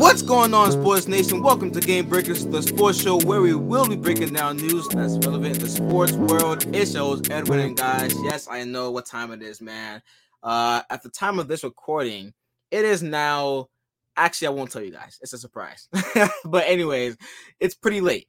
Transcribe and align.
What's 0.00 0.22
going 0.22 0.54
on, 0.54 0.72
Sports 0.72 1.08
Nation? 1.08 1.42
Welcome 1.42 1.72
to 1.72 1.78
Game 1.78 2.08
Breakers, 2.08 2.46
the 2.46 2.62
sports 2.62 2.98
show 2.98 3.20
where 3.20 3.42
we 3.42 3.54
will 3.54 3.86
be 3.86 3.96
breaking 3.96 4.32
down 4.32 4.56
news 4.56 4.88
that's 4.88 5.18
relevant 5.26 5.60
the 5.60 5.68
sports 5.68 6.12
world. 6.12 6.64
It 6.74 6.88
shows 6.88 7.20
Edwin 7.28 7.60
and 7.60 7.76
guys. 7.76 8.14
Yes, 8.24 8.48
I 8.50 8.64
know 8.64 8.90
what 8.90 9.04
time 9.04 9.30
it 9.30 9.42
is, 9.42 9.60
man. 9.60 10.00
Uh, 10.42 10.80
at 10.88 11.02
the 11.02 11.10
time 11.10 11.38
of 11.38 11.48
this 11.48 11.64
recording, 11.64 12.32
it 12.70 12.86
is 12.86 13.02
now. 13.02 13.68
Actually, 14.16 14.48
I 14.48 14.52
won't 14.52 14.72
tell 14.72 14.82
you 14.82 14.90
guys. 14.90 15.18
It's 15.20 15.34
a 15.34 15.38
surprise. 15.38 15.86
but 16.46 16.64
anyways, 16.66 17.18
it's 17.60 17.74
pretty 17.74 18.00
late. 18.00 18.26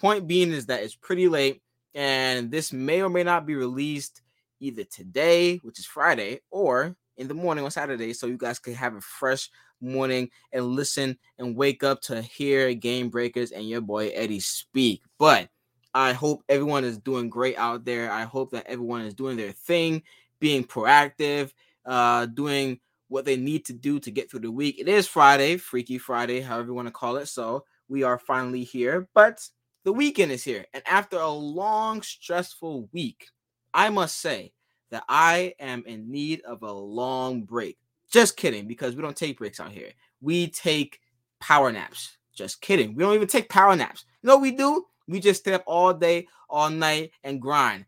Point 0.00 0.26
being 0.26 0.52
is 0.52 0.66
that 0.66 0.82
it's 0.82 0.96
pretty 0.96 1.28
late, 1.28 1.62
and 1.94 2.50
this 2.50 2.74
may 2.74 3.00
or 3.00 3.08
may 3.08 3.22
not 3.22 3.46
be 3.46 3.54
released 3.54 4.20
either 4.60 4.84
today, 4.84 5.56
which 5.62 5.78
is 5.78 5.86
Friday, 5.86 6.40
or 6.50 6.94
in 7.16 7.26
the 7.26 7.34
morning 7.34 7.64
on 7.64 7.70
Saturday, 7.70 8.12
so 8.12 8.26
you 8.26 8.36
guys 8.36 8.58
can 8.58 8.74
have 8.74 8.94
a 8.94 9.00
fresh 9.00 9.48
morning 9.80 10.30
and 10.52 10.66
listen 10.66 11.18
and 11.38 11.56
wake 11.56 11.82
up 11.82 12.00
to 12.02 12.22
hear 12.22 12.74
Game 12.74 13.08
Breakers 13.08 13.52
and 13.52 13.68
your 13.68 13.80
boy 13.80 14.08
Eddie 14.08 14.40
speak. 14.40 15.02
But 15.18 15.48
I 15.94 16.12
hope 16.12 16.42
everyone 16.48 16.84
is 16.84 16.98
doing 16.98 17.28
great 17.28 17.58
out 17.58 17.84
there. 17.84 18.10
I 18.10 18.22
hope 18.22 18.50
that 18.52 18.66
everyone 18.66 19.02
is 19.02 19.14
doing 19.14 19.36
their 19.36 19.52
thing, 19.52 20.02
being 20.38 20.64
proactive, 20.64 21.52
uh, 21.84 22.26
doing 22.26 22.80
what 23.08 23.24
they 23.24 23.36
need 23.36 23.64
to 23.66 23.72
do 23.72 23.98
to 24.00 24.10
get 24.10 24.30
through 24.30 24.40
the 24.40 24.52
week. 24.52 24.78
It 24.78 24.88
is 24.88 25.08
Friday, 25.08 25.56
Freaky 25.56 25.98
Friday, 25.98 26.40
however 26.40 26.68
you 26.68 26.74
want 26.74 26.88
to 26.88 26.92
call 26.92 27.16
it. 27.16 27.26
So 27.26 27.64
we 27.88 28.04
are 28.04 28.18
finally 28.18 28.62
here, 28.62 29.08
but 29.14 29.46
the 29.84 29.92
weekend 29.92 30.30
is 30.30 30.44
here. 30.44 30.64
And 30.72 30.82
after 30.86 31.16
a 31.16 31.28
long, 31.28 32.02
stressful 32.02 32.88
week, 32.92 33.26
I 33.74 33.90
must 33.90 34.20
say 34.20 34.52
that 34.92 35.02
I 35.08 35.54
am 35.58 35.82
in 35.86 36.10
need 36.10 36.42
of 36.42 36.62
a 36.62 36.72
long 36.72 37.42
break. 37.42 37.78
Just 38.10 38.36
kidding, 38.36 38.66
because 38.66 38.96
we 38.96 39.02
don't 39.02 39.16
take 39.16 39.38
breaks 39.38 39.60
out 39.60 39.70
here. 39.70 39.90
We 40.20 40.48
take 40.48 41.00
power 41.40 41.70
naps. 41.70 42.16
Just 42.34 42.60
kidding. 42.60 42.94
We 42.94 43.04
don't 43.04 43.14
even 43.14 43.28
take 43.28 43.48
power 43.48 43.74
naps. 43.76 44.04
You 44.22 44.28
know 44.28 44.38
we 44.38 44.52
do? 44.52 44.86
We 45.06 45.20
just 45.20 45.40
stay 45.40 45.54
up 45.54 45.64
all 45.66 45.94
day, 45.94 46.26
all 46.48 46.70
night, 46.70 47.12
and 47.24 47.40
grind. 47.40 47.86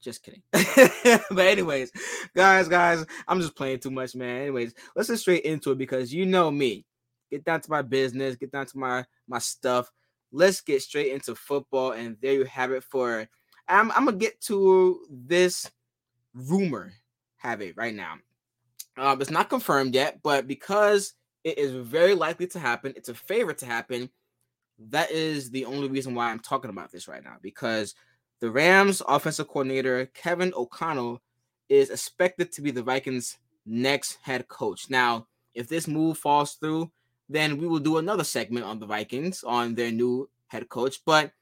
Just 0.00 0.22
kidding. 0.22 0.42
but 0.52 1.46
anyways, 1.46 1.90
guys, 2.34 2.68
guys, 2.68 3.04
I'm 3.26 3.40
just 3.40 3.56
playing 3.56 3.80
too 3.80 3.90
much, 3.90 4.14
man. 4.14 4.42
Anyways, 4.42 4.74
let's 4.94 5.10
get 5.10 5.18
straight 5.18 5.44
into 5.44 5.72
it 5.72 5.78
because 5.78 6.12
you 6.12 6.24
know 6.24 6.50
me. 6.50 6.84
Get 7.30 7.44
down 7.44 7.60
to 7.60 7.70
my 7.70 7.82
business, 7.82 8.36
get 8.36 8.52
down 8.52 8.66
to 8.66 8.78
my 8.78 9.04
my 9.26 9.38
stuff. 9.38 9.90
Let's 10.32 10.60
get 10.60 10.82
straight 10.82 11.12
into 11.12 11.34
football, 11.34 11.92
and 11.92 12.16
there 12.22 12.32
you 12.32 12.44
have 12.44 12.72
it. 12.72 12.84
For 12.84 13.28
I'm, 13.66 13.90
I'm 13.92 14.06
gonna 14.06 14.16
get 14.16 14.40
to 14.42 15.04
this 15.10 15.70
rumor 16.32 16.92
have 17.36 17.60
it 17.60 17.76
right 17.76 17.94
now. 17.94 18.14
Um, 18.98 19.20
it's 19.20 19.30
not 19.30 19.48
confirmed 19.48 19.94
yet, 19.94 20.20
but 20.22 20.46
because 20.46 21.14
it 21.44 21.58
is 21.58 21.72
very 21.72 22.14
likely 22.14 22.46
to 22.48 22.58
happen, 22.58 22.92
it's 22.96 23.08
a 23.08 23.14
favorite 23.14 23.58
to 23.58 23.66
happen. 23.66 24.10
That 24.90 25.10
is 25.10 25.50
the 25.50 25.64
only 25.64 25.88
reason 25.88 26.14
why 26.14 26.30
I'm 26.30 26.40
talking 26.40 26.70
about 26.70 26.92
this 26.92 27.08
right 27.08 27.22
now 27.22 27.36
because 27.42 27.94
the 28.40 28.50
Rams 28.50 29.02
offensive 29.08 29.48
coordinator 29.48 30.06
Kevin 30.14 30.52
O'Connell 30.56 31.20
is 31.68 31.90
expected 31.90 32.52
to 32.52 32.62
be 32.62 32.70
the 32.70 32.82
Vikings' 32.82 33.38
next 33.66 34.18
head 34.22 34.48
coach. 34.48 34.88
Now, 34.88 35.26
if 35.54 35.68
this 35.68 35.88
move 35.88 36.18
falls 36.18 36.54
through, 36.54 36.90
then 37.28 37.58
we 37.58 37.66
will 37.66 37.80
do 37.80 37.98
another 37.98 38.24
segment 38.24 38.64
on 38.64 38.78
the 38.78 38.86
Vikings 38.86 39.44
on 39.44 39.74
their 39.74 39.90
new 39.90 40.28
head 40.46 40.68
coach. 40.68 41.00
But 41.04 41.32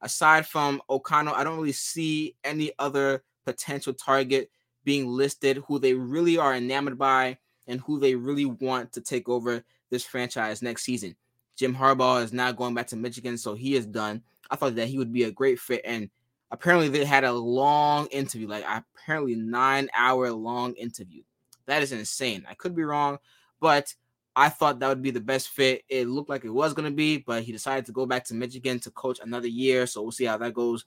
aside 0.00 0.46
from 0.46 0.80
O'Connell, 0.88 1.34
I 1.34 1.44
don't 1.44 1.58
really 1.58 1.72
see 1.72 2.36
any 2.44 2.72
other 2.78 3.22
potential 3.44 3.92
target 3.92 4.50
being 4.84 5.08
listed 5.08 5.62
who 5.66 5.78
they 5.78 5.94
really 5.94 6.38
are 6.38 6.54
enamored 6.54 6.98
by 6.98 7.38
and 7.66 7.80
who 7.80 7.98
they 7.98 8.14
really 8.14 8.44
want 8.44 8.92
to 8.92 9.00
take 9.00 9.28
over 9.28 9.64
this 9.90 10.04
franchise 10.04 10.62
next 10.62 10.84
season. 10.84 11.16
Jim 11.56 11.74
Harbaugh 11.74 12.22
is 12.22 12.32
now 12.32 12.52
going 12.52 12.74
back 12.74 12.88
to 12.88 12.96
Michigan, 12.96 13.38
so 13.38 13.54
he 13.54 13.74
is 13.74 13.86
done. 13.86 14.22
I 14.50 14.56
thought 14.56 14.74
that 14.74 14.88
he 14.88 14.98
would 14.98 15.12
be 15.12 15.24
a 15.24 15.30
great 15.30 15.58
fit, 15.58 15.82
and 15.84 16.10
apparently 16.50 16.88
they 16.88 17.04
had 17.04 17.24
a 17.24 17.32
long 17.32 18.06
interview, 18.06 18.48
like 18.48 18.64
apparently 18.68 19.34
nine 19.36 19.88
hour 19.96 20.30
long 20.32 20.74
interview. 20.74 21.22
That 21.66 21.82
is 21.82 21.92
insane. 21.92 22.44
I 22.48 22.54
could 22.54 22.74
be 22.74 22.82
wrong, 22.82 23.18
but 23.60 23.94
I 24.36 24.48
thought 24.48 24.80
that 24.80 24.88
would 24.88 25.02
be 25.02 25.12
the 25.12 25.20
best 25.20 25.48
fit. 25.48 25.84
It 25.88 26.08
looked 26.08 26.28
like 26.28 26.44
it 26.44 26.50
was 26.50 26.74
going 26.74 26.90
to 26.90 26.94
be, 26.94 27.18
but 27.18 27.44
he 27.44 27.52
decided 27.52 27.86
to 27.86 27.92
go 27.92 28.04
back 28.04 28.24
to 28.24 28.34
Michigan 28.34 28.80
to 28.80 28.90
coach 28.90 29.20
another 29.22 29.46
year. 29.46 29.86
So 29.86 30.02
we'll 30.02 30.10
see 30.10 30.24
how 30.24 30.36
that 30.38 30.54
goes 30.54 30.84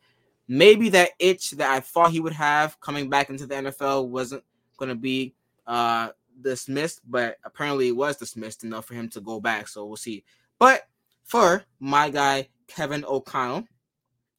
maybe 0.47 0.89
that 0.89 1.11
itch 1.19 1.51
that 1.51 1.71
I 1.71 1.79
thought 1.79 2.11
he 2.11 2.19
would 2.19 2.33
have 2.33 2.79
coming 2.79 3.09
back 3.09 3.29
into 3.29 3.45
the 3.45 3.55
NFL 3.55 4.07
wasn't 4.07 4.43
going 4.77 4.89
to 4.89 4.95
be 4.95 5.33
uh, 5.65 6.09
dismissed, 6.41 7.01
but 7.09 7.37
apparently 7.43 7.89
it 7.89 7.95
was 7.95 8.17
dismissed 8.17 8.63
enough 8.63 8.85
for 8.85 8.93
him 8.93 9.09
to 9.09 9.21
go 9.21 9.39
back. 9.39 9.67
So 9.67 9.85
we'll 9.85 9.97
see. 9.97 10.23
But 10.59 10.87
for 11.23 11.63
my 11.79 12.09
guy 12.09 12.49
Kevin 12.67 13.05
O'Connell, 13.05 13.67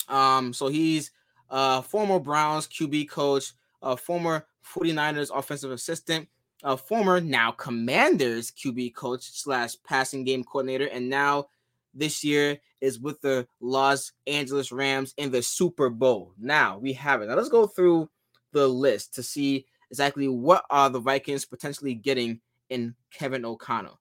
um, 0.08 0.52
so 0.52 0.68
he's 0.68 1.10
a 1.50 1.82
former 1.82 2.18
Browns 2.18 2.66
QB 2.66 3.10
coach, 3.10 3.52
a 3.82 3.97
former 3.97 4.47
49ers 4.74 5.30
offensive 5.36 5.70
assistant, 5.70 6.28
a 6.62 6.76
former 6.76 7.20
now 7.20 7.50
Commanders 7.52 8.50
QB 8.50 8.94
coach 8.94 9.30
slash 9.30 9.76
passing 9.84 10.24
game 10.24 10.44
coordinator, 10.44 10.86
and 10.86 11.08
now 11.08 11.48
this 11.94 12.22
year 12.22 12.59
is 12.81 12.99
with 12.99 13.21
the 13.21 13.47
Los 13.60 14.12
Angeles 14.26 14.71
Rams 14.72 15.15
in 15.16 15.31
the 15.31 15.43
Super 15.43 15.91
Bowl. 15.91 16.32
Now 16.38 16.78
we 16.78 16.93
have 16.94 17.22
it. 17.22 17.26
Now 17.26 17.34
let's 17.34 17.49
go 17.49 17.66
through 17.66 18.09
the 18.53 18.66
list 18.66 19.15
to 19.15 19.22
see 19.22 19.66
exactly 19.91 20.28
what 20.28 20.65
are 20.71 20.91
the 20.91 21.00
Vikings 21.00 21.44
potentially 21.44 21.94
getting 21.94 22.41
in 22.71 22.94
Kevin 23.12 23.44
O'Connell. 23.44 23.98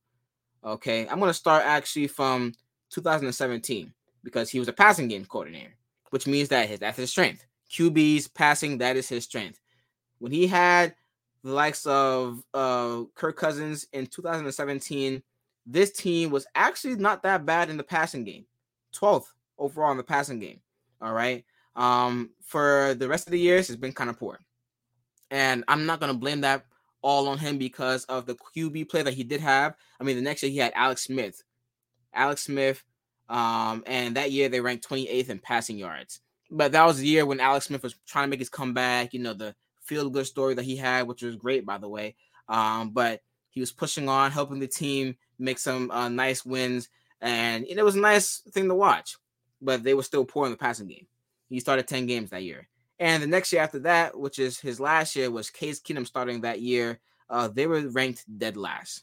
Okay, 0.64 1.06
I'm 1.08 1.20
to 1.20 1.34
start 1.34 1.64
actually 1.64 2.08
from 2.08 2.52
2017 2.90 3.92
because 4.24 4.50
he 4.50 4.58
was 4.58 4.68
a 4.68 4.72
passing 4.72 5.08
game 5.08 5.24
coordinator, 5.24 5.74
which 6.10 6.26
means 6.26 6.48
that 6.48 6.68
his, 6.68 6.80
that's 6.80 6.98
his 6.98 7.10
strength. 7.10 7.46
QB's 7.70 8.28
passing, 8.28 8.78
that 8.78 8.96
is 8.96 9.08
his 9.08 9.24
strength. 9.24 9.60
When 10.18 10.32
he 10.32 10.46
had 10.46 10.94
the 11.44 11.52
likes 11.52 11.86
of 11.86 12.42
uh, 12.52 13.02
Kirk 13.14 13.36
Cousins 13.36 13.86
in 13.92 14.06
2017, 14.06 15.22
this 15.68 15.92
team 15.92 16.30
was 16.30 16.46
actually 16.54 16.96
not 16.96 17.22
that 17.22 17.44
bad 17.44 17.68
in 17.68 17.76
the 17.76 17.84
passing 17.84 18.24
game. 18.24 18.46
12th 18.94 19.26
overall 19.58 19.90
in 19.90 19.98
the 19.98 20.02
passing 20.02 20.38
game. 20.38 20.60
All 21.00 21.12
right. 21.12 21.44
Um, 21.76 22.30
for 22.42 22.94
the 22.98 23.06
rest 23.06 23.28
of 23.28 23.32
the 23.32 23.38
years, 23.38 23.68
it's 23.68 23.78
been 23.78 23.92
kind 23.92 24.10
of 24.10 24.18
poor. 24.18 24.40
And 25.30 25.62
I'm 25.68 25.84
not 25.84 26.00
gonna 26.00 26.14
blame 26.14 26.40
that 26.40 26.64
all 27.02 27.28
on 27.28 27.38
him 27.38 27.58
because 27.58 28.04
of 28.06 28.26
the 28.26 28.34
QB 28.56 28.88
play 28.88 29.02
that 29.02 29.14
he 29.14 29.22
did 29.22 29.40
have. 29.40 29.74
I 30.00 30.04
mean, 30.04 30.16
the 30.16 30.22
next 30.22 30.42
year 30.42 30.50
he 30.50 30.58
had 30.58 30.72
Alex 30.74 31.04
Smith. 31.04 31.42
Alex 32.14 32.44
Smith, 32.44 32.82
um, 33.28 33.84
and 33.86 34.16
that 34.16 34.32
year 34.32 34.48
they 34.48 34.60
ranked 34.60 34.88
28th 34.88 35.28
in 35.28 35.38
passing 35.38 35.76
yards. 35.76 36.20
But 36.50 36.72
that 36.72 36.86
was 36.86 36.98
the 36.98 37.06
year 37.06 37.26
when 37.26 37.40
Alex 37.40 37.66
Smith 37.66 37.82
was 37.82 37.94
trying 38.06 38.24
to 38.24 38.30
make 38.30 38.40
his 38.40 38.48
comeback, 38.48 39.12
you 39.12 39.20
know, 39.20 39.34
the 39.34 39.54
feel 39.84 40.08
good 40.08 40.26
story 40.26 40.54
that 40.54 40.64
he 40.64 40.76
had, 40.76 41.06
which 41.06 41.22
was 41.22 41.36
great, 41.36 41.66
by 41.66 41.76
the 41.76 41.88
way. 41.88 42.16
Um, 42.48 42.90
but 42.90 43.20
he 43.58 43.60
was 43.60 43.72
pushing 43.72 44.08
on, 44.08 44.30
helping 44.30 44.60
the 44.60 44.68
team 44.68 45.16
make 45.36 45.58
some 45.58 45.90
uh, 45.90 46.08
nice 46.08 46.44
wins 46.44 46.88
and 47.20 47.66
it 47.68 47.82
was 47.82 47.96
a 47.96 48.00
nice 48.00 48.38
thing 48.52 48.68
to 48.68 48.74
watch. 48.76 49.16
But 49.60 49.82
they 49.82 49.94
were 49.94 50.04
still 50.04 50.24
poor 50.24 50.46
in 50.46 50.52
the 50.52 50.58
passing 50.58 50.86
game. 50.86 51.08
He 51.48 51.58
started 51.58 51.88
10 51.88 52.06
games 52.06 52.30
that 52.30 52.44
year. 52.44 52.68
And 53.00 53.20
the 53.20 53.26
next 53.26 53.52
year 53.52 53.62
after 53.62 53.80
that, 53.80 54.16
which 54.16 54.38
is 54.38 54.60
his 54.60 54.78
last 54.78 55.16
year, 55.16 55.28
was 55.28 55.50
Case 55.50 55.80
Keenum 55.80 56.06
starting 56.06 56.42
that 56.42 56.60
year. 56.60 57.00
Uh, 57.28 57.48
they 57.48 57.66
were 57.66 57.88
ranked 57.88 58.24
dead 58.38 58.56
last. 58.56 59.02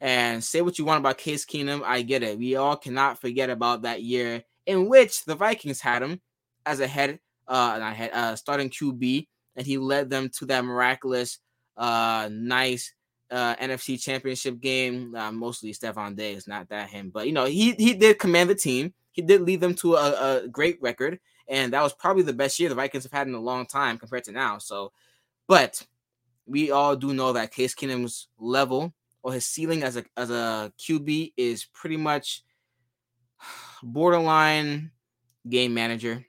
And 0.00 0.42
say 0.42 0.62
what 0.62 0.78
you 0.78 0.86
want 0.86 1.00
about 1.00 1.18
Case 1.18 1.44
Keenum, 1.44 1.82
I 1.82 2.00
get 2.02 2.22
it. 2.22 2.38
We 2.38 2.56
all 2.56 2.76
cannot 2.76 3.20
forget 3.20 3.50
about 3.50 3.82
that 3.82 4.02
year 4.02 4.42
in 4.64 4.88
which 4.88 5.24
the 5.26 5.34
Vikings 5.34 5.82
had 5.82 6.02
him 6.02 6.22
as 6.64 6.80
a 6.80 6.86
head, 6.86 7.20
uh, 7.46 7.76
not 7.78 7.94
head, 7.94 8.10
uh, 8.14 8.36
starting 8.36 8.70
QB, 8.70 9.26
and 9.56 9.66
he 9.66 9.76
led 9.76 10.08
them 10.08 10.30
to 10.38 10.46
that 10.46 10.64
miraculous, 10.64 11.38
uh, 11.76 12.28
nice 12.32 12.94
uh, 13.34 13.56
NFC 13.56 14.00
Championship 14.00 14.60
game. 14.60 15.14
Uh, 15.14 15.32
mostly 15.32 15.72
Stefon 15.72 16.14
Diggs, 16.14 16.46
not 16.46 16.68
that 16.68 16.88
him, 16.88 17.10
but 17.12 17.26
you 17.26 17.32
know 17.32 17.44
he 17.46 17.72
he 17.72 17.92
did 17.94 18.18
command 18.18 18.48
the 18.48 18.54
team. 18.54 18.94
He 19.10 19.22
did 19.22 19.42
lead 19.42 19.60
them 19.60 19.74
to 19.76 19.94
a, 19.96 20.44
a 20.44 20.48
great 20.48 20.80
record, 20.80 21.18
and 21.48 21.72
that 21.72 21.82
was 21.82 21.92
probably 21.92 22.22
the 22.22 22.32
best 22.32 22.58
year 22.60 22.68
the 22.68 22.74
Vikings 22.74 23.04
have 23.04 23.12
had 23.12 23.26
in 23.26 23.34
a 23.34 23.40
long 23.40 23.66
time 23.66 23.98
compared 23.98 24.24
to 24.24 24.32
now. 24.32 24.58
So, 24.58 24.92
but 25.48 25.84
we 26.46 26.70
all 26.70 26.94
do 26.94 27.12
know 27.12 27.32
that 27.32 27.52
Case 27.52 27.74
Keenum's 27.74 28.28
level 28.38 28.94
or 29.22 29.32
his 29.32 29.46
ceiling 29.46 29.82
as 29.82 29.96
a 29.96 30.04
as 30.16 30.30
a 30.30 30.72
QB 30.78 31.32
is 31.36 31.64
pretty 31.64 31.96
much 31.96 32.44
borderline 33.82 34.92
game 35.48 35.74
manager, 35.74 36.24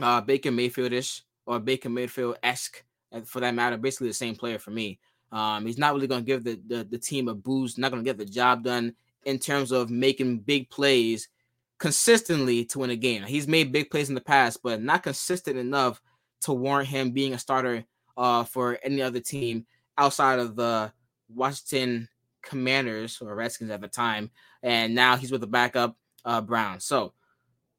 uh, 0.00 0.20
Baker 0.20 0.50
Mayfieldish 0.50 1.22
or 1.44 1.58
Baker 1.58 1.88
Mayfield 1.88 2.38
esque, 2.42 2.84
for 3.24 3.40
that 3.40 3.54
matter. 3.54 3.76
Basically 3.76 4.08
the 4.08 4.14
same 4.14 4.36
player 4.36 4.60
for 4.60 4.70
me. 4.70 5.00
Um, 5.32 5.66
he's 5.66 5.78
not 5.78 5.94
really 5.94 6.06
going 6.06 6.22
to 6.22 6.26
give 6.26 6.44
the, 6.44 6.60
the, 6.66 6.84
the 6.84 6.98
team 6.98 7.28
a 7.28 7.34
boost, 7.34 7.78
not 7.78 7.90
going 7.90 8.02
to 8.02 8.08
get 8.08 8.18
the 8.18 8.24
job 8.24 8.64
done 8.64 8.94
in 9.24 9.38
terms 9.38 9.70
of 9.70 9.90
making 9.90 10.38
big 10.38 10.68
plays 10.70 11.28
consistently 11.78 12.64
to 12.66 12.80
win 12.80 12.90
a 12.90 12.96
game. 12.96 13.22
He's 13.22 13.48
made 13.48 13.72
big 13.72 13.90
plays 13.90 14.08
in 14.08 14.14
the 14.14 14.20
past, 14.20 14.62
but 14.62 14.82
not 14.82 15.02
consistent 15.02 15.56
enough 15.56 16.00
to 16.42 16.52
warrant 16.52 16.88
him 16.88 17.10
being 17.10 17.34
a 17.34 17.38
starter 17.38 17.84
uh, 18.16 18.44
for 18.44 18.78
any 18.82 19.02
other 19.02 19.20
team 19.20 19.66
outside 19.96 20.38
of 20.38 20.56
the 20.56 20.92
Washington 21.34 22.08
Commanders 22.42 23.20
or 23.20 23.34
Redskins 23.34 23.70
at 23.70 23.80
the 23.80 23.88
time, 23.88 24.30
and 24.62 24.94
now 24.94 25.16
he's 25.16 25.30
with 25.30 25.42
the 25.42 25.46
backup 25.46 25.96
uh, 26.24 26.40
Browns. 26.40 26.84
So 26.84 27.12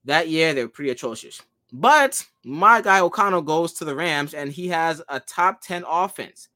that 0.05 0.29
year 0.29 0.53
they 0.53 0.63
were 0.63 0.69
pretty 0.69 0.91
atrocious. 0.91 1.41
But 1.73 2.23
my 2.43 2.81
guy 2.81 2.99
O'Connell 2.99 3.41
goes 3.43 3.73
to 3.73 3.85
the 3.85 3.95
Rams 3.95 4.33
and 4.33 4.51
he 4.51 4.67
has 4.69 5.01
a 5.07 5.19
top 5.19 5.61
10 5.61 5.85
offense. 5.87 6.49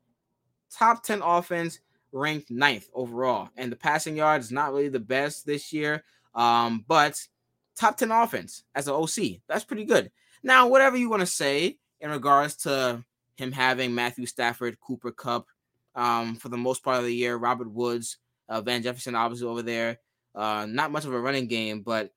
Top 0.76 1.04
10 1.04 1.22
offense 1.22 1.80
ranked 2.12 2.52
ninth 2.52 2.90
overall. 2.94 3.50
And 3.56 3.72
the 3.72 3.76
passing 3.76 4.16
yard 4.16 4.42
is 4.42 4.52
not 4.52 4.74
really 4.74 4.90
the 4.90 5.00
best 5.00 5.46
this 5.46 5.72
year. 5.72 6.04
Um, 6.34 6.84
but 6.88 7.22
top 7.76 7.98
10 7.98 8.12
offense 8.12 8.64
as 8.74 8.88
an 8.88 8.94
OC. 8.94 9.42
That's 9.48 9.64
pretty 9.64 9.86
good. 9.86 10.12
Now, 10.44 10.68
whatever 10.68 10.98
you 10.98 11.10
want 11.10 11.22
to 11.22 11.28
say 11.28 11.78
in 12.02 12.10
regards 12.10 12.56
to 12.58 13.04
him 13.38 13.52
having 13.52 13.96
Matthew 13.96 14.26
Stafford, 14.26 14.80
Cooper 14.80 15.12
Kupp 15.12 15.48
um, 15.96 16.36
for 16.36 16.50
the 16.50 16.58
most 16.58 16.84
part 16.84 16.98
of 16.98 17.06
the 17.06 17.16
year, 17.16 17.38
Robert 17.38 17.72
Woods, 17.72 18.18
uh, 18.50 18.62
Van 18.62 18.84
Jefferson, 18.84 19.16
obviously 19.16 19.48
over 19.48 19.62
there. 19.62 20.00
Uh, 20.34 20.66
not 20.68 20.92
much 20.92 21.06
of 21.06 21.14
a 21.14 21.20
running 21.20 21.48
game, 21.48 21.82
but 21.82 22.12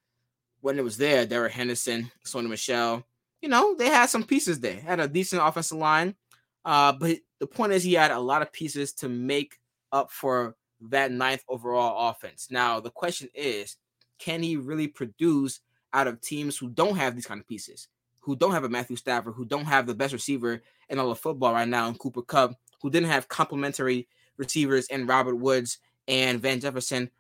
when 0.61 0.79
it 0.79 0.85
was 0.85 0.97
there, 0.97 1.25
Darrell 1.25 1.51
Henderson, 1.51 2.11
Sony 2.27 2.49
Michel, 2.49 3.05
you 3.41 3.49
know, 3.49 3.77
they 3.77 3.87
had 3.87 4.07
some 4.07 4.25
pieces 4.25 4.59
there. 4.59 4.81
Had 4.81 4.99
a 4.99 5.07
decent 5.07 5.41
offensive 5.45 5.79
line. 5.79 6.17
Uh, 6.65 6.93
but 6.93 7.19
the 7.39 7.47
point 7.47 7.73
is 7.73 7.83
he 7.83 7.95
had 7.95 8.11
a 8.11 8.19
lot 8.19 8.43
of 8.43 8.53
pieces 8.53 8.93
to 8.95 9.09
make 9.09 9.59
up 9.93 10.11
for 10.11 10.57
that 10.81 11.11
ninth 11.11 11.45
overall 11.49 12.11
offense. 12.11 12.49
Now, 12.51 12.81
the 12.81 12.91
question 12.91 13.29
is, 13.35 13.77
can 14.19 14.43
he 14.43 14.57
really 14.57 14.89
produce 14.89 15.61
out 15.93 16.07
of 16.07 16.21
teams 16.21 16.57
who 16.57 16.69
don't 16.69 16.97
have 16.97 17.15
these 17.15 17.27
kind 17.27 17.41
of 17.41 17.49
pieces, 17.49 17.89
who 18.21 18.37
don't 18.37 18.53
have 18.53 18.65
a 18.65 18.69
Matthew 18.69 18.97
Stafford, 18.97 19.35
who 19.35 19.45
don't 19.45 19.65
have 19.65 19.87
the 19.87 19.95
best 19.95 20.13
receiver 20.13 20.63
in 20.89 20.99
all 20.99 21.11
of 21.11 21.19
football 21.19 21.53
right 21.53 21.69
now 21.69 21.89
in 21.89 21.95
Cooper 21.95 22.23
Kupp, 22.23 22.55
who 22.83 22.91
didn't 22.91 23.09
have 23.09 23.29
complementary 23.29 24.09
receivers 24.37 24.87
in 24.89 25.07
Robert 25.07 25.37
Woods 25.37 25.79
and 26.07 26.41
Van 26.41 26.61
Jefferson, 26.61 27.11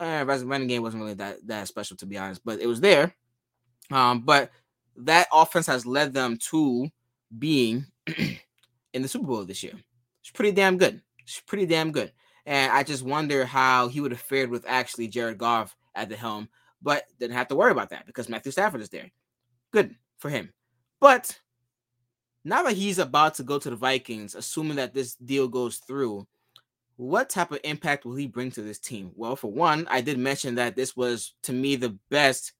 uh, 0.00 0.24
running 0.44 0.68
game 0.68 0.82
wasn't 0.82 1.02
really 1.02 1.14
that 1.14 1.46
that 1.46 1.68
special 1.68 1.96
to 1.96 2.06
be 2.06 2.16
honest, 2.16 2.42
but 2.44 2.60
it 2.60 2.66
was 2.66 2.80
there. 2.80 3.14
Um, 3.90 4.20
but 4.20 4.50
that 4.96 5.28
offense 5.32 5.66
has 5.66 5.86
led 5.86 6.12
them 6.12 6.38
to 6.50 6.88
being 7.38 7.86
in 8.92 9.02
the 9.02 9.08
Super 9.08 9.26
Bowl 9.26 9.44
this 9.44 9.62
year. 9.62 9.74
It's 10.20 10.30
pretty 10.30 10.52
damn 10.52 10.78
good. 10.78 11.00
It's 11.22 11.40
pretty 11.40 11.66
damn 11.66 11.92
good. 11.92 12.12
And 12.46 12.72
I 12.72 12.82
just 12.82 13.02
wonder 13.02 13.44
how 13.44 13.88
he 13.88 14.00
would 14.00 14.12
have 14.12 14.20
fared 14.20 14.50
with 14.50 14.64
actually 14.66 15.08
Jared 15.08 15.38
Goff 15.38 15.76
at 15.94 16.08
the 16.08 16.16
helm, 16.16 16.48
but 16.80 17.04
didn't 17.18 17.36
have 17.36 17.48
to 17.48 17.56
worry 17.56 17.72
about 17.72 17.90
that 17.90 18.06
because 18.06 18.28
Matthew 18.28 18.52
Stafford 18.52 18.80
is 18.80 18.88
there. 18.88 19.10
Good 19.72 19.94
for 20.18 20.30
him. 20.30 20.52
But 21.00 21.38
now 22.44 22.62
that 22.62 22.76
he's 22.76 22.98
about 22.98 23.34
to 23.34 23.42
go 23.42 23.58
to 23.58 23.70
the 23.70 23.76
Vikings, 23.76 24.34
assuming 24.34 24.76
that 24.76 24.94
this 24.94 25.14
deal 25.16 25.48
goes 25.48 25.76
through, 25.76 26.26
what 26.96 27.28
type 27.28 27.52
of 27.52 27.60
impact 27.64 28.04
will 28.04 28.16
he 28.16 28.26
bring 28.26 28.50
to 28.52 28.62
this 28.62 28.78
team? 28.78 29.12
Well, 29.14 29.36
for 29.36 29.52
one, 29.52 29.86
I 29.88 30.00
did 30.00 30.18
mention 30.18 30.56
that 30.56 30.74
this 30.74 30.96
was 30.96 31.34
to 31.44 31.52
me 31.52 31.76
the 31.76 31.96
best 32.10 32.52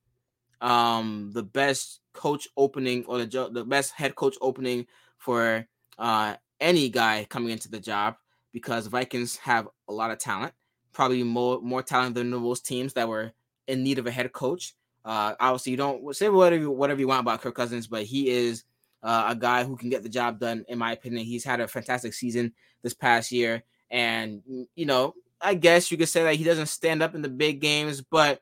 um 0.61 1.31
the 1.33 1.43
best 1.43 2.01
coach 2.15 2.49
opening 2.57 3.05
or 3.07 3.19
the 3.19 3.49
the 3.53 3.65
best 3.65 3.93
head 3.93 4.17
coach 4.17 4.35
opening 4.41 4.87
for 5.17 5.65
uh 5.99 6.35
any 6.61 6.89
guy 6.89 7.27
coming 7.29 7.51
into 7.51 7.71
the 7.71 7.79
job 7.81 8.17
because 8.53 8.87
Vikings 8.87 9.37
have 9.37 9.69
a 9.89 9.93
lot 9.93 10.11
of 10.11 10.19
talent, 10.19 10.53
probably 10.93 11.23
more 11.23 11.61
more 11.61 11.83
talent 11.83 12.15
than 12.15 12.31
most 12.31 12.67
teams 12.67 12.93
that 12.95 13.09
were 13.09 13.33
in 13.67 13.83
need 13.83 13.99
of 13.99 14.07
a 14.07 14.11
head 14.11 14.33
coach. 14.33 14.75
Uh 15.05 15.35
obviously 15.41 15.73
you 15.73 15.77
don't 15.79 16.15
say 16.17 16.29
whatever 16.29 16.71
whatever 16.71 17.01
you 17.01 17.09
want 17.09 17.21
about 17.21 17.41
Kirk 17.41 17.55
Cousins, 17.55 17.87
but 17.87 18.05
he 18.05 18.29
is 18.31 18.65
uh, 19.03 19.27
a 19.29 19.37
guy 19.37 19.63
who 19.63 19.77
can 19.77 19.91
get 19.91 20.03
the 20.03 20.09
job 20.09 20.41
done 20.41 20.65
in 20.69 20.79
my 20.79 20.93
opinion. 20.93 21.25
He's 21.25 21.45
had 21.45 21.61
a 21.61 21.69
fantastic 21.69 22.15
season 22.15 22.53
this 22.83 22.95
past 22.95 23.31
year 23.31 23.63
and, 23.91 24.43
you 24.75 24.87
know, 24.87 25.15
I 25.41 25.55
guess 25.55 25.91
you 25.91 25.97
could 25.97 26.09
say 26.09 26.25
that 26.25 26.35
he 26.35 26.45
doesn't 26.45 26.67
stand 26.67 27.03
up 27.03 27.15
in 27.15 27.23
the 27.23 27.29
big 27.29 27.61
games, 27.61 28.01
but 28.01 28.41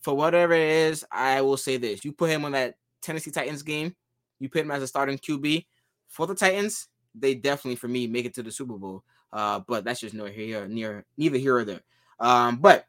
for 0.00 0.14
whatever 0.14 0.52
it 0.54 0.68
is, 0.68 1.04
I 1.10 1.40
will 1.42 1.56
say 1.56 1.76
this. 1.76 2.04
You 2.04 2.12
put 2.12 2.30
him 2.30 2.44
on 2.44 2.52
that 2.52 2.76
Tennessee 3.02 3.30
Titans 3.30 3.62
game, 3.62 3.94
you 4.38 4.48
put 4.48 4.62
him 4.62 4.70
as 4.70 4.82
a 4.82 4.86
starting 4.86 5.18
QB 5.18 5.66
for 6.08 6.26
the 6.26 6.34
Titans, 6.34 6.88
they 7.18 7.34
definitely, 7.34 7.76
for 7.76 7.88
me, 7.88 8.06
make 8.06 8.24
it 8.24 8.34
to 8.34 8.42
the 8.42 8.50
Super 8.50 8.76
Bowl. 8.76 9.04
Uh, 9.32 9.60
but 9.66 9.84
that's 9.84 10.00
just 10.00 10.14
no 10.14 10.26
here, 10.26 10.68
near 10.68 11.04
neither 11.16 11.38
here 11.38 11.56
or 11.56 11.64
there. 11.64 11.80
Um, 12.20 12.56
but 12.56 12.86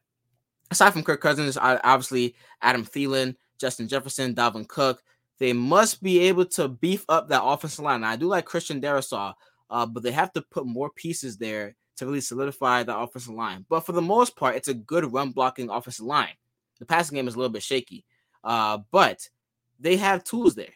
aside 0.71 0.91
from 0.91 1.03
Kirk 1.03 1.21
Cousins, 1.21 1.57
obviously 1.57 2.35
Adam 2.61 2.85
Thielen, 2.85 3.35
Justin 3.59 3.87
Jefferson, 3.87 4.35
Dalvin 4.35 4.67
Cook, 4.67 5.01
they 5.39 5.53
must 5.53 6.01
be 6.01 6.19
able 6.19 6.45
to 6.45 6.67
beef 6.67 7.05
up 7.09 7.29
that 7.29 7.43
offensive 7.43 7.83
line. 7.83 8.01
Now, 8.01 8.11
I 8.11 8.15
do 8.15 8.27
like 8.27 8.45
Christian 8.45 8.81
Darrisaw, 8.81 9.33
uh, 9.69 9.85
but 9.85 10.03
they 10.03 10.11
have 10.11 10.33
to 10.33 10.41
put 10.41 10.65
more 10.65 10.89
pieces 10.89 11.37
there 11.37 11.75
to 11.97 12.05
really 12.05 12.21
solidify 12.21 12.83
the 12.83 12.97
offensive 12.97 13.33
line. 13.33 13.65
But 13.69 13.85
for 13.85 13.91
the 13.91 14.01
most 14.01 14.35
part, 14.35 14.55
it's 14.55 14.67
a 14.67 14.73
good 14.73 15.11
run 15.11 15.31
blocking 15.31 15.69
offensive 15.69 16.05
line. 16.05 16.33
The 16.79 16.85
passing 16.85 17.15
game 17.15 17.27
is 17.27 17.35
a 17.35 17.37
little 17.37 17.51
bit 17.51 17.63
shaky, 17.63 18.05
uh, 18.43 18.79
but 18.91 19.27
they 19.79 19.97
have 19.97 20.23
tools 20.23 20.55
there. 20.55 20.73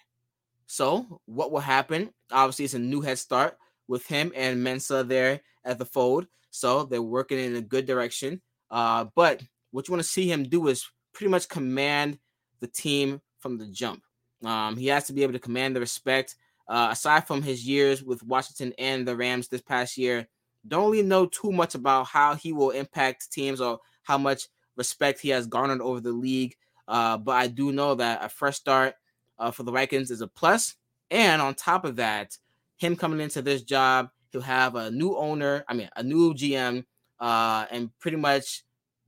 So 0.72 1.20
what 1.26 1.52
will 1.52 1.60
happen? 1.60 2.14
Obviously, 2.32 2.64
it's 2.64 2.76
a 2.76 2.80
new 2.80 3.02
head 3.02 3.20
start 3.20 3.58
with 3.90 4.08
him 4.08 4.32
and 4.34 4.66
Mensah 4.66 5.06
there 5.06 5.42
at 5.66 5.78
the 5.78 5.86
fold. 5.86 6.28
So 6.50 6.86
they're 6.86 7.02
working 7.02 7.40
in 7.40 7.58
a 7.58 7.62
good 7.62 7.86
direction. 7.86 8.42
Uh, 8.70 9.08
but 9.14 9.44
what 9.72 9.86
you 9.86 9.92
want 9.92 10.02
to 10.02 10.10
see 10.10 10.32
him 10.32 10.44
do 10.44 10.70
is 10.70 10.88
pretty 11.14 11.30
much 11.30 11.50
command 11.50 12.20
the 12.62 12.68
team 12.68 13.20
from 13.40 13.58
the 13.58 13.66
jump. 13.66 14.02
Um, 14.46 14.78
he 14.78 14.88
has 14.88 15.08
to 15.08 15.14
be 15.14 15.24
able 15.24 15.34
to 15.34 15.40
command 15.40 15.76
the 15.76 15.82
respect. 15.82 16.38
Uh, 16.70 16.88
aside 16.92 17.28
from 17.28 17.42
his 17.42 17.68
years 17.68 18.02
with 18.02 18.24
Washington 18.24 18.74
and 18.80 19.06
the 19.06 19.18
Rams 19.18 19.50
this 19.50 19.62
past 19.62 19.98
year, 19.98 20.26
don't 20.66 20.90
really 20.90 21.04
know 21.04 21.26
too 21.26 21.52
much 21.52 21.76
about 21.76 22.08
how 22.08 22.34
he 22.36 22.54
will 22.54 22.70
impact 22.70 23.30
teams 23.30 23.60
or 23.60 23.80
how 24.04 24.18
much 24.18 24.48
respect 24.78 25.20
he 25.20 25.28
has 25.30 25.48
garnered 25.48 25.82
over 25.82 26.00
the 26.00 26.14
league. 26.14 26.56
Uh, 26.88 27.18
but 27.18 27.34
I 27.34 27.48
do 27.48 27.74
know 27.74 27.96
that 27.96 28.24
a 28.24 28.30
fresh 28.30 28.56
start 28.56 28.94
uh, 29.40 29.52
for 29.52 29.64
the 29.64 29.72
Vikings 29.72 30.12
is 30.12 30.22
a 30.22 30.28
plus. 30.28 30.76
And 31.10 31.42
on 31.42 31.56
top 31.56 31.86
of 31.86 31.98
that, 31.98 32.38
him 32.78 32.96
coming 32.96 33.20
into 33.20 33.42
this 33.42 33.64
job, 33.64 34.10
he'll 34.32 34.42
have 34.42 34.76
a 34.76 34.92
new 34.92 35.16
owner, 35.16 35.66
I 35.68 35.74
mean, 35.74 35.90
a 35.96 36.04
new 36.04 36.34
GM, 36.34 36.86
uh, 37.20 37.66
and 37.70 37.90
pretty 38.00 38.18
much 38.18 38.64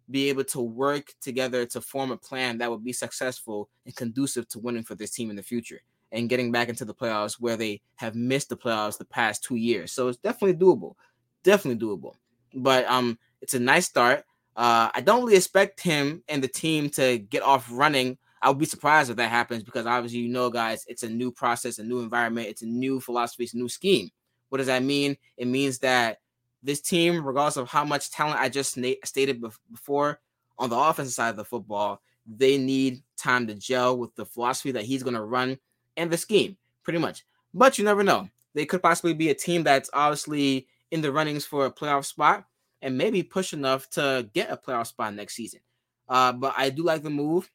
be 0.09 0.29
able 0.29 0.43
to 0.43 0.59
work 0.59 1.13
together 1.21 1.65
to 1.65 1.81
form 1.81 2.11
a 2.11 2.17
plan 2.17 2.57
that 2.57 2.69
would 2.69 2.83
be 2.83 2.93
successful 2.93 3.69
and 3.85 3.95
conducive 3.95 4.47
to 4.49 4.59
winning 4.59 4.83
for 4.83 4.95
this 4.95 5.11
team 5.11 5.29
in 5.29 5.35
the 5.35 5.43
future 5.43 5.79
and 6.11 6.29
getting 6.29 6.51
back 6.51 6.69
into 6.69 6.85
the 6.85 6.93
playoffs 6.93 7.39
where 7.39 7.55
they 7.55 7.81
have 7.95 8.13
missed 8.13 8.49
the 8.49 8.57
playoffs 8.57 8.97
the 8.97 9.05
past 9.05 9.43
two 9.43 9.55
years. 9.55 9.91
So 9.91 10.09
it's 10.09 10.17
definitely 10.17 10.55
doable 10.55 10.95
definitely 11.43 11.85
doable. 11.85 12.15
But 12.55 12.85
um, 12.85 13.19
it's 13.41 13.53
a 13.53 13.59
nice 13.59 13.85
start. 13.85 14.25
Uh, 14.55 14.89
I 14.93 15.01
don't 15.01 15.23
really 15.23 15.35
expect 15.35 15.81
him 15.81 16.23
and 16.27 16.43
the 16.43 16.47
team 16.47 16.89
to 16.91 17.17
get 17.17 17.43
off 17.43 17.67
running. 17.71 18.17
I 18.43 18.49
would 18.49 18.59
be 18.59 18.65
surprised 18.65 19.09
if 19.09 19.15
that 19.15 19.29
happens 19.29 19.63
because 19.63 19.85
obviously, 19.85 20.19
you 20.19 20.27
know, 20.27 20.49
guys, 20.49 20.83
it's 20.89 21.03
a 21.03 21.09
new 21.09 21.31
process, 21.31 21.79
a 21.79 21.83
new 21.83 22.01
environment, 22.01 22.49
it's 22.49 22.61
a 22.61 22.67
new 22.67 22.99
philosophy, 22.99 23.45
it's 23.45 23.53
a 23.53 23.57
new 23.57 23.69
scheme. 23.69 24.09
What 24.49 24.57
does 24.57 24.67
that 24.67 24.83
mean? 24.83 25.15
It 25.37 25.47
means 25.47 25.79
that 25.79 26.19
this 26.61 26.81
team, 26.81 27.25
regardless 27.25 27.55
of 27.55 27.69
how 27.69 27.85
much 27.85 28.11
talent 28.11 28.39
I 28.39 28.49
just 28.49 28.77
stated 29.05 29.43
before 29.71 30.19
on 30.57 30.69
the 30.69 30.77
offensive 30.77 31.13
side 31.13 31.29
of 31.29 31.37
the 31.37 31.45
football, 31.45 32.01
they 32.27 32.57
need 32.57 33.01
time 33.17 33.47
to 33.47 33.55
gel 33.55 33.97
with 33.97 34.13
the 34.15 34.25
philosophy 34.25 34.71
that 34.71 34.83
he's 34.83 35.03
going 35.03 35.15
to 35.15 35.23
run 35.23 35.57
and 35.95 36.11
the 36.11 36.17
scheme, 36.17 36.57
pretty 36.83 36.99
much. 36.99 37.25
But 37.53 37.77
you 37.77 37.85
never 37.85 38.03
know. 38.03 38.29
They 38.53 38.65
could 38.65 38.83
possibly 38.83 39.13
be 39.13 39.29
a 39.29 39.33
team 39.33 39.63
that's 39.63 39.89
obviously 39.93 40.67
in 40.91 41.01
the 41.01 41.11
runnings 41.11 41.45
for 41.45 41.65
a 41.65 41.71
playoff 41.71 42.05
spot 42.05 42.45
and 42.81 42.97
maybe 42.97 43.23
push 43.23 43.53
enough 43.53 43.89
to 43.91 44.29
get 44.33 44.51
a 44.51 44.57
playoff 44.57 44.87
spot 44.87 45.13
next 45.13 45.35
season. 45.35 45.61
Uh, 46.09 46.33
but 46.33 46.53
I 46.57 46.69
do 46.69 46.83
like 46.83 47.03
the 47.03 47.09
move. 47.09 47.49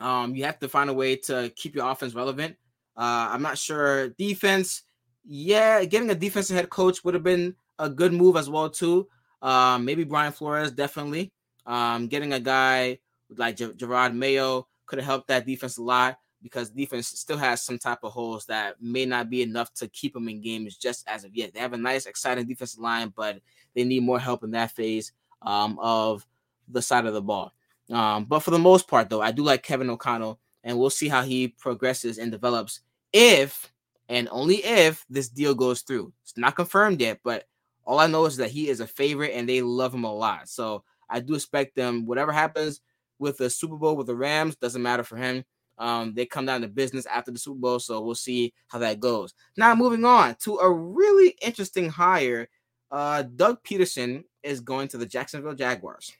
Um, 0.00 0.34
you 0.34 0.44
have 0.44 0.58
to 0.60 0.68
find 0.68 0.90
a 0.90 0.92
way 0.92 1.16
to 1.16 1.50
keep 1.56 1.74
your 1.74 1.88
offense 1.88 2.14
relevant. 2.14 2.56
Uh, 2.96 3.28
I'm 3.30 3.42
not 3.42 3.58
sure 3.58 4.10
defense. 4.10 4.82
Yeah, 5.24 5.84
getting 5.84 6.10
a 6.10 6.14
defensive 6.14 6.56
head 6.56 6.70
coach 6.70 7.04
would 7.04 7.14
have 7.14 7.22
been 7.22 7.54
a 7.78 7.88
good 7.88 8.12
move 8.12 8.36
as 8.36 8.48
well 8.48 8.70
too. 8.70 9.08
Um, 9.42 9.84
maybe 9.84 10.04
Brian 10.04 10.32
Flores 10.32 10.70
definitely. 10.70 11.32
Um, 11.66 12.06
getting 12.06 12.32
a 12.32 12.40
guy 12.40 12.98
like 13.36 13.56
Ger- 13.56 13.72
Jerod 13.72 14.14
Mayo 14.14 14.68
could 14.86 14.98
have 14.98 15.06
helped 15.06 15.28
that 15.28 15.46
defense 15.46 15.78
a 15.78 15.82
lot 15.82 16.18
because 16.42 16.70
defense 16.70 17.08
still 17.08 17.36
has 17.36 17.62
some 17.62 17.78
type 17.78 17.98
of 18.04 18.12
holes 18.12 18.46
that 18.46 18.80
may 18.80 19.04
not 19.04 19.28
be 19.28 19.42
enough 19.42 19.72
to 19.74 19.88
keep 19.88 20.14
them 20.14 20.28
in 20.28 20.40
games 20.40 20.76
just 20.76 21.06
as 21.08 21.24
of 21.24 21.34
yet. 21.34 21.52
They 21.52 21.60
have 21.60 21.72
a 21.72 21.78
nice, 21.78 22.06
exciting 22.06 22.46
defensive 22.46 22.80
line, 22.80 23.12
but 23.16 23.40
they 23.74 23.84
need 23.84 24.04
more 24.04 24.20
help 24.20 24.44
in 24.44 24.52
that 24.52 24.70
phase 24.70 25.12
um, 25.42 25.78
of 25.80 26.24
the 26.68 26.80
side 26.80 27.06
of 27.06 27.14
the 27.14 27.22
ball. 27.22 27.52
Um, 27.90 28.24
but 28.24 28.40
for 28.40 28.50
the 28.50 28.58
most 28.58 28.88
part, 28.88 29.08
though, 29.08 29.22
I 29.22 29.30
do 29.32 29.42
like 29.42 29.62
Kevin 29.62 29.90
O'Connell, 29.90 30.40
and 30.64 30.78
we'll 30.78 30.90
see 30.90 31.08
how 31.08 31.22
he 31.22 31.48
progresses 31.48 32.18
and 32.18 32.32
develops 32.32 32.80
if 33.12 33.72
and 34.08 34.28
only 34.30 34.56
if 34.64 35.04
this 35.08 35.28
deal 35.28 35.54
goes 35.54 35.82
through. 35.82 36.12
It's 36.22 36.36
not 36.36 36.56
confirmed 36.56 37.00
yet, 37.00 37.20
but 37.24 37.44
all 37.84 37.98
I 37.98 38.06
know 38.06 38.26
is 38.26 38.36
that 38.36 38.50
he 38.50 38.68
is 38.68 38.80
a 38.80 38.86
favorite 38.86 39.32
and 39.34 39.48
they 39.48 39.62
love 39.62 39.94
him 39.94 40.04
a 40.04 40.12
lot. 40.12 40.48
So 40.48 40.84
I 41.08 41.20
do 41.20 41.34
expect 41.34 41.76
them, 41.76 42.06
whatever 42.06 42.32
happens 42.32 42.80
with 43.18 43.38
the 43.38 43.48
Super 43.48 43.76
Bowl 43.76 43.96
with 43.96 44.06
the 44.06 44.16
Rams, 44.16 44.56
doesn't 44.56 44.82
matter 44.82 45.04
for 45.04 45.16
him. 45.16 45.44
Um, 45.78 46.14
they 46.14 46.26
come 46.26 46.46
down 46.46 46.62
to 46.62 46.68
business 46.68 47.06
after 47.06 47.30
the 47.30 47.38
Super 47.38 47.58
Bowl, 47.58 47.78
so 47.78 48.00
we'll 48.00 48.14
see 48.14 48.54
how 48.68 48.78
that 48.78 48.98
goes. 49.00 49.34
Now, 49.56 49.74
moving 49.74 50.04
on 50.04 50.36
to 50.40 50.56
a 50.56 50.72
really 50.72 51.36
interesting 51.42 51.88
hire. 51.88 52.48
Uh, 52.90 53.22
Doug 53.22 53.62
Pederson 53.62 54.24
is 54.42 54.60
going 54.60 54.88
to 54.88 54.98
the 54.98 55.06
Jacksonville 55.06 55.54
Jaguars. 55.54 56.12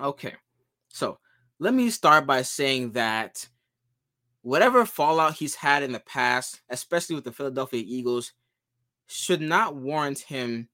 Okay, 0.00 0.34
so 0.88 1.18
let 1.58 1.74
me 1.74 1.90
start 1.90 2.26
by 2.26 2.42
saying 2.42 2.92
that 2.92 3.48
whatever 4.42 4.84
fallout 4.84 5.34
he's 5.34 5.54
had 5.54 5.82
in 5.82 5.92
the 5.92 6.00
past, 6.00 6.60
especially 6.70 7.14
with 7.14 7.24
the 7.24 7.32
Philadelphia 7.32 7.82
Eagles, 7.84 8.32
should 9.06 9.40
not 9.40 9.76
warrant 9.76 10.20
him 10.20 10.68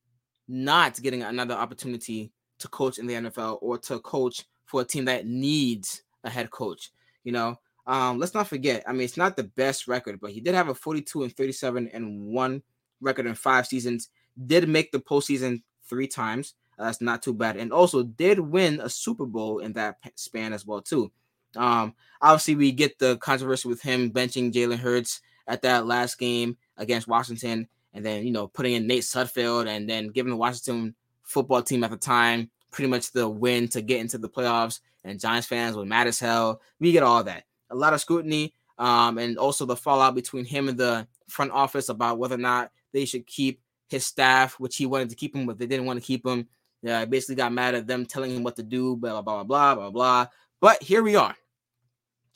not 0.49 1.00
getting 1.00 1.23
another 1.23 1.54
opportunity 1.54 2.33
to 2.59 2.68
coach 2.68 2.99
in 2.99 3.06
the 3.06 3.14
NFL 3.14 3.59
or 3.62 3.78
to 3.78 3.99
coach 4.00 4.44
for 4.66 4.83
a 4.83 4.85
team 4.85 5.06
that 5.06 5.26
needs 5.26 6.02
a 6.25 6.30
head 6.30 6.50
coach. 6.50 6.90
You 7.23 7.33
know, 7.33 7.59
um, 7.87 8.18
let's 8.18 8.35
not 8.35 8.49
forget. 8.49 8.83
I 8.87 8.92
mean, 8.92 9.02
it's 9.02 9.16
not 9.16 9.37
the 9.37 9.44
best 9.44 9.88
record, 9.88 10.21
but 10.21 10.33
he 10.33 10.40
did 10.40 10.54
have 10.54 10.68
a 10.68 10.75
42 10.75 11.23
and 11.23 11.37
37 11.37 11.88
and 11.88 12.26
one 12.26 12.62
record 13.00 13.26
in 13.26 13.35
five 13.35 13.66
seasons. 13.66 14.09
Did 14.47 14.68
make 14.68 14.92
the 14.92 15.00
postseason 15.00 15.62
three 15.88 16.09
times. 16.09 16.54
Uh, 16.78 16.85
that's 16.87 17.00
not 17.00 17.23
too 17.23 17.35
bad, 17.35 17.57
and 17.57 17.73
also 17.73 18.02
did 18.02 18.38
win 18.38 18.81
a 18.81 18.88
Super 18.88 19.26
Bowl 19.26 19.59
in 19.59 19.73
that 19.75 19.97
span 20.16 20.52
as 20.52 20.66
well 20.66 20.81
too. 20.81 21.11
Um, 21.57 21.95
obviously, 22.21 22.57
we 22.57 22.73
get 22.73 22.99
the 22.99 23.16
controversy 23.19 23.69
with 23.69 23.83
him 23.83 24.11
benching 24.11 24.52
Jalen 24.52 24.78
Hurts 24.78 25.21
at 25.47 25.62
that 25.62 25.87
last 25.87 26.19
game 26.19 26.57
against 26.76 27.09
Washington, 27.09 27.69
and 27.93 28.04
then 28.04 28.26
you 28.26 28.33
know 28.33 28.49
putting 28.49 28.75
in 28.75 28.87
Nate 28.87 29.02
Sudfeld, 29.02 29.69
and 29.69 29.88
then 29.88 30.09
giving 30.09 30.31
the 30.31 30.37
Washington 30.37 30.95
football 31.23 31.62
team 31.62 31.85
at 31.85 31.90
the 31.90 31.97
time 31.97 32.50
pretty 32.71 32.90
much 32.90 33.12
the 33.12 33.28
win 33.28 33.69
to 33.69 33.81
get 33.81 34.00
into 34.00 34.19
the 34.19 34.28
playoffs. 34.28 34.81
And 35.04 35.21
Giants 35.21 35.47
fans 35.47 35.76
were 35.76 35.85
mad 35.85 36.09
as 36.09 36.19
hell. 36.19 36.61
We 36.81 36.90
get 36.90 37.04
all 37.04 37.23
that. 37.25 37.45
A 37.71 37.75
lot 37.75 37.95
of 37.95 38.00
scrutiny, 38.00 38.52
um, 38.78 39.19
and 39.19 39.38
also 39.38 39.64
the 39.64 39.76
fallout 39.76 40.14
between 40.14 40.45
him 40.45 40.69
and 40.69 40.78
the 40.78 41.07
front 41.28 41.52
office 41.52 41.88
about 41.88 42.19
whether 42.19 42.35
or 42.35 42.38
not 42.38 42.73
they 42.93 43.04
should 43.04 43.26
keep 43.26 43.61
his 43.88 44.04
staff, 44.04 44.59
which 44.59 44.76
he 44.76 44.87
wanted 44.87 45.11
to 45.11 45.16
keep 45.16 45.35
him, 45.35 45.47
but 45.47 45.59
they 45.59 45.66
didn't 45.66 45.87
want 45.87 46.00
to 46.00 46.07
keep 46.07 46.26
him. 46.26 46.49
Yeah, 46.84 47.00
I 47.00 47.06
basically 47.06 47.36
got 47.36 47.50
mad 47.50 47.74
at 47.74 47.86
them 47.86 48.04
telling 48.04 48.36
him 48.36 48.42
what 48.42 48.56
to 48.56 48.62
do, 48.62 48.94
blah, 48.94 49.22
blah, 49.22 49.42
blah, 49.42 49.44
blah, 49.44 49.74
blah, 49.74 49.90
blah. 49.90 50.26
But 50.60 50.82
here 50.82 51.02
we 51.02 51.16
are. 51.16 51.34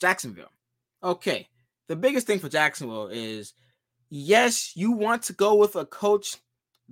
Jacksonville. 0.01 0.51
Okay. 1.03 1.47
The 1.87 1.95
biggest 1.95 2.25
thing 2.25 2.39
for 2.39 2.49
Jacksonville 2.49 3.09
is 3.09 3.53
yes, 4.09 4.75
you 4.75 4.91
want 4.91 5.21
to 5.23 5.33
go 5.33 5.53
with 5.53 5.75
a 5.75 5.85
coach 5.85 6.37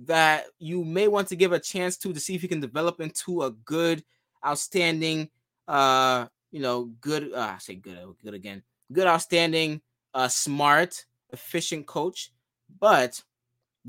that 0.04 0.44
you 0.60 0.84
may 0.84 1.08
want 1.08 1.26
to 1.28 1.36
give 1.36 1.50
a 1.50 1.58
chance 1.58 1.96
to 1.96 2.12
to 2.12 2.20
see 2.20 2.36
if 2.36 2.42
he 2.42 2.48
can 2.48 2.60
develop 2.60 3.00
into 3.00 3.42
a 3.42 3.50
good, 3.50 4.04
outstanding, 4.46 5.28
uh, 5.66 6.26
you 6.52 6.60
know, 6.60 6.84
good. 7.00 7.32
Uh, 7.34 7.54
I 7.56 7.58
say 7.58 7.74
good, 7.74 7.98
good 8.22 8.34
again, 8.34 8.62
good, 8.92 9.08
outstanding, 9.08 9.80
uh, 10.14 10.28
smart, 10.28 11.04
efficient 11.32 11.86
coach. 11.86 12.30
But 12.78 13.20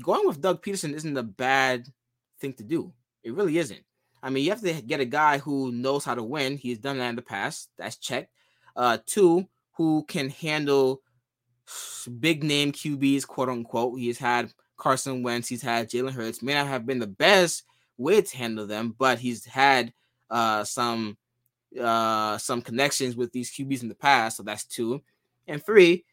going 0.02 0.26
with 0.26 0.40
Doug 0.40 0.60
Pederson 0.60 0.92
isn't 0.92 1.16
a 1.16 1.22
bad 1.22 1.86
thing 2.40 2.54
to 2.54 2.64
do. 2.64 2.92
It 3.22 3.34
really 3.34 3.58
isn't. 3.58 3.82
I 4.22 4.30
mean, 4.30 4.44
you 4.44 4.50
have 4.50 4.62
to 4.62 4.82
get 4.82 5.00
a 5.00 5.06
guy 5.06 5.38
who 5.38 5.72
knows 5.72 6.04
how 6.04 6.14
to 6.14 6.22
win. 6.22 6.56
He's 6.56 6.78
done 6.78 6.98
that 6.98 7.08
in 7.08 7.16
the 7.16 7.22
past. 7.22 7.70
That's 7.78 7.96
checked. 7.96 8.32
Uh, 8.76 8.98
two, 9.06 9.46
who 9.72 10.04
can 10.08 10.28
handle 10.28 11.02
big 12.20 12.44
name 12.44 12.72
QBs, 12.72 13.26
quote 13.26 13.48
unquote. 13.48 13.98
He's 13.98 14.18
had 14.18 14.52
Carson 14.76 15.22
Wentz, 15.22 15.48
he's 15.48 15.62
had 15.62 15.90
Jalen 15.90 16.12
Hurts. 16.12 16.42
May 16.42 16.54
not 16.54 16.66
have 16.66 16.86
been 16.86 16.98
the 16.98 17.06
best 17.06 17.64
way 17.96 18.20
to 18.20 18.36
handle 18.36 18.66
them, 18.66 18.94
but 18.98 19.18
he's 19.18 19.44
had 19.44 19.92
uh, 20.30 20.64
some 20.64 21.16
uh, 21.80 22.36
some 22.38 22.62
connections 22.62 23.16
with 23.16 23.32
these 23.32 23.50
QBs 23.50 23.82
in 23.82 23.88
the 23.88 23.94
past. 23.94 24.36
So 24.36 24.42
that's 24.42 24.64
two. 24.64 25.02
And 25.46 25.64
three, 25.64 26.04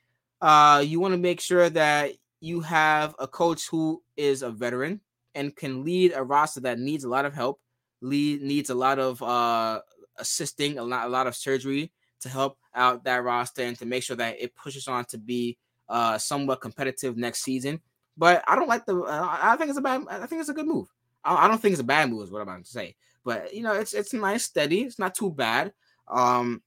uh, 0.42 0.84
you 0.86 1.00
want 1.00 1.14
to 1.14 1.18
make 1.18 1.40
sure 1.40 1.70
that 1.70 2.12
you 2.40 2.62
have 2.62 3.16
a 3.20 3.28
coach 3.28 3.68
who 3.68 4.04
is 4.16 4.44
a 4.44 4.52
veteran 4.52 5.02
and 5.38 5.56
can 5.56 5.84
lead 5.84 6.14
a 6.16 6.24
roster 6.24 6.60
that 6.62 6.80
needs 6.80 7.04
a 7.04 7.10
lot 7.10 7.26
of 7.26 7.34
help, 7.34 7.62
lead 8.02 8.42
needs 8.42 8.70
a 8.70 8.76
lot 8.76 8.98
of 8.98 9.22
uh, 9.22 9.80
assisting, 10.18 10.80
a 10.80 10.84
lot, 10.84 11.06
a 11.06 11.10
lot 11.10 11.28
of 11.28 11.36
surgery 11.36 11.92
to 12.20 12.30
help 12.30 12.58
out 12.74 13.04
that 13.04 13.24
roster 13.24 13.62
and 13.62 13.78
to 13.78 13.86
make 13.86 14.04
sure 14.04 14.16
that 14.16 14.36
it 14.40 14.56
pushes 14.56 14.88
on 14.88 15.06
to 15.06 15.18
be 15.18 15.58
uh, 15.90 16.18
somewhat 16.18 16.60
competitive 16.60 17.16
next 17.16 17.44
season. 17.44 17.80
But 18.18 18.44
I 18.48 18.56
don't 18.56 18.68
like 18.68 18.86
the. 18.86 19.00
Uh, 19.00 19.38
I 19.42 19.56
think 19.58 19.70
it's 19.70 19.78
a 19.78 19.82
bad. 19.82 20.04
I 20.10 20.26
think 20.26 20.42
it's 20.42 20.50
a 20.50 20.54
good 20.54 20.66
move. 20.66 20.88
I, 21.24 21.46
I 21.46 21.48
don't 21.48 21.62
think 21.62 21.74
it's 21.74 21.82
a 21.82 21.86
bad 21.86 22.10
move. 22.10 22.24
Is 22.24 22.32
what 22.32 22.42
I'm 22.42 22.48
about 22.48 22.66
to 22.66 22.70
say. 22.70 22.96
But 23.24 23.54
you 23.54 23.62
know, 23.62 23.74
it's 23.74 23.94
it's 23.94 24.14
nice, 24.14 24.44
steady. 24.44 24.82
It's 24.82 24.98
not 24.98 25.14
too 25.14 25.32
bad. 25.32 25.72
Um, 26.08 26.64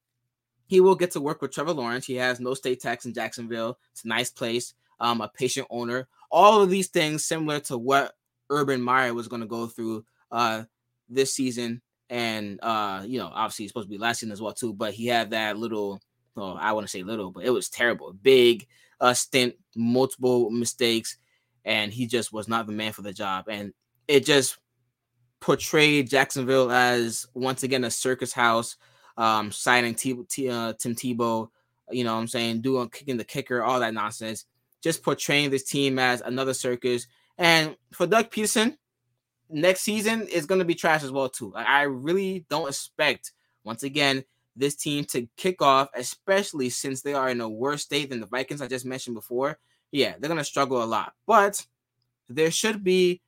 he 0.67 0.81
will 0.81 0.95
get 0.95 1.11
to 1.13 1.21
work 1.21 1.43
with 1.43 1.51
Trevor 1.51 1.73
Lawrence. 1.73 2.07
He 2.07 2.15
has 2.15 2.39
no 2.39 2.55
state 2.55 2.81
tax 2.81 3.05
in 3.05 3.13
Jacksonville. 3.13 3.79
It's 3.91 4.05
a 4.05 4.09
nice 4.09 4.31
place. 4.31 4.75
Um, 5.01 5.21
a 5.21 5.29
patient 5.29 5.67
owner. 5.71 6.07
All 6.31 6.63
of 6.63 6.71
these 6.71 6.87
things 6.87 7.25
similar 7.25 7.59
to 7.61 7.77
what 7.77 8.15
Urban 8.51 8.83
Meyer 8.83 9.15
was 9.15 9.29
going 9.29 9.41
to 9.41 9.49
go 9.49 9.67
through 9.67 10.05
uh 10.31 10.65
this 11.09 11.35
season, 11.35 11.81
and 12.11 12.59
uh, 12.63 13.03
you 13.07 13.19
know, 13.19 13.31
obviously 13.33 13.65
it's 13.65 13.73
supposed 13.73 13.89
to 13.89 13.91
be 13.91 13.99
last 13.99 14.21
season 14.21 14.33
as 14.33 14.43
well 14.43 14.53
too. 14.53 14.75
But 14.75 14.93
he 14.95 15.07
had 15.07 15.31
that 15.31 15.57
little. 15.57 16.01
Oh, 16.37 16.53
I 16.53 16.73
want 16.73 16.87
to 16.87 16.91
say 16.91 17.03
little, 17.03 17.33
but 17.33 17.45
it 17.45 17.51
was 17.51 17.69
terrible. 17.69 18.13
Big 18.13 18.67
uh 19.01 19.15
stint, 19.15 19.55
multiple 19.75 20.51
mistakes 20.51 21.17
and 21.65 21.93
he 21.93 22.07
just 22.07 22.33
was 22.33 22.49
not 22.49 22.67
the 22.67 22.73
man 22.73 22.93
for 22.93 23.03
the 23.03 23.13
job. 23.13 23.47
And 23.49 23.73
it 24.09 24.25
just 24.25 24.59
portrayed 25.41 26.11
Jacksonville 26.11 26.71
as 26.71 27.27
once 27.35 27.63
again 27.63 27.85
a 27.85 27.91
circus 27.91 28.33
house, 28.33 28.77
um, 29.17 29.53
signing 29.53 29.95
T- 29.95 30.25
T- 30.29 30.49
uh, 30.49 30.75
Tim 30.79 30.95
Tebow, 30.95 31.49
you 31.91 32.05
know 32.05 32.15
what 32.15 32.21
I'm 32.21 32.29
saying, 32.29 32.63
doing 32.63 32.89
kicking 32.89 33.17
the 33.17 33.25
kicker, 33.25 33.63
all 33.63 33.81
that 33.81 33.95
nonsense, 33.95 34.47
just 34.83 35.03
portraying 35.03 35.51
this 35.51 35.65
team 35.65 35.99
as 35.99 36.21
another 36.21 36.55
circus. 36.55 37.07
And 37.41 37.75
for 37.93 38.07
Doug 38.07 38.31
Pederson, 38.31 38.77
next 39.49 39.81
season 39.81 40.29
is 40.29 40.47
going 40.47 40.61
to 40.61 40.65
be 40.65 40.77
trash 40.77 41.03
as 41.03 41.11
well 41.11 41.29
too. 41.29 41.53
I 41.57 41.83
really 41.83 42.47
don't 42.49 42.69
expect 42.69 43.33
once 43.65 43.83
again 43.83 44.23
this 44.55 44.77
team 44.77 45.05
to 45.07 45.27
kick 45.37 45.61
off, 45.61 45.89
especially 45.97 46.71
since 46.71 47.03
they 47.03 47.15
are 47.15 47.31
in 47.31 47.41
a 47.41 47.49
worse 47.49 47.83
state 47.83 48.11
than 48.11 48.21
the 48.21 48.27
Vikings 48.27 48.63
I 48.63 48.69
just 48.69 48.87
mentioned 48.87 49.17
before 49.17 49.59
yeah, 49.93 50.15
they're 50.19 50.29
gonna 50.29 50.45
struggle 50.45 50.83
a 50.83 50.85
lot. 50.85 51.13
But 51.27 51.65
there 52.29 52.51
should 52.51 52.85
be 52.85 53.23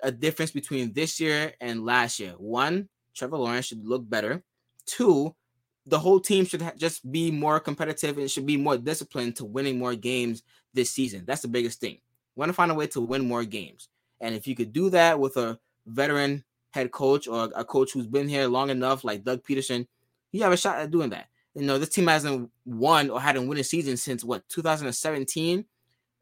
a 0.00 0.10
difference 0.10 0.50
between 0.50 0.92
this 0.92 1.20
year 1.20 1.52
and 1.60 1.84
last 1.84 2.20
year. 2.20 2.32
One, 2.32 2.88
Trevor 3.14 3.38
Lawrence 3.38 3.66
should 3.66 3.86
look 3.86 4.08
better. 4.08 4.42
Two, 4.86 5.34
the 5.86 5.98
whole 5.98 6.20
team 6.20 6.44
should 6.44 6.62
ha- 6.62 6.72
just 6.76 7.10
be 7.10 7.30
more 7.30 7.60
competitive 7.60 8.16
and 8.18 8.30
should 8.30 8.46
be 8.46 8.56
more 8.56 8.78
disciplined 8.78 9.36
to 9.36 9.44
winning 9.44 9.78
more 9.78 9.94
games 9.94 10.42
this 10.72 10.90
season. 10.90 11.24
That's 11.26 11.42
the 11.42 11.48
biggest 11.48 11.80
thing. 11.80 11.98
Want 12.38 12.50
to 12.50 12.54
find 12.54 12.70
a 12.70 12.74
way 12.74 12.86
to 12.86 13.00
win 13.00 13.26
more 13.26 13.44
games. 13.44 13.88
And 14.20 14.32
if 14.32 14.46
you 14.46 14.54
could 14.54 14.72
do 14.72 14.90
that 14.90 15.18
with 15.18 15.36
a 15.36 15.58
veteran 15.86 16.44
head 16.70 16.92
coach 16.92 17.26
or 17.26 17.50
a 17.56 17.64
coach 17.64 17.92
who's 17.92 18.06
been 18.06 18.28
here 18.28 18.46
long 18.46 18.70
enough, 18.70 19.02
like 19.02 19.24
Doug 19.24 19.42
Pederson, 19.42 19.88
you 20.30 20.44
have 20.44 20.52
a 20.52 20.56
shot 20.56 20.78
at 20.78 20.92
doing 20.92 21.10
that. 21.10 21.26
You 21.56 21.62
know, 21.62 21.78
this 21.78 21.88
team 21.88 22.06
hasn't 22.06 22.48
won 22.64 23.10
or 23.10 23.20
had 23.20 23.34
a 23.34 23.42
winning 23.42 23.64
season 23.64 23.96
since 23.96 24.22
what 24.22 24.48
2017 24.50 25.64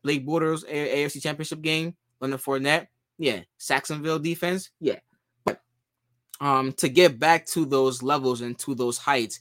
Blake 0.03 0.27
Bortles 0.27 0.65
A- 0.67 1.05
AFC 1.05 1.21
Championship 1.21 1.61
game, 1.61 1.95
Leonard 2.19 2.41
Fournette, 2.41 2.87
yeah, 3.19 3.41
Sacksonville 3.59 4.19
defense, 4.19 4.71
yeah. 4.81 5.01
But 5.45 5.61
um, 6.41 6.73
to 6.79 6.89
get 6.89 7.19
back 7.19 7.45
to 7.49 7.67
those 7.67 8.03
levels 8.03 8.41
and 8.41 8.59
to 8.61 8.75
those 8.75 8.97
heights, 8.97 9.41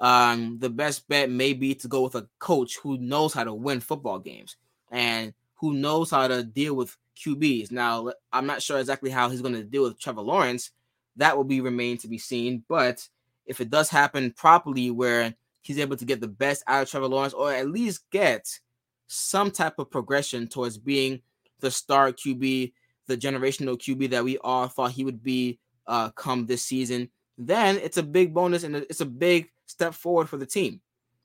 um, 0.00 0.58
the 0.58 0.70
best 0.70 1.06
bet 1.06 1.28
may 1.28 1.52
be 1.52 1.74
to 1.74 1.88
go 1.88 2.00
with 2.00 2.14
a 2.14 2.28
coach 2.38 2.78
who 2.82 2.96
knows 2.96 3.34
how 3.34 3.44
to 3.44 3.52
win 3.52 3.80
football 3.80 4.18
games 4.18 4.56
and 4.90 5.34
who 5.58 5.74
knows 5.74 6.10
how 6.10 6.28
to 6.28 6.42
deal 6.42 6.74
with 6.74 6.96
QBs. 7.16 7.70
Now, 7.70 8.12
I'm 8.32 8.46
not 8.46 8.62
sure 8.62 8.78
exactly 8.78 9.10
how 9.10 9.28
he's 9.28 9.42
going 9.42 9.54
to 9.54 9.64
deal 9.64 9.82
with 9.82 9.98
Trevor 9.98 10.22
Lawrence. 10.22 10.70
That 11.16 11.36
will 11.36 11.44
be 11.44 11.60
remain 11.60 11.98
to 11.98 12.08
be 12.08 12.18
seen. 12.18 12.64
But 12.68 13.06
if 13.46 13.60
it 13.60 13.70
does 13.70 13.90
happen 13.90 14.32
properly, 14.32 14.90
where 14.90 15.34
he's 15.62 15.78
able 15.78 15.96
to 15.96 16.04
get 16.04 16.20
the 16.20 16.28
best 16.28 16.62
out 16.66 16.82
of 16.82 16.90
Trevor 16.90 17.08
Lawrence, 17.08 17.34
or 17.34 17.52
at 17.52 17.68
least 17.68 18.08
get 18.10 18.48
some 19.08 19.50
type 19.50 19.78
of 19.78 19.90
progression 19.90 20.46
towards 20.46 20.78
being 20.78 21.20
the 21.60 21.70
star 21.70 22.12
QB, 22.12 22.72
the 23.06 23.16
generational 23.16 23.76
QB 23.76 24.10
that 24.10 24.24
we 24.24 24.38
all 24.38 24.68
thought 24.68 24.92
he 24.92 25.04
would 25.04 25.22
be 25.22 25.58
uh, 25.86 26.10
come 26.10 26.46
this 26.46 26.62
season, 26.62 27.10
then 27.36 27.78
it's 27.78 27.96
a 27.96 28.02
big 28.02 28.32
bonus 28.32 28.62
and 28.62 28.76
it's 28.76 29.00
a 29.00 29.06
big 29.06 29.50
step 29.66 29.94
forward 29.94 30.28
for 30.28 30.36
the 30.36 30.46
team. 30.46 30.80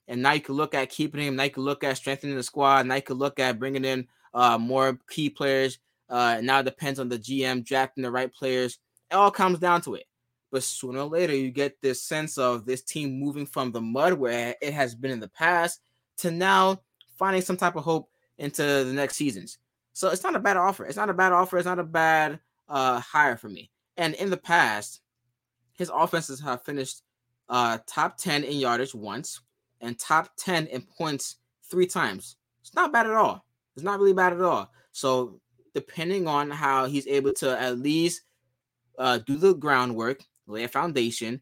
And 0.08 0.22
now 0.22 0.32
you 0.32 0.40
can 0.40 0.54
look 0.54 0.74
at 0.74 0.90
keeping 0.90 1.22
him. 1.22 1.36
Now 1.36 1.44
you 1.44 1.50
can 1.50 1.62
look 1.62 1.84
at 1.84 1.96
strengthening 1.96 2.36
the 2.36 2.42
squad. 2.42 2.86
Now 2.86 2.96
you 2.96 3.02
can 3.02 3.16
look 3.16 3.38
at 3.38 3.58
bringing 3.58 3.84
in 3.84 4.06
uh, 4.34 4.58
more 4.58 4.98
key 5.08 5.30
players. 5.30 5.78
Uh, 6.10 6.40
now 6.42 6.60
it 6.60 6.64
depends 6.64 7.00
on 7.00 7.08
the 7.08 7.18
GM 7.18 7.64
drafting 7.64 8.02
the 8.02 8.10
right 8.10 8.32
players. 8.32 8.78
It 9.10 9.14
all 9.14 9.30
comes 9.30 9.58
down 9.58 9.80
to 9.82 9.94
it. 9.94 10.04
But 10.50 10.62
sooner 10.62 11.00
or 11.00 11.06
later, 11.06 11.34
you 11.34 11.50
get 11.50 11.80
this 11.80 12.02
sense 12.02 12.38
of 12.38 12.64
this 12.64 12.82
team 12.82 13.18
moving 13.18 13.46
from 13.46 13.72
the 13.72 13.80
mud 13.80 14.12
where 14.12 14.54
it 14.60 14.72
has 14.72 14.94
been 14.94 15.10
in 15.10 15.20
the 15.20 15.28
past 15.28 15.80
to 16.18 16.30
now 16.30 16.82
finding 17.18 17.42
some 17.42 17.56
type 17.56 17.76
of 17.76 17.84
hope 17.84 18.08
into 18.38 18.62
the 18.62 18.92
next 18.92 19.16
seasons. 19.16 19.58
So 19.92 20.10
it's 20.10 20.22
not 20.22 20.36
a 20.36 20.40
bad 20.40 20.56
offer. 20.56 20.84
It's 20.84 20.96
not 20.96 21.10
a 21.10 21.14
bad 21.14 21.32
offer. 21.32 21.56
It's 21.56 21.66
not 21.66 21.78
a 21.78 21.84
bad 21.84 22.38
uh, 22.68 23.00
hire 23.00 23.36
for 23.36 23.48
me. 23.48 23.70
And 23.96 24.14
in 24.14 24.30
the 24.30 24.36
past, 24.36 25.00
his 25.72 25.90
offenses 25.92 26.40
have 26.40 26.64
finished 26.64 27.02
uh, 27.48 27.78
top 27.86 28.16
10 28.16 28.44
in 28.44 28.58
yardage 28.58 28.94
once 28.94 29.40
and 29.80 29.98
top 29.98 30.30
10 30.36 30.66
in 30.68 30.82
points 30.82 31.36
three 31.70 31.86
times. 31.86 32.36
It's 32.60 32.74
not 32.74 32.92
bad 32.92 33.06
at 33.06 33.12
all. 33.12 33.44
It's 33.74 33.84
not 33.84 33.98
really 33.98 34.12
bad 34.12 34.32
at 34.32 34.40
all. 34.40 34.70
So 34.92 35.40
depending 35.74 36.26
on 36.28 36.50
how 36.50 36.86
he's 36.86 37.06
able 37.06 37.32
to 37.34 37.58
at 37.58 37.78
least 37.78 38.22
uh, 38.98 39.18
do 39.18 39.36
the 39.36 39.54
groundwork, 39.54 40.22
lay 40.46 40.64
a 40.64 40.68
foundation, 40.68 41.40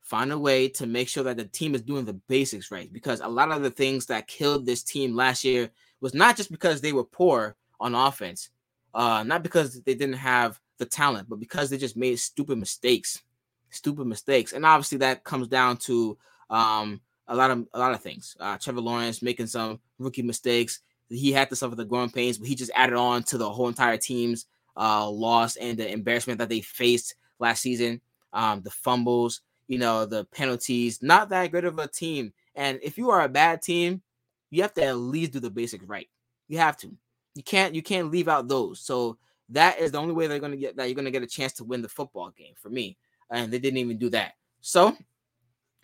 find 0.00 0.32
a 0.32 0.38
way 0.38 0.68
to 0.68 0.86
make 0.86 1.08
sure 1.08 1.24
that 1.24 1.36
the 1.36 1.44
team 1.44 1.74
is 1.74 1.82
doing 1.82 2.04
the 2.04 2.14
basics 2.14 2.70
right. 2.70 2.92
Because 2.92 3.20
a 3.20 3.28
lot 3.28 3.50
of 3.50 3.62
the 3.62 3.70
things 3.70 4.06
that 4.06 4.26
killed 4.26 4.66
this 4.66 4.82
team 4.82 5.14
last 5.14 5.44
year 5.44 5.70
was 6.00 6.14
not 6.14 6.36
just 6.36 6.50
because 6.50 6.80
they 6.80 6.92
were 6.92 7.04
poor 7.04 7.56
on 7.80 7.94
offense, 7.94 8.50
uh, 8.94 9.22
not 9.22 9.42
because 9.42 9.82
they 9.82 9.94
didn't 9.94 10.14
have 10.14 10.60
the 10.78 10.86
talent, 10.86 11.28
but 11.28 11.40
because 11.40 11.70
they 11.70 11.78
just 11.78 11.96
made 11.96 12.18
stupid 12.18 12.58
mistakes, 12.58 13.22
stupid 13.70 14.06
mistakes, 14.06 14.52
and 14.52 14.64
obviously 14.64 14.98
that 14.98 15.24
comes 15.24 15.48
down 15.48 15.76
to 15.76 16.16
um, 16.50 17.00
a 17.28 17.34
lot 17.34 17.50
of 17.50 17.66
a 17.72 17.78
lot 17.78 17.92
of 17.92 18.02
things. 18.02 18.36
Uh, 18.38 18.56
Trevor 18.58 18.80
Lawrence 18.80 19.22
making 19.22 19.46
some 19.46 19.80
rookie 19.98 20.22
mistakes. 20.22 20.80
He 21.08 21.32
had 21.32 21.50
to 21.50 21.56
suffer 21.56 21.76
the 21.76 21.84
growing 21.84 22.10
pains, 22.10 22.38
but 22.38 22.48
he 22.48 22.54
just 22.54 22.70
added 22.74 22.96
on 22.96 23.22
to 23.24 23.38
the 23.38 23.50
whole 23.50 23.68
entire 23.68 23.96
team's 23.96 24.46
uh, 24.76 25.08
loss 25.08 25.56
and 25.56 25.78
the 25.78 25.90
embarrassment 25.90 26.38
that 26.38 26.48
they 26.48 26.60
faced 26.60 27.14
last 27.38 27.62
season. 27.62 28.00
Um, 28.32 28.62
the 28.62 28.70
fumbles, 28.70 29.42
you 29.68 29.78
know, 29.78 30.06
the 30.06 30.24
penalties. 30.26 31.02
Not 31.02 31.28
that 31.28 31.52
good 31.52 31.64
of 31.64 31.78
a 31.78 31.86
team. 31.86 32.32
And 32.54 32.78
if 32.82 32.98
you 32.98 33.10
are 33.10 33.22
a 33.22 33.28
bad 33.28 33.62
team, 33.62 34.02
you 34.50 34.62
have 34.62 34.74
to 34.74 34.84
at 34.84 34.96
least 34.96 35.32
do 35.32 35.40
the 35.40 35.50
basics 35.50 35.84
right. 35.84 36.08
You 36.48 36.58
have 36.58 36.76
to. 36.78 36.96
You 37.34 37.42
can't. 37.42 37.74
You 37.74 37.82
can't 37.82 38.10
leave 38.10 38.28
out 38.28 38.48
those. 38.48 38.80
So 38.80 39.18
that 39.50 39.78
is 39.78 39.92
the 39.92 39.98
only 39.98 40.14
way 40.14 40.26
they're 40.26 40.40
to 40.40 40.56
get 40.56 40.76
that 40.76 40.88
you're 40.88 41.02
to 41.02 41.10
get 41.10 41.22
a 41.22 41.26
chance 41.26 41.52
to 41.54 41.64
win 41.64 41.82
the 41.82 41.88
football 41.88 42.30
game 42.30 42.54
for 42.56 42.70
me. 42.70 42.96
And 43.30 43.52
they 43.52 43.58
didn't 43.58 43.78
even 43.78 43.98
do 43.98 44.10
that. 44.10 44.34
So 44.60 44.96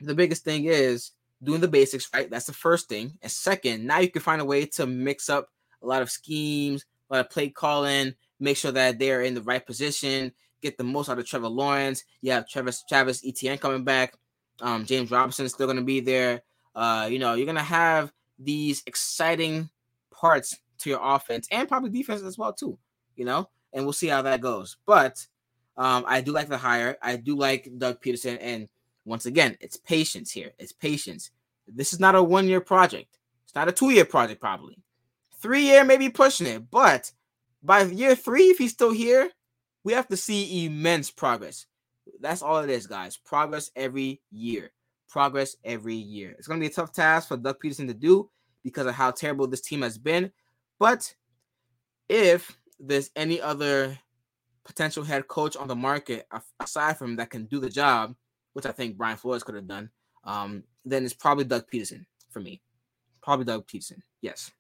the 0.01 0.15
biggest 0.15 0.45
thing 0.45 0.65
is 0.65 1.13
doing 1.43 1.61
the 1.61 1.69
basics 1.69 2.09
right. 2.13 2.31
That's 2.31 2.47
the 2.47 2.53
first 2.53 2.89
thing. 2.89 3.19
And 3.23 3.31
second, 3.31 3.85
now 3.87 3.99
you 3.99 4.11
can 4.11 4.23
find 4.23 4.41
a 4.41 4.45
way 4.45 4.67
to 4.67 4.87
mix 4.87 5.29
up 5.29 5.49
a 5.83 5.87
lot 5.87 6.03
of 6.03 6.11
schemes, 6.11 6.85
a 7.09 7.15
lot 7.15 7.25
of 7.25 7.31
play 7.31 7.49
calling, 7.49 8.15
make 8.39 8.57
sure 8.57 8.73
that 8.73 8.99
they're 8.99 9.23
in 9.23 9.35
the 9.35 9.43
right 9.43 9.65
position, 9.65 10.33
get 10.63 10.77
the 10.77 10.85
most 10.85 11.09
out 11.09 11.19
of 11.19 11.27
Trevor 11.27 11.49
Lawrence. 11.49 12.05
You 12.21 12.33
have 12.33 12.49
Travis 12.49 12.85
Travis 12.89 13.23
Etienne 13.27 13.59
coming 13.59 13.85
back. 13.85 14.15
Um, 14.61 14.85
James 14.85 15.11
Robinson 15.11 15.47
is 15.47 15.53
still 15.53 15.67
going 15.67 15.79
to 15.79 15.83
be 15.85 16.01
there. 16.01 16.43
Uh, 16.75 17.09
you 17.11 17.19
know, 17.19 17.35
you're 17.35 17.47
going 17.47 17.57
to 17.57 17.63
have 17.63 18.13
these 18.39 18.83
exciting 18.87 19.71
parts 20.11 20.59
to 20.79 20.91
your 20.91 21.01
offense 21.03 21.49
and 21.51 21.69
probably 21.69 21.91
defense 21.91 22.23
as 22.23 22.39
well 22.39 22.53
too. 22.53 22.79
You 23.17 23.25
know, 23.25 23.49
and 23.73 23.85
we'll 23.85 23.93
see 23.93 24.09
how 24.09 24.23
that 24.23 24.41
goes. 24.41 24.77
But 24.87 25.27
um, 25.77 26.05
I 26.07 26.21
do 26.21 26.33
like 26.33 26.49
the 26.49 26.59
hire. 26.59 26.97
I 27.03 27.17
do 27.17 27.37
like 27.37 27.71
Doug 27.79 28.03
Pederson 28.03 28.39
and 28.41 28.69
once 29.11 29.27
again, 29.27 29.57
it's 29.61 29.77
patience 29.77 30.31
here. 30.31 30.53
It's 30.59 30.73
patience. 30.73 31.33
This 31.67 31.93
is 31.93 31.99
not 31.99 32.15
a 32.15 32.23
one 32.23 32.47
year 32.47 32.61
project. 32.61 33.19
It's 33.45 33.55
not 33.57 33.69
a 33.69 33.73
two 33.73 33.91
year 33.91 34.05
project, 34.05 34.41
probably. 34.41 34.79
Three 35.43 35.63
year, 35.63 35.85
maybe 35.85 36.09
pushing 36.09 36.47
it. 36.47 36.71
But 36.71 37.11
by 37.63 37.83
year 37.83 38.15
three, 38.15 38.45
if 38.45 38.59
he's 38.59 38.73
still 38.73 38.93
here, 38.93 39.29
we 39.83 39.93
have 39.95 40.07
to 40.09 40.17
see 40.17 40.65
immense 40.65 41.11
progress. 41.11 41.67
That's 42.21 42.41
all 42.41 42.59
it 42.59 42.71
is, 42.71 42.87
guys. 42.87 43.17
Progress 43.17 43.71
every 43.75 44.23
year. 44.31 44.71
Progress 45.09 45.57
every 45.65 45.97
year. 45.97 46.37
It's 46.39 46.47
going 46.47 46.61
to 46.61 46.65
be 46.65 46.71
a 46.71 46.75
tough 46.75 46.93
task 46.93 47.29
for 47.29 47.37
Doug 47.37 47.57
Pederson 47.61 47.89
to 47.89 47.95
do 47.95 48.31
because 48.63 48.87
of 48.87 48.95
how 48.95 49.11
terrible 49.11 49.49
this 49.49 49.61
team 49.61 49.83
has 49.83 49.99
been. 49.99 50.31
But 50.79 51.13
if 52.09 52.57
there's 52.79 53.11
any 53.17 53.41
other 53.41 53.99
potential 54.65 55.03
head 55.03 55.27
coach 55.27 55.57
on 55.57 55.67
the 55.67 55.75
market 55.75 56.29
aside 56.61 56.97
from 56.97 57.17
that 57.17 57.31
can 57.31 57.47
do 57.47 57.59
the 57.59 57.71
job, 57.71 58.15
which 58.53 58.67
I 58.67 58.73
think 58.73 58.97
Brian 58.97 59.17
Flores 59.17 59.43
could 59.43 59.55
have 59.55 59.69
done, 59.69 59.91
um, 60.25 60.65
then 60.85 61.05
it's 61.05 61.15
probably 61.15 61.45
Doug 61.45 61.71
Pederson 61.71 62.05
for 62.31 62.41
me. 62.41 62.61
Probably 63.23 63.45
Doug 63.45 63.67
Pederson. 63.67 64.01
Yes. 64.21 64.51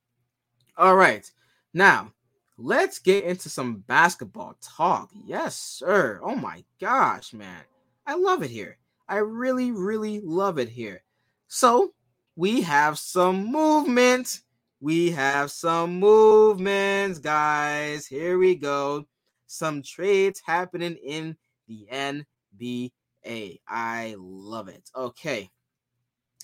All 0.76 0.97
right. 0.97 1.30
Now, 1.75 2.12
let's 2.59 2.99
get 2.99 3.25
into 3.25 3.49
some 3.49 3.85
basketball 3.87 4.56
talk. 4.62 5.11
Yes, 5.25 5.56
sir. 5.56 6.20
Oh 6.23 6.35
my 6.35 6.64
gosh, 6.80 7.32
man. 7.32 7.62
I 8.06 8.14
love 8.14 8.42
it 8.42 8.50
here. 8.50 8.78
I 9.09 9.16
really, 9.18 9.73
really 9.73 10.20
love 10.20 10.59
it 10.59 10.68
here. 10.68 11.02
So, 11.49 11.92
we 12.37 12.62
have 12.62 12.99
some 12.99 13.50
movement. 13.50 14.40
We 14.81 15.11
have 15.11 15.50
some 15.50 15.98
movements, 15.98 17.18
guys. 17.18 18.07
Here 18.07 18.38
we 18.38 18.55
go. 18.55 19.07
Some 19.46 19.83
trades 19.83 20.40
happening 20.44 20.96
in 21.05 21.37
the 21.68 21.87
NBA. 21.90 22.92
I 23.24 24.14
love 24.18 24.68
it. 24.68 24.90
Okay. 24.94 25.50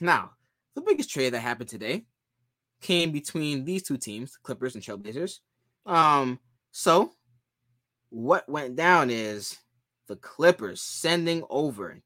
Now, 0.01 0.33
the 0.75 0.83
biggest 0.83 1.11
trade 1.11 1.33
that 1.33 1.41
happened 1.41 1.69
today 1.69 2.05
came 2.81 3.11
between 3.11 3.65
these 3.65 3.83
two 3.83 3.97
teams, 3.97 4.37
Clippers 4.43 4.75
and 4.75 4.85
Trailblazers. 4.85 5.41
Um, 5.87 6.39
so 6.73 7.13
what 8.11 8.49
went 8.49 8.77
down 8.77 9.11
is 9.11 9.57
the 10.09 10.17
Clippers 10.17 10.83
sending 10.83 11.43
over 11.49 12.01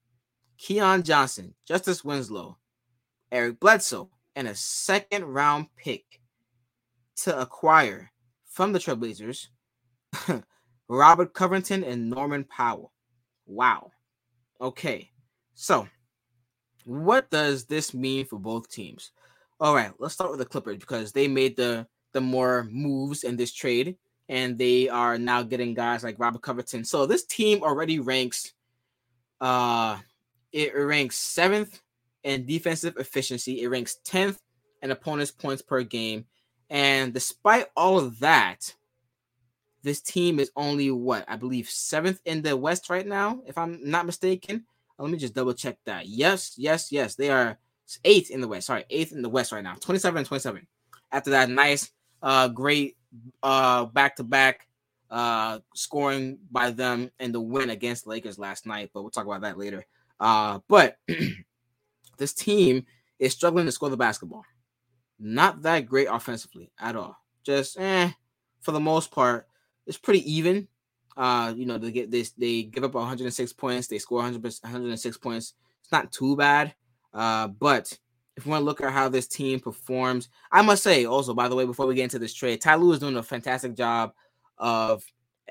Keon 0.59 1.03
Johnson, 1.03 1.55
Justice 1.67 2.05
Winslow, 2.05 2.59
Eric 3.33 3.61
Bledsoe, 3.61 4.11
and 4.37 4.47
a 4.47 4.55
second 4.55 5.25
round 5.25 5.67
pick 5.77 6.05
to 7.17 7.39
acquire 7.39 8.11
from 8.47 8.73
the 8.73 8.79
Trailblazers 8.79 9.49
Robert 10.89 11.35
Covington 11.35 11.85
and 11.85 12.11
Norman 12.11 12.45
Powell. 12.45 12.93
Wow. 13.47 13.93
Okay. 14.61 15.11
So, 15.55 15.89
what 16.85 17.31
does 17.31 17.65
this 17.65 17.95
mean 17.95 18.27
for 18.27 18.39
both 18.39 18.69
teams? 18.69 19.13
All 19.59 19.75
right, 19.75 19.93
let's 19.99 20.15
start 20.15 20.31
with 20.31 20.39
the 20.39 20.47
Clippers 20.47 20.79
because 20.79 21.13
they 21.13 21.29
made 21.29 21.57
the 21.57 21.87
the 22.13 22.21
more 22.21 22.67
moves 22.71 23.25
in 23.25 23.37
this 23.37 23.53
trade, 23.53 23.97
and 24.29 24.59
they 24.59 24.89
are 24.89 25.19
now 25.19 25.43
getting 25.43 25.75
guys 25.75 26.03
like 26.03 26.19
Robert 26.19 26.43
Covington. 26.43 26.85
So 26.85 27.07
this 27.07 27.25
team 27.25 27.63
already 27.63 28.01
ranks, 28.01 28.53
uh, 29.41 29.99
it 30.53 30.75
ranks 30.75 31.17
seventh 31.17 31.81
in 32.25 32.47
defensive 32.47 32.97
efficiency. 32.97 33.63
It 33.63 33.69
ranks 33.69 33.97
tenth 34.05 34.41
in 34.83 34.91
opponents' 34.91 35.31
points 35.31 35.63
per 35.63 35.83
game, 35.83 36.25
and 36.69 37.13
despite 37.15 37.67
all 37.77 37.99
of 37.99 38.19
that, 38.21 38.75
this 39.83 40.01
team 40.01 40.39
is 40.39 40.51
only 40.57 40.91
what 40.91 41.25
I 41.29 41.37
believe 41.37 41.69
seventh 41.69 42.21
in 42.25 42.43
the 42.43 42.57
West 42.57 42.91
right 42.91 43.07
now, 43.07 43.41
if 43.47 43.57
I'm 43.57 43.79
not 43.83 44.07
mistaken. 44.07 44.65
Let 44.99 45.11
me 45.11 45.17
just 45.17 45.35
double 45.35 45.55
check 45.55 45.79
that. 45.87 46.07
Yes, 46.09 46.55
yes, 46.59 46.93
yes, 46.93 47.15
they 47.15 47.31
are 47.31 47.59
eighth 48.05 48.31
in 48.31 48.41
the 48.43 48.49
West. 48.49 48.67
Sorry, 48.67 48.85
eighth 48.91 49.13
in 49.13 49.23
the 49.23 49.29
West 49.29 49.53
right 49.53 49.65
now. 49.65 49.75
27 49.81 50.19
and 50.19 50.27
27. 50.27 50.67
After 51.11 51.31
that 51.31 51.49
nice 51.49 51.91
uh, 52.23 52.49
great 52.49 52.97
uh, 53.43 53.87
back-to-back 53.87 54.67
uh, 55.11 55.59
scoring 55.75 56.39
by 56.51 56.71
them 56.71 57.11
in 57.19 57.33
the 57.33 57.41
win 57.41 57.71
against 57.71 58.07
Lakers 58.07 58.39
last 58.39 58.67
night, 58.67 58.91
but 58.93 59.03
we'll 59.03 59.11
talk 59.11 59.27
about 59.27 59.41
that 59.41 59.59
later. 59.59 59.85
Uh, 60.21 60.61
but 60.69 60.99
this 62.19 62.33
team 62.35 62.85
is 63.19 63.33
struggling 63.33 63.67
to 63.67 63.73
score 63.73 63.89
the 63.89 63.97
basketball. 63.97 64.45
Not 65.19 65.63
that 65.63 65.87
great 65.87 66.09
offensively 66.11 66.71
at 66.79 66.97
all. 66.97 67.17
Just 67.43 67.79
eh, 67.79 68.11
for 68.61 68.73
the 68.73 68.81
most 68.81 69.11
part, 69.11 69.47
it's 69.91 69.99
pretty 69.99 70.33
even. 70.33 70.69
Uh, 71.17 71.53
you 71.55 71.67
know, 71.67 71.77
they 71.77 71.91
get 71.91 72.13
this, 72.13 72.31
they 72.31 72.63
give 72.63 72.85
up 72.85 72.95
106 72.95 73.53
points, 73.55 73.89
they 73.89 73.99
score 73.99 74.19
100 74.19 74.41
106 74.41 75.19
points. 75.19 75.55
It's 75.83 75.91
not 75.91 76.13
too 76.13 76.37
bad. 76.37 76.73
Uh, 77.13 77.49
but 77.49 77.93
if 78.37 78.47
you 78.47 78.53
want 78.53 78.61
to 78.63 78.65
look 78.65 78.81
at 78.81 78.93
how 78.93 79.09
this 79.09 79.27
team 79.27 79.59
performs, 79.59 80.29
I 80.53 80.63
must 80.63 80.85
say 80.85 81.07
also, 81.07 81.35
by 81.35 81.49
the 81.49 81.57
way, 81.57 81.67
before 81.67 81.87
we 81.87 81.97
get 81.97 82.05
into 82.05 82.21
this 82.21 82.33
trade, 82.33 82.61
Ty 82.61 82.77
Lue 82.77 82.93
is 82.93 83.01
doing 83.01 83.17
a 83.17 83.23
fantastic 83.23 83.75
job 83.75 84.13
of 84.59 85.03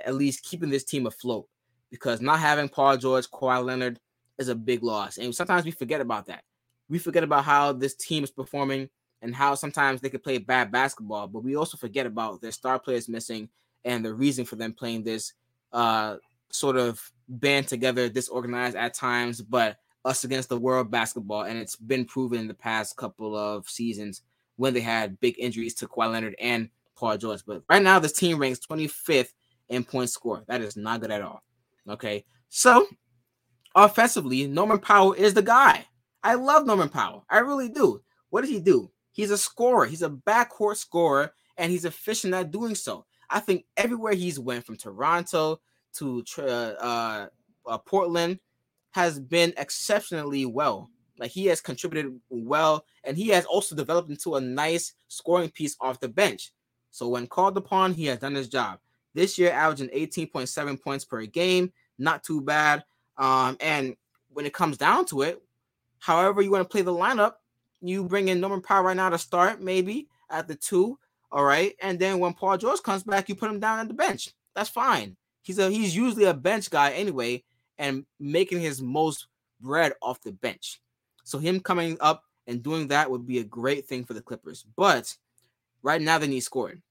at 0.06 0.16
least 0.16 0.46
keeping 0.46 0.70
this 0.70 0.86
team 0.86 1.06
afloat 1.06 1.46
because 1.92 2.22
not 2.22 2.40
having 2.40 2.70
Paul 2.70 2.96
George, 2.96 3.30
Kawhi 3.30 3.64
Leonard 3.64 4.00
is 4.38 4.48
a 4.48 4.56
big 4.56 4.84
loss. 4.84 5.18
And 5.18 5.36
sometimes 5.36 5.66
we 5.66 5.72
forget 5.72 6.00
about 6.00 6.28
that. 6.28 6.44
We 6.88 6.98
forget 6.98 7.26
about 7.26 7.44
how 7.44 7.74
this 7.74 7.94
team 7.94 8.24
is 8.24 8.32
performing 8.32 8.90
and 9.22 9.36
how 9.36 9.56
sometimes 9.56 10.00
they 10.00 10.10
could 10.10 10.24
play 10.24 10.38
bad 10.38 10.72
basketball, 10.72 11.28
but 11.28 11.44
we 11.44 11.58
also 11.58 11.76
forget 11.76 12.06
about 12.06 12.42
their 12.42 12.54
star 12.54 12.80
players 12.80 13.10
missing 13.10 13.50
and 13.86 14.04
the 14.04 14.14
reason 14.14 14.46
for 14.46 14.56
them 14.56 14.74
playing 14.74 15.04
this 15.04 15.34
uh, 15.74 16.18
sort 16.50 16.78
of 16.78 17.02
band 17.28 17.68
together, 17.68 18.10
disorganized 18.10 18.76
at 18.76 18.94
times, 18.94 19.42
but 19.42 19.78
us 20.06 20.24
against 20.24 20.50
the 20.50 20.58
world 20.58 20.90
basketball, 20.90 21.44
and 21.44 21.58
it's 21.58 21.76
been 21.76 22.06
proven 22.06 22.40
in 22.40 22.48
the 22.48 22.54
past 22.54 22.96
couple 22.98 23.36
of 23.36 23.70
seasons 23.70 24.22
when 24.56 24.74
they 24.74 24.80
had 24.80 25.20
big 25.20 25.36
injuries 25.38 25.74
to 25.76 25.88
Kawhi 25.88 26.12
Leonard 26.12 26.36
and 26.40 26.70
Paul 26.96 27.18
George. 27.18 27.42
But 27.46 27.64
right 27.70 27.82
now, 27.82 28.00
this 28.00 28.14
team 28.14 28.38
ranks 28.38 28.60
25th 28.60 29.34
in 29.70 29.84
points 29.84 30.14
score. 30.14 30.44
That 30.48 30.62
is 30.62 30.76
not 30.76 31.02
good 31.02 31.12
at 31.12 31.22
all. 31.22 31.44
Okay, 31.88 32.26
so 32.50 32.88
offensively, 33.76 34.48
Norman 34.48 34.80
Powell 34.80 35.14
is 35.14 35.34
the 35.34 35.42
guy. 35.42 35.86
I 36.24 36.34
love 36.36 36.66
Norman 36.66 36.90
Powell. 36.90 37.26
I 37.30 37.40
really 37.40 37.70
do. 37.70 38.02
What 38.30 38.42
does 38.42 38.50
he 38.50 38.60
do? 38.60 38.92
He's 39.12 39.32
a 39.32 39.38
scorer. 39.38 39.86
He's 39.86 40.02
a 40.02 40.10
backcourt 40.10 40.78
scorer, 40.78 41.34
and 41.58 41.72
he's 41.72 41.86
efficient 41.86 42.34
at 42.34 42.52
doing 42.52 42.76
so. 42.76 43.06
I 43.30 43.40
think 43.40 43.66
everywhere 43.78 44.14
he's 44.14 44.40
went, 44.40 44.66
from 44.66 44.78
Toronto 44.78 45.60
to 45.98 46.24
uh, 46.40 47.28
uh, 47.68 47.78
Portland, 47.80 48.40
has 48.92 49.20
been 49.20 49.54
exceptionally 49.58 50.46
well. 50.46 50.90
Like 51.20 51.32
he 51.32 51.46
has 51.48 51.62
contributed 51.62 52.20
well, 52.30 52.86
and 53.04 53.18
he 53.18 53.28
has 53.30 53.46
also 53.46 53.76
developed 53.76 54.10
into 54.10 54.36
a 54.36 54.42
nice 54.42 54.94
scoring 55.10 55.50
piece 55.50 55.76
off 55.82 56.00
the 56.00 56.08
bench. 56.08 56.52
So 56.92 57.10
when 57.10 57.28
called 57.28 57.58
upon, 57.58 57.94
he 57.94 58.06
has 58.06 58.20
done 58.20 58.36
his 58.36 58.48
job. 58.48 58.80
This 59.14 59.38
year, 59.38 59.52
averaging 59.52 59.90
18.7 59.90 60.82
points 60.82 61.06
per 61.06 61.26
game, 61.26 61.72
not 61.98 62.24
too 62.24 62.42
bad. 62.42 62.84
Um, 63.18 63.58
and 63.60 63.96
when 64.30 64.46
it 64.46 64.54
comes 64.54 64.78
down 64.78 65.06
to 65.08 65.24
it, 65.24 65.42
however 66.00 66.42
you 66.42 66.52
want 66.52 66.64
to 66.64 66.72
play 66.72 66.82
the 66.82 66.94
lineup, 66.94 67.34
you 67.82 68.06
bring 68.06 68.30
in 68.30 68.40
Norman 68.40 68.62
Powell 68.62 68.84
right 68.84 68.96
now 68.96 69.10
to 69.10 69.18
start, 69.18 69.62
maybe 69.62 70.08
at 70.30 70.48
the 70.48 70.56
two. 70.56 70.98
All 71.32 71.44
right. 71.44 71.74
And 71.82 72.00
then 72.00 72.20
when 72.20 72.34
Paul 72.34 72.58
George 72.58 72.82
comes 72.82 73.04
back, 73.04 73.30
you 73.30 73.36
put 73.36 73.52
him 73.52 73.60
down 73.60 73.80
at 73.80 73.88
the 73.88 73.94
bench. 73.94 74.30
That's 74.56 74.70
fine. 74.70 75.16
He's 75.42 75.60
a 75.60 75.70
he's 75.70 75.96
usually 75.96 76.26
a 76.26 76.34
bench 76.34 76.70
guy 76.70 76.92
anyway, 76.92 77.44
and 77.78 78.06
making 78.20 78.62
his 78.62 78.82
most 78.82 79.28
bread 79.62 79.94
off 80.02 80.22
the 80.22 80.32
bench. 80.32 80.82
So 81.24 81.38
him 81.38 81.60
coming 81.60 81.98
up 82.00 82.24
and 82.48 82.64
doing 82.64 82.88
that 82.88 83.10
would 83.10 83.28
be 83.28 83.40
a 83.40 83.44
great 83.44 83.88
thing 83.88 84.04
for 84.04 84.14
the 84.14 84.22
Clippers. 84.22 84.66
But 84.76 85.16
right 85.84 86.02
now 86.02 86.18
they 86.18 86.28
need 86.28 86.42
scoring. 86.42 86.82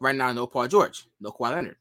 Right 0.00 0.16
now, 0.16 0.32
no 0.32 0.48
Paul 0.48 0.66
George, 0.66 1.06
no 1.20 1.30
Kawhi 1.30 1.52
Leonard. 1.52 1.76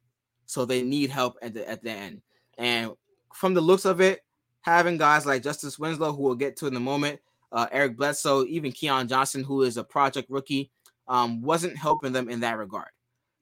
So 0.46 0.66
they 0.66 0.84
need 0.84 1.10
help 1.10 1.38
at 1.42 1.54
the 1.54 1.68
at 1.68 1.84
the 1.84 1.92
end. 1.92 2.22
And 2.58 2.92
from 3.34 3.54
the 3.54 3.62
looks 3.62 3.86
of 3.86 4.02
it, 4.02 4.22
having 4.62 4.98
guys 4.98 5.26
like 5.26 5.44
Justice 5.44 5.80
Winslow, 5.80 6.14
who 6.14 6.22
we'll 6.22 6.36
get 6.36 6.56
to 6.58 6.68
in 6.68 6.76
a 6.76 6.80
moment, 6.80 7.20
uh, 7.52 7.68
Eric 7.72 7.98
Bledsoe, 7.98 8.46
even 8.46 8.72
Keon 8.72 9.08
Johnson, 9.08 9.44
who 9.44 9.64
is 9.64 9.78
a 9.78 9.84
project 9.84 10.30
rookie, 10.30 10.72
um, 11.12 11.42
wasn't 11.42 11.78
helping 11.78 12.14
them 12.14 12.30
in 12.30 12.40
that 12.40 12.58
regard. 12.58 12.88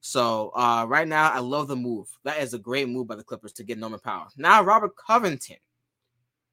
So 0.01 0.51
uh, 0.55 0.85
right 0.87 1.07
now, 1.07 1.29
I 1.29 1.37
love 1.37 1.67
the 1.67 1.75
move. 1.75 2.07
That 2.23 2.39
is 2.39 2.55
a 2.55 2.59
great 2.59 2.89
move 2.89 3.07
by 3.07 3.15
the 3.15 3.23
Clippers 3.23 3.53
to 3.53 3.63
get 3.63 3.77
Norman 3.77 3.99
Powell. 3.99 4.27
Now, 4.37 4.63
Robert 4.63 4.95
Covington, 4.95 5.57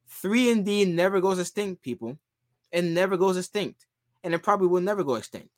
three 0.06 0.50
and 0.50 0.62
D 0.62 0.84
never 0.84 1.22
goes 1.22 1.38
extinct, 1.38 1.82
people. 1.82 2.18
It 2.70 2.82
never 2.82 3.16
goes 3.16 3.38
extinct, 3.38 3.86
and 4.24 4.34
it 4.34 4.42
probably 4.42 4.68
will 4.68 4.82
never 4.82 5.02
go 5.02 5.14
extinct. 5.14 5.48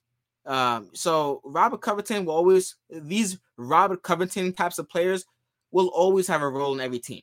Um, 0.46 0.90
so 0.92 1.40
Robert 1.44 1.80
Covington 1.80 2.24
will 2.24 2.34
always 2.34 2.76
these 2.88 3.38
Robert 3.56 4.02
Covington 4.02 4.52
types 4.52 4.78
of 4.78 4.88
players 4.88 5.26
will 5.72 5.88
always 5.88 6.28
have 6.28 6.40
a 6.40 6.48
role 6.48 6.72
in 6.72 6.80
every 6.80 7.00
team, 7.00 7.22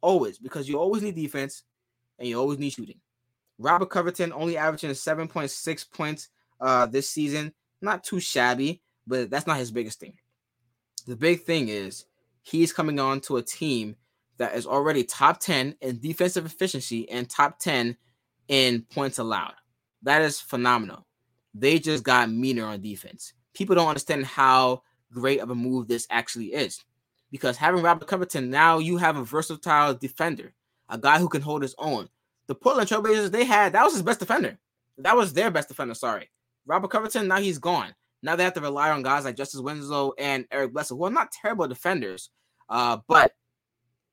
always 0.00 0.38
because 0.38 0.68
you 0.68 0.76
always 0.76 1.02
need 1.02 1.14
defense 1.14 1.62
and 2.18 2.26
you 2.26 2.38
always 2.38 2.58
need 2.58 2.70
shooting. 2.70 3.00
Robert 3.58 3.90
Covington 3.90 4.32
only 4.32 4.56
averaging 4.56 4.90
7.6 4.90 5.90
points 5.92 6.30
uh, 6.60 6.86
this 6.86 7.08
season, 7.08 7.52
not 7.80 8.04
too 8.04 8.20
shabby, 8.20 8.82
but 9.06 9.30
that's 9.30 9.46
not 9.46 9.58
his 9.58 9.70
biggest 9.70 10.00
thing. 10.00 10.14
The 11.06 11.16
big 11.16 11.42
thing 11.42 11.68
is 11.68 12.04
he's 12.42 12.72
coming 12.72 12.98
on 12.98 13.20
to 13.22 13.36
a 13.36 13.42
team 13.42 13.96
that 14.38 14.54
is 14.54 14.66
already 14.66 15.04
top 15.04 15.40
10 15.40 15.76
in 15.80 16.00
defensive 16.00 16.46
efficiency 16.46 17.08
and 17.10 17.28
top 17.28 17.58
10 17.58 17.96
in 18.48 18.86
points 18.92 19.18
allowed. 19.18 19.54
That 20.02 20.22
is 20.22 20.40
phenomenal. 20.40 21.06
They 21.54 21.78
just 21.78 22.04
got 22.04 22.30
meaner 22.30 22.64
on 22.64 22.80
defense. 22.80 23.32
People 23.54 23.74
don't 23.74 23.88
understand 23.88 24.24
how 24.24 24.82
great 25.12 25.40
of 25.40 25.50
a 25.50 25.54
move 25.54 25.88
this 25.88 26.06
actually 26.10 26.46
is. 26.46 26.82
Because 27.30 27.56
having 27.56 27.82
Robert 27.82 28.08
Covington, 28.08 28.50
now 28.50 28.78
you 28.78 28.96
have 28.96 29.16
a 29.16 29.24
versatile 29.24 29.94
defender, 29.94 30.52
a 30.88 30.98
guy 30.98 31.18
who 31.18 31.28
can 31.28 31.42
hold 31.42 31.62
his 31.62 31.74
own. 31.78 32.08
The 32.46 32.54
Portland 32.54 32.88
Trailblazers, 32.88 33.30
they 33.30 33.44
had 33.44 33.72
that 33.72 33.84
was 33.84 33.92
his 33.92 34.02
best 34.02 34.20
defender. 34.20 34.58
That 34.98 35.16
was 35.16 35.32
their 35.32 35.50
best 35.50 35.68
defender. 35.68 35.94
Sorry. 35.94 36.28
Robert 36.70 36.88
Covington, 36.88 37.26
now 37.26 37.40
he's 37.40 37.58
gone. 37.58 37.92
Now 38.22 38.36
they 38.36 38.44
have 38.44 38.54
to 38.54 38.60
rely 38.60 38.90
on 38.90 39.02
guys 39.02 39.24
like 39.24 39.34
Justice 39.36 39.60
Winslow 39.60 40.12
and 40.18 40.46
Eric 40.52 40.72
Bledsoe, 40.72 40.96
who 40.96 41.04
are 41.04 41.10
not 41.10 41.32
terrible 41.32 41.66
defenders. 41.66 42.30
Uh, 42.68 42.98
but 43.08 43.32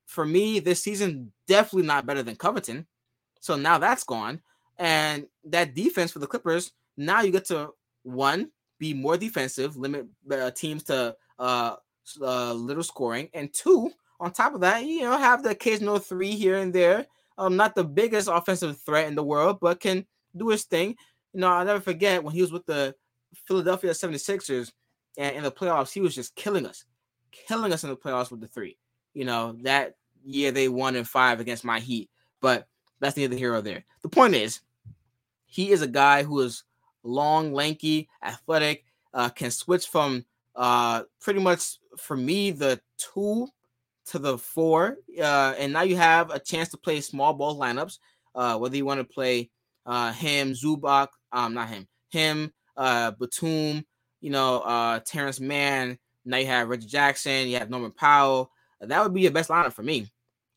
for 0.08 0.26
me, 0.26 0.60
this 0.60 0.82
season, 0.82 1.32
definitely 1.48 1.86
not 1.86 2.08
better 2.08 2.24
than 2.24 2.36
Covington. 2.36 2.88
So 3.42 3.56
now 3.56 3.78
that's 3.78 4.04
gone. 4.04 4.42
And 4.80 5.28
that 5.46 5.76
defense 5.76 6.12
for 6.12 6.18
the 6.18 6.26
Clippers, 6.26 6.72
now 6.98 7.22
you 7.22 7.32
get 7.32 7.46
to 7.46 7.70
one 8.02 8.50
be 8.80 8.92
more 8.92 9.18
defensive, 9.18 9.78
limit 9.78 10.08
uh, 10.32 10.50
teams 10.50 10.84
to 10.86 11.16
uh, 11.38 11.76
uh, 12.20 12.54
little 12.54 12.84
scoring, 12.84 13.30
and 13.36 13.54
two, 13.54 13.92
on 14.20 14.32
top 14.32 14.56
of 14.56 14.62
that, 14.62 14.84
you 14.84 15.02
know, 15.02 15.16
have 15.16 15.44
the 15.44 15.52
occasional 15.52 16.00
three 16.00 16.32
here 16.32 16.58
and 16.58 16.74
there. 16.74 17.06
Um, 17.38 17.56
not 17.56 17.76
the 17.76 17.84
biggest 17.84 18.30
offensive 18.32 18.80
threat 18.80 19.08
in 19.08 19.14
the 19.14 19.24
world, 19.24 19.60
but 19.62 19.80
can 19.80 20.08
do 20.36 20.50
his 20.50 20.64
thing. 20.64 20.96
You 21.38 21.42
know, 21.42 21.50
I'll 21.50 21.66
never 21.66 21.80
forget 21.80 22.24
when 22.24 22.34
he 22.34 22.42
was 22.42 22.52
with 22.52 22.66
the 22.66 22.96
Philadelphia 23.46 23.92
76ers 23.92 24.72
and 25.20 25.36
in 25.36 25.44
the 25.44 25.52
playoffs, 25.52 25.94
he 25.94 26.02
was 26.02 26.16
just 26.16 26.36
killing 26.36 26.66
us, 26.66 26.84
killing 27.32 27.72
us 27.72 27.84
in 27.84 27.92
the 27.92 27.96
playoffs 27.96 28.32
with 28.32 28.42
the 28.42 28.48
three. 28.48 28.76
You 29.14 29.26
know, 29.26 29.56
that 29.62 29.98
year 30.26 30.52
they 30.52 30.68
won 30.68 30.96
in 30.96 31.04
five 31.04 31.40
against 31.40 31.64
my 31.64 31.80
Heat, 31.80 32.10
but 32.42 32.68
that's 33.00 33.18
neither 33.18 33.36
here 33.36 33.54
or 33.54 33.62
there. 33.62 33.86
The 34.02 34.10
point 34.10 34.34
is, 34.34 34.62
he 35.46 35.70
is 35.70 35.84
a 35.84 35.88
guy 35.88 36.24
who 36.24 36.40
is 36.40 36.64
long, 37.04 37.54
lanky, 37.54 38.10
athletic, 38.24 38.84
uh, 39.14 39.30
can 39.30 39.52
switch 39.52 39.86
from 39.86 40.26
uh, 40.56 41.04
pretty 41.22 41.40
much 41.40 41.78
for 42.00 42.18
me 42.18 42.50
the 42.50 42.82
two 42.98 43.48
to 44.08 44.18
the 44.18 44.40
four, 44.40 44.98
uh, 45.20 45.54
and 45.60 45.72
now 45.72 45.84
you 45.84 45.98
have 45.98 46.32
a 46.32 46.40
chance 46.40 46.70
to 46.70 46.78
play 46.78 47.00
small 47.00 47.34
ball 47.34 47.60
lineups. 47.60 48.00
Uh, 48.34 48.58
whether 48.58 48.76
you 48.76 48.86
want 48.86 49.00
to 49.00 49.04
play 49.04 49.52
uh, 49.86 50.12
him, 50.14 50.54
Zubac, 50.54 51.10
um, 51.38 51.54
not 51.54 51.70
him, 51.70 51.88
him, 52.10 52.52
uh, 52.76 53.12
Batum, 53.12 53.86
you 54.22 54.32
know, 54.32 54.60
uh, 54.62 55.00
Terance 55.06 55.40
Mann. 55.40 56.00
Now 56.26 56.38
you 56.38 56.48
have 56.48 56.68
Reggie 56.68 56.88
Jackson, 56.88 57.48
you 57.48 57.58
have 57.58 57.70
Norman 57.70 57.92
Powell. 57.92 58.52
That 58.82 59.04
would 59.04 59.14
be 59.14 59.22
your 59.22 59.32
best 59.32 59.50
lineup 59.50 59.74
for 59.74 59.84
me 59.84 60.12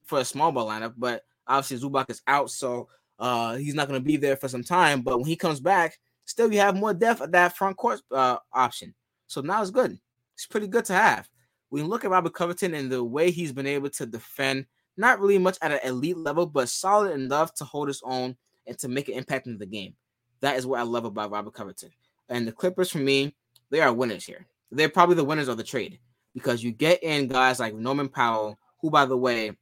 for 0.05 0.21
a 0.21 0.25
small 0.25 0.51
ball 0.53 0.69
lineup. 0.69 0.95
But 0.97 1.23
obviously 1.47 1.87
Zubac 1.87 2.11
is 2.11 2.23
out, 2.27 2.51
so 2.51 2.89
uh, 3.19 3.57
he's 3.57 3.75
not 3.75 3.89
going 3.89 4.01
to 4.01 4.05
be 4.05 4.17
there 4.17 4.37
for 4.37 4.49
some 4.49 4.65
time. 4.65 5.03
But 5.03 5.19
when 5.19 5.29
he 5.29 5.37
comes 5.37 5.61
back, 5.61 5.99
still 6.25 6.51
you 6.51 6.61
have 6.61 6.77
more 6.77 6.95
depth 6.95 7.21
at 7.21 7.33
that 7.33 7.57
front 7.57 7.77
court 7.77 8.01
uh, 8.11 8.39
option. 8.53 8.95
So 9.27 9.43
now 9.43 9.61
it's 9.61 9.71
good. 9.71 9.99
It's 10.35 10.47
pretty 10.47 10.67
good 10.67 10.87
to 10.87 10.95
have. 10.95 11.29
We 11.71 11.83
look 11.83 12.05
at 12.05 12.11
Robert 12.11 12.33
Covington 12.33 12.75
and 12.75 12.91
the 12.91 13.05
way 13.05 13.31
he's 13.31 13.53
been 13.53 13.67
able 13.67 13.91
to 13.91 14.07
defend, 14.07 14.65
not 14.97 15.21
really 15.21 15.39
much 15.39 15.59
at 15.61 15.73
an 15.73 15.81
elite 15.85 16.17
level, 16.17 16.47
but 16.47 16.71
solid 16.71 17.13
enough 17.13 17.55
to 17.57 17.65
hold 17.65 17.89
his 17.89 18.01
own 18.03 18.37
and 18.67 18.79
to 18.79 18.89
make 18.89 19.09
an 19.09 19.15
impact 19.15 19.47
in 19.47 19.59
the 19.59 19.67
game. 19.67 19.95
That 20.41 20.57
is 20.57 20.67
what 20.67 20.81
I 20.81 20.83
love 20.83 21.05
about 21.05 21.31
Robert 21.31 21.55
Covington. 21.55 21.91
And 22.29 22.47
the 22.47 22.53
Clippers, 22.53 22.91
for 22.91 22.99
me, 22.99 23.35
they 23.71 23.81
are 23.81 23.93
winners 23.93 24.25
here. 24.25 24.47
They're 24.71 24.89
probably 24.89 25.17
the 25.17 25.25
winners 25.25 25.49
of 25.49 25.57
the 25.57 25.65
trade 25.65 25.99
because 26.35 26.63
you 26.63 26.71
get 26.71 27.03
in 27.03 27.29
guys 27.29 27.61
like 27.61 27.75
Norman 27.75 28.09
Powell, 28.09 28.59
who, 28.81 28.91
by 28.91 29.05
the 29.05 29.17
way, 29.17 29.53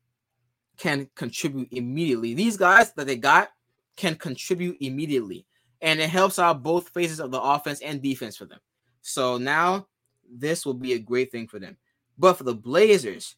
can 0.77 1.09
contribute 1.15 1.69
immediately. 1.73 2.35
These 2.35 2.57
guys 2.57 2.93
that 2.93 3.07
they 3.07 3.17
got 3.17 3.51
can 3.97 4.15
contribute 4.15 4.77
immediately 4.81 5.45
and 5.81 6.01
it 6.01 6.11
helps 6.11 6.39
out 6.39 6.63
both 6.63 6.89
phases 6.91 7.21
of 7.21 7.31
the 7.31 7.41
offense 7.41 7.81
and 7.81 8.03
defense 8.03 8.37
for 8.37 8.45
them. 8.45 8.61
So 9.03 9.39
now 9.39 9.87
this 10.31 10.67
will 10.67 10.75
be 10.75 10.93
a 10.93 10.99
great 10.99 11.31
thing 11.31 11.47
for 11.47 11.59
them. 11.59 11.77
But 12.19 12.35
for 12.35 12.45
the 12.45 12.55
Blazers, 12.55 13.37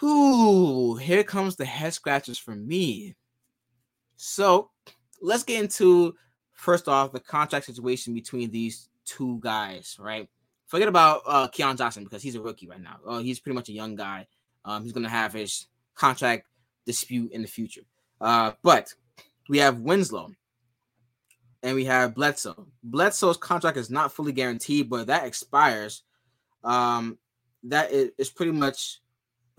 whoo, 0.00 0.96
here 0.96 1.22
comes 1.22 1.56
the 1.56 1.64
head 1.64 1.94
scratchers 1.94 2.38
for 2.38 2.54
me. 2.54 3.14
So 4.16 4.70
let's 5.22 5.44
get 5.44 5.62
into 5.62 6.14
first 6.52 6.88
off 6.88 7.12
the 7.12 7.20
contract 7.20 7.64
situation 7.64 8.12
between 8.12 8.50
these 8.50 8.90
two 9.04 9.38
guys, 9.40 9.96
right? 9.98 10.28
Forget 10.66 10.88
about 10.88 11.22
uh 11.26 11.48
Keon 11.48 11.76
Johnson 11.76 12.04
because 12.04 12.22
he's 12.22 12.34
a 12.34 12.40
rookie 12.40 12.68
right 12.68 12.80
now. 12.80 12.98
Uh, 13.06 13.18
he's 13.18 13.40
pretty 13.40 13.54
much 13.54 13.68
a 13.68 13.72
young 13.72 13.94
guy. 13.94 14.26
Um, 14.64 14.82
he's 14.82 14.92
gonna 14.92 15.08
have 15.08 15.32
his 15.32 15.66
contract 15.94 16.46
dispute 16.86 17.32
in 17.32 17.42
the 17.42 17.48
future. 17.48 17.82
Uh, 18.20 18.52
but 18.62 18.92
we 19.48 19.58
have 19.58 19.80
Winslow 19.80 20.30
and 21.62 21.74
we 21.74 21.84
have 21.84 22.14
Bledsoe. 22.14 22.66
Bledsoe's 22.82 23.36
contract 23.36 23.76
is 23.76 23.90
not 23.90 24.12
fully 24.12 24.32
guaranteed, 24.32 24.88
but 24.88 25.06
that 25.08 25.26
expires. 25.26 26.02
Um, 26.64 27.18
that 27.64 27.92
is, 27.92 28.30
pretty 28.30 28.52
much 28.52 29.00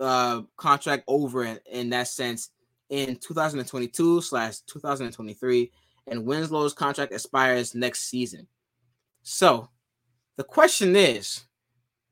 uh 0.00 0.42
contract 0.56 1.04
over 1.06 1.44
in, 1.44 1.58
in 1.70 1.90
that 1.90 2.08
sense 2.08 2.50
in 2.90 3.16
2022 3.16 4.20
slash 4.20 4.60
2023, 4.60 5.70
and 6.06 6.24
Winslow's 6.24 6.74
contract 6.74 7.12
expires 7.12 7.74
next 7.74 8.10
season. 8.10 8.46
So 9.22 9.70
the 10.36 10.44
question 10.44 10.94
is, 10.96 11.44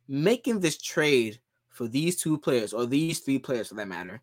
making 0.09 0.61
this 0.61 0.79
trade 0.79 1.41
for 1.69 1.89
these 1.89 2.17
two 2.17 2.39
players 2.39 2.73
or 2.73 2.87
these 2.87 3.21
three 3.21 3.39
players 3.39 3.69
for 3.69 3.75
that 3.75 3.89
matter 3.89 4.21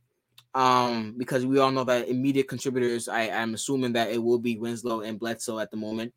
um, 0.53 1.15
because 1.17 1.45
we 1.45 1.59
all 1.59 1.71
know 1.71 1.83
that 1.83 2.07
immediate 2.07 2.47
contributors, 2.47 3.07
I, 3.07 3.21
am 3.23 3.53
assuming 3.53 3.93
that 3.93 4.11
it 4.11 4.21
will 4.21 4.39
be 4.39 4.57
Winslow 4.57 5.01
and 5.01 5.19
Bledsoe 5.19 5.59
at 5.59 5.71
the 5.71 5.77
moment. 5.77 6.13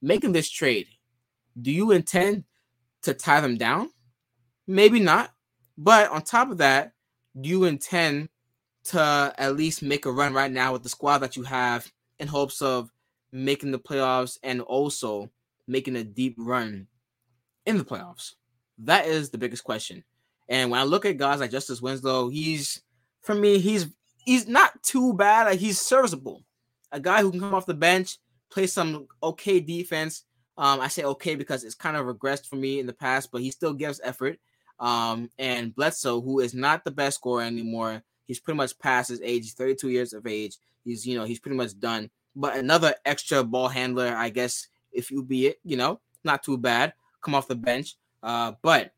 Making 0.00 0.32
this 0.32 0.50
trade, 0.50 0.86
do 1.60 1.70
you 1.70 1.92
intend 1.92 2.44
to 3.02 3.14
tie 3.14 3.40
them 3.40 3.56
down? 3.56 3.90
Maybe 4.66 5.00
not. 5.00 5.30
But 5.76 6.10
on 6.10 6.22
top 6.22 6.50
of 6.50 6.58
that, 6.58 6.92
do 7.38 7.48
you 7.48 7.64
intend 7.64 8.30
to 8.88 9.34
at 9.36 9.56
least 9.56 9.82
make 9.82 10.06
a 10.06 10.12
run 10.12 10.34
right 10.34 10.50
now 10.50 10.72
with 10.72 10.82
the 10.82 10.88
squad 10.88 11.18
that 11.18 11.36
you 11.36 11.42
have 11.42 11.90
in 12.18 12.28
hopes 12.28 12.62
of 12.62 12.90
making 13.32 13.72
the 13.72 13.78
playoffs 13.78 14.38
and 14.42 14.60
also 14.60 15.30
making 15.66 15.96
a 15.96 16.04
deep 16.04 16.34
run 16.38 16.86
in 17.66 17.78
the 17.78 17.84
playoffs? 17.84 18.34
That 18.78 19.06
is 19.06 19.30
the 19.30 19.38
biggest 19.38 19.64
question. 19.64 20.04
And 20.48 20.70
when 20.70 20.80
I 20.80 20.84
look 20.84 21.04
at 21.04 21.16
guys 21.16 21.40
like 21.40 21.50
Justice 21.50 21.82
Winslow, 21.82 22.28
he's 22.28 22.82
for 23.22 23.34
me, 23.34 23.58
he's 23.58 23.86
he's 24.24 24.46
not 24.46 24.82
too 24.82 25.14
bad. 25.14 25.46
Like 25.46 25.58
he's 25.58 25.80
serviceable. 25.80 26.44
A 26.92 27.00
guy 27.00 27.22
who 27.22 27.30
can 27.30 27.40
come 27.40 27.54
off 27.54 27.66
the 27.66 27.74
bench, 27.74 28.18
play 28.50 28.66
some 28.66 29.06
okay 29.22 29.60
defense. 29.60 30.24
Um, 30.56 30.80
I 30.80 30.88
say 30.88 31.02
okay 31.04 31.34
because 31.34 31.64
it's 31.64 31.74
kind 31.74 31.96
of 31.96 32.06
regressed 32.06 32.46
for 32.48 32.56
me 32.56 32.78
in 32.80 32.86
the 32.86 32.92
past, 32.92 33.30
but 33.32 33.42
he 33.42 33.50
still 33.50 33.74
gives 33.74 34.00
effort. 34.02 34.38
Um, 34.78 35.30
and 35.38 35.74
Bledsoe, 35.74 36.20
who 36.20 36.40
is 36.40 36.54
not 36.54 36.84
the 36.84 36.90
best 36.90 37.16
scorer 37.16 37.42
anymore, 37.42 38.02
he's 38.26 38.40
pretty 38.40 38.56
much 38.56 38.78
past 38.78 39.08
his 39.08 39.20
age. 39.22 39.44
He's 39.44 39.54
32 39.54 39.88
years 39.88 40.12
of 40.12 40.26
age. 40.26 40.56
He's, 40.84 41.06
you 41.06 41.16
know, 41.16 41.24
he's 41.24 41.38
pretty 41.38 41.56
much 41.56 41.78
done. 41.78 42.10
But 42.34 42.56
another 42.56 42.94
extra 43.04 43.42
ball 43.42 43.68
handler, 43.68 44.14
I 44.16 44.28
guess, 44.28 44.68
if 44.92 45.10
you 45.10 45.22
be 45.22 45.48
it, 45.48 45.60
you 45.64 45.76
know, 45.76 46.00
not 46.24 46.42
too 46.42 46.58
bad. 46.58 46.92
Come 47.22 47.34
off 47.34 47.48
the 47.48 47.54
bench. 47.54 47.96
Uh, 48.22 48.52
but 48.62 48.92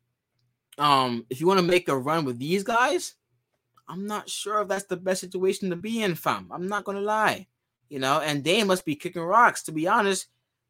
um, 0.77 1.25
if 1.29 1.39
you 1.39 1.47
want 1.47 1.59
to 1.59 1.65
make 1.65 1.87
a 1.87 1.97
run 1.97 2.25
with 2.25 2.39
these 2.39 2.63
guys, 2.63 3.15
I'm 3.87 4.05
not 4.05 4.29
sure 4.29 4.61
if 4.61 4.67
that's 4.67 4.85
the 4.85 4.97
best 4.97 5.21
situation 5.21 5.69
to 5.69 5.75
be 5.75 6.03
in, 6.03 6.15
fam. 6.15 6.47
I'm 6.51 6.67
not 6.67 6.83
gonna 6.83 7.01
lie, 7.01 7.47
you 7.89 7.99
know. 7.99 8.19
And 8.19 8.43
they 8.43 8.63
must 8.63 8.85
be 8.85 8.95
kicking 8.95 9.23
rocks, 9.23 9.63
to 9.63 9.71
be 9.71 9.87
honest, 9.87 10.27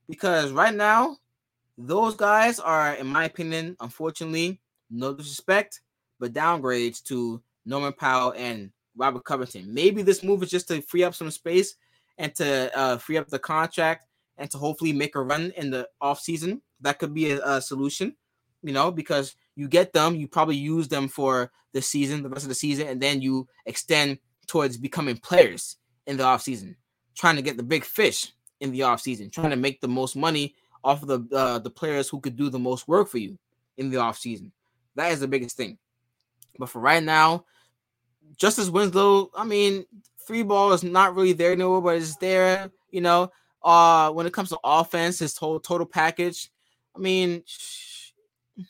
because 0.08 0.52
right 0.52 0.74
now, 0.74 1.18
those 1.78 2.16
guys 2.16 2.60
are, 2.60 2.94
in 2.96 3.08
my 3.08 3.26
opinion, 3.26 3.76
unfortunately, 3.82 4.62
no 4.90 5.14
disrespect, 5.14 5.82
but 6.20 6.34
downgrades 6.34 7.04
to 7.04 7.42
Norman 7.70 7.94
Powell 7.94 8.34
and 8.36 8.72
Robert 8.98 9.24
Covington. 9.24 9.74
Maybe 9.74 10.02
this 10.02 10.24
move 10.24 10.44
is 10.44 10.50
just 10.50 10.68
to 10.70 10.82
free 10.82 11.04
up 11.04 11.16
some 11.16 11.32
space 11.32 11.76
and 12.18 12.34
to 12.36 12.78
uh, 12.78 12.98
free 12.98 13.18
up 13.18 13.28
the 13.28 13.40
contract 13.40 14.06
and 14.38 14.50
to 14.52 14.58
hopefully 14.58 14.92
make 14.92 15.16
a 15.16 15.22
run 15.22 15.54
in 15.56 15.70
the 15.70 15.88
off 16.02 16.20
season. 16.20 16.62
That 16.82 17.00
could 17.00 17.14
be 17.14 17.32
a, 17.32 17.46
a 17.46 17.62
solution, 17.62 18.16
you 18.64 18.74
know, 18.74 18.92
because 18.92 19.36
you 19.56 19.68
get 19.68 19.94
them, 19.94 20.16
you 20.16 20.28
probably 20.28 20.56
use 20.56 20.88
them 20.88 21.08
for 21.08 21.52
the 21.74 21.82
season, 21.82 22.24
the 22.24 22.30
rest 22.30 22.44
of 22.44 22.50
the 22.50 22.56
season, 22.56 22.88
and 22.88 23.00
then 23.00 23.22
you 23.22 23.48
extend 23.66 24.18
towards 24.48 24.78
becoming 24.78 25.18
players 25.18 25.78
in 26.08 26.18
the 26.18 26.24
off 26.24 26.42
season, 26.42 26.76
trying 27.16 27.36
to 27.36 27.42
get 27.42 27.58
the 27.58 27.64
big 27.64 27.84
fish 27.84 28.34
in 28.60 28.72
the 28.72 28.84
off 28.84 29.02
season, 29.02 29.30
trying 29.30 29.52
to 29.52 29.56
make 29.56 29.80
the 29.80 29.88
most 29.88 30.16
money 30.16 30.56
off 30.84 31.04
of 31.04 31.08
the 31.08 31.38
uh, 31.38 31.60
the 31.60 31.70
players 31.70 32.10
who 32.10 32.20
could 32.20 32.36
do 32.36 32.50
the 32.50 32.58
most 32.58 32.88
work 32.88 33.10
for 33.10 33.18
you 33.18 33.38
in 33.78 33.90
the 33.90 33.98
off 33.98 34.18
season. 34.18 34.52
That 34.96 35.12
is 35.12 35.20
the 35.20 35.28
biggest 35.28 35.56
thing. 35.56 35.78
But 36.58 36.70
for 36.70 36.80
right 36.80 37.04
now, 37.04 37.46
Justice 38.38 38.70
Winslow, 38.70 39.32
I 39.36 39.44
mean, 39.44 39.86
free 40.18 40.44
ball 40.44 40.74
is 40.74 40.84
not 40.84 41.16
really 41.16 41.34
there 41.34 41.52
anymore, 41.52 41.82
but 41.82 41.98
it's 41.98 42.16
there. 42.18 42.72
You 42.92 43.02
know, 43.02 43.32
uh, 43.64 44.12
when 44.12 44.26
it 44.26 44.34
comes 44.34 44.50
to 44.50 44.60
offense, 44.64 45.20
his 45.20 45.38
whole 45.38 45.60
total 45.60 45.88
package, 45.88 46.52
I 46.96 47.00
mean. 47.00 47.44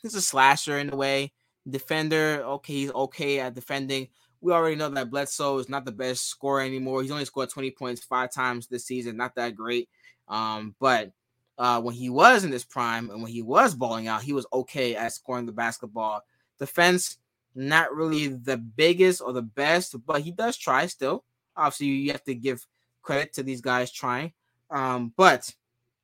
He's 0.02 0.14
a 0.14 0.22
slasher 0.22 0.78
in 0.78 0.92
a 0.92 0.96
way. 0.96 1.32
Defender, 1.68 2.42
okay, 2.44 2.72
he's 2.72 2.92
okay 2.92 3.40
at 3.40 3.54
defending. 3.54 4.08
We 4.40 4.52
already 4.52 4.76
know 4.76 4.88
that 4.88 5.10
Bledsoe 5.10 5.58
is 5.58 5.68
not 5.68 5.84
the 5.84 5.92
best 5.92 6.28
scorer 6.28 6.62
anymore. 6.62 7.02
He's 7.02 7.10
only 7.10 7.24
scored 7.26 7.50
20 7.50 7.72
points 7.72 8.04
five 8.04 8.32
times 8.32 8.66
this 8.66 8.86
season, 8.86 9.16
not 9.16 9.34
that 9.34 9.54
great. 9.54 9.88
Um, 10.28 10.74
but 10.80 11.12
uh, 11.58 11.80
when 11.80 11.94
he 11.94 12.08
was 12.08 12.44
in 12.44 12.52
his 12.52 12.64
prime 12.64 13.10
and 13.10 13.22
when 13.22 13.30
he 13.30 13.42
was 13.42 13.74
balling 13.74 14.08
out, 14.08 14.22
he 14.22 14.32
was 14.32 14.46
okay 14.52 14.96
at 14.96 15.12
scoring 15.12 15.44
the 15.44 15.52
basketball. 15.52 16.22
Defense, 16.58 17.18
not 17.60 17.94
really 17.94 18.28
the 18.28 18.56
biggest 18.56 19.20
or 19.20 19.32
the 19.32 19.42
best, 19.42 19.94
but 20.06 20.22
he 20.22 20.30
does 20.30 20.56
try 20.56 20.86
still. 20.86 21.24
Obviously, 21.56 21.86
you 21.88 22.12
have 22.12 22.24
to 22.24 22.34
give 22.34 22.66
credit 23.02 23.32
to 23.34 23.42
these 23.42 23.60
guys 23.60 23.92
trying. 23.92 24.32
Um, 24.70 25.12
but 25.16 25.52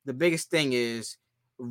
the 0.05 0.13
biggest 0.13 0.49
thing 0.49 0.73
is 0.73 1.17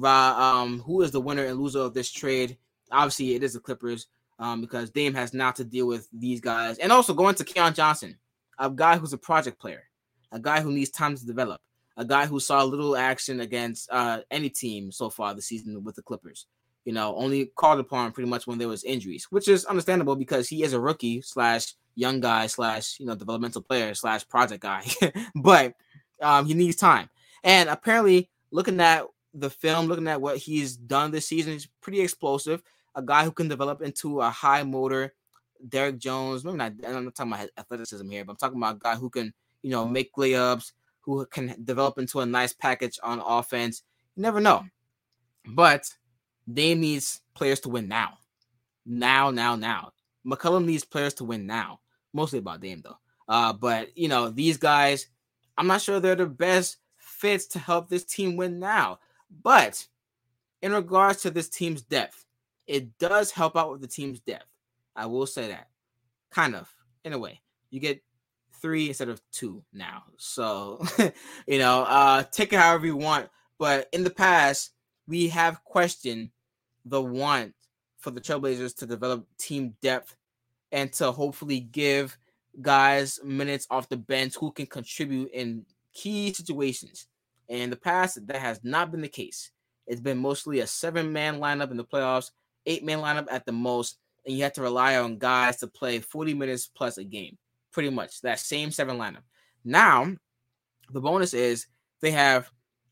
um, 0.03 0.81
who 0.81 1.03
is 1.03 1.11
the 1.11 1.20
winner 1.20 1.44
and 1.44 1.61
loser 1.61 1.81
of 1.81 1.94
this 1.94 2.11
trade? 2.11 2.57
Obviously, 2.90 3.35
it 3.35 3.42
is 3.42 3.55
the 3.55 3.61
Clippers 3.61 4.07
um, 4.38 4.61
because 4.61 4.90
Dame 4.90 5.14
has 5.14 5.33
not 5.33 5.57
to 5.57 5.64
deal 5.64 5.87
with 5.87 6.09
these 6.12 6.40
guys. 6.40 6.79
And 6.79 6.92
also 6.92 7.14
going 7.14 7.35
to 7.37 7.44
Keon 7.44 7.75
Johnson, 7.75 8.16
a 8.59 8.70
guy 8.70 8.96
who's 8.96 9.12
a 9.12 9.18
project 9.18 9.59
player, 9.59 9.85
a 10.33 10.38
guy 10.38 10.61
who 10.61 10.72
needs 10.72 10.90
time 10.90 11.16
to 11.16 11.27
develop, 11.27 11.61
a 11.96 12.05
guy 12.05 12.27
who 12.27 12.40
saw 12.40 12.62
little 12.62 12.96
action 12.96 13.40
against 13.40 13.88
uh, 13.90 14.20
any 14.31 14.51
team 14.51 14.92
so 14.92 15.11
far 15.11 15.35
this 15.35 15.46
season 15.46 15.83
with 15.85 15.96
the 15.96 16.03
Clippers. 16.03 16.46
You 16.87 16.92
know, 16.92 17.14
only 17.16 17.46
called 17.57 17.81
upon 17.81 18.12
pretty 18.12 18.31
much 18.31 18.46
when 18.46 18.59
there 18.59 18.68
was 18.68 18.85
injuries, 18.85 19.27
which 19.31 19.49
is 19.49 19.64
understandable 19.64 20.16
because 20.16 20.49
he 20.49 20.62
is 20.62 20.72
a 20.72 20.81
rookie 20.81 21.20
slash 21.20 21.75
young 21.96 22.20
guy 22.20 22.46
slash 22.46 23.01
you 23.01 23.07
know 23.07 23.16
developmental 23.16 23.61
player 23.61 23.92
slash 23.92 24.27
project 24.29 24.62
guy. 24.62 24.87
but 25.35 25.75
um, 26.22 26.46
he 26.46 26.55
needs 26.55 26.77
time. 26.77 27.11
And 27.42 27.68
apparently, 27.68 28.31
looking 28.51 28.81
at 28.81 29.05
the 29.35 29.51
film, 29.51 29.87
looking 29.87 30.09
at 30.09 30.20
what 30.20 30.38
he's 30.38 30.77
done 30.77 31.11
this 31.11 31.27
season, 31.27 31.55
he's 31.55 31.68
pretty 31.81 32.01
explosive. 32.01 32.62
A 32.94 33.03
guy 33.03 33.25
who 33.25 33.33
can 33.33 33.49
develop 33.49 33.83
into 33.83 34.20
a 34.20 34.31
high 34.31 34.62
motor, 34.62 35.12
Derrick 35.68 35.99
Jones. 35.99 36.44
Maybe 36.44 36.57
not. 36.57 36.72
I'm 36.87 37.05
not 37.05 37.14
talking 37.14 37.33
about 37.33 37.49
athleticism 37.59 38.09
here, 38.09 38.25
but 38.25 38.33
I'm 38.33 38.37
talking 38.38 38.59
about 38.59 38.77
a 38.77 38.79
guy 38.79 38.94
who 38.94 39.11
can, 39.11 39.35
you 39.62 39.70
know, 39.70 39.87
make 39.87 40.12
layups, 40.14 40.72
who 41.01 41.27
can 41.27 41.57
develop 41.64 41.99
into 41.99 42.20
a 42.20 42.27
nice 42.27 42.53
package 42.53 42.99
on 43.03 43.20
offense. 43.20 43.83
You 44.14 44.22
never 44.22 44.40
know. 44.40 44.64
But 45.46 45.88
Dame 46.52 46.80
needs 46.80 47.20
players 47.35 47.61
to 47.61 47.68
win 47.68 47.88
now. 47.88 48.18
Now, 48.85 49.30
now, 49.30 49.56
now. 49.56 49.92
McCollum 50.26 50.64
needs 50.64 50.85
players 50.85 51.14
to 51.14 51.24
win 51.24 51.46
now. 51.46 51.80
Mostly 52.12 52.38
about 52.38 52.61
Dame 52.61 52.82
though. 52.82 52.98
Uh, 53.28 53.52
but 53.52 53.96
you 53.96 54.09
know, 54.09 54.30
these 54.30 54.56
guys, 54.56 55.09
I'm 55.59 55.66
not 55.66 55.82
sure 55.82 56.00
they're 56.00 56.14
the 56.14 56.26
best 56.26 56.78
fits 56.96 57.46
to 57.48 57.59
help 57.59 57.88
this 57.88 58.04
team 58.04 58.37
win 58.37 58.59
now. 58.59 58.98
But 59.42 59.87
in 60.62 60.72
regards 60.72 61.22
to 61.22 61.30
this 61.30 61.48
team's 61.48 61.82
depth, 61.82 62.24
it 62.66 62.98
does 62.98 63.30
help 63.30 63.56
out 63.56 63.70
with 63.70 63.80
the 63.80 63.87
team's 63.87 64.20
depth. 64.20 64.46
I 64.94 65.06
will 65.06 65.26
say 65.26 65.48
that. 65.48 65.68
Kind 66.30 66.54
of, 66.54 66.72
in 67.04 67.12
a 67.12 67.18
way. 67.18 67.40
You 67.70 67.80
get 67.80 68.02
three 68.61 68.88
instead 68.88 69.09
of 69.09 69.20
two 69.30 69.62
now. 69.72 70.04
So, 70.16 70.85
you 71.46 71.59
know, 71.59 71.82
uh 71.82 72.22
take 72.24 72.52
it 72.52 72.59
however 72.59 72.87
you 72.87 72.96
want. 72.96 73.28
But 73.59 73.88
in 73.92 74.04
the 74.04 74.11
past, 74.11 74.72
we 75.06 75.28
have 75.28 75.62
questioned 75.64 76.30
the 76.87 77.03
want 77.03 77.55
for 77.99 78.11
the 78.11 78.20
Trailblazers 78.20 78.77
to 78.77 78.87
develop 78.87 79.27
team 79.38 79.75
depth 79.83 80.16
and 80.72 80.92
to 80.94 81.12
hopefully 81.12 81.61
give 81.61 82.16
guys 82.62 83.20
minutes 83.25 83.66
off 83.70 83.88
the 83.88 83.96
bench 83.96 84.35
who 84.37 84.51
can 84.53 84.66
contribute 84.66 85.31
in 85.33 85.66
key 85.92 86.33
situations. 86.33 87.09
And 87.49 87.61
in 87.61 87.70
the 87.70 87.77
past, 87.77 88.27
that 88.27 88.40
has 88.40 88.61
not 88.62 88.90
been 88.90 89.03
the 89.03 89.09
case. 89.09 89.51
It's 89.87 90.01
been 90.01 90.18
mostly 90.18 90.61
a 90.61 90.66
seven 90.66 91.12
man 91.12 91.38
lineup 91.38 91.70
in 91.70 91.77
the 91.77 91.85
playoffs, 91.85 92.31
eight 92.66 92.85
man 92.85 92.99
lineup 92.99 93.27
at 93.31 93.46
the 93.46 93.53
most, 93.53 93.99
and 94.25 94.37
you 94.37 94.42
have 94.42 94.53
to 94.55 94.62
rely 94.62 94.96
on 94.96 95.18
guys 95.18 95.59
to 95.59 95.66
play 95.66 96.01
40 96.01 96.35
minutes 96.35 96.66
plus 96.66 96.99
a 96.99 97.05
game, 97.05 97.37
pretty 97.72 97.90
much 97.90 98.20
that 98.22 98.40
same 98.40 98.70
seven 98.70 98.99
lineup. 98.99 99.22
Now, 99.64 100.12
the 100.92 101.01
bonus 101.01 101.35
is 101.35 101.66
they 102.01 102.11
have 102.11 102.51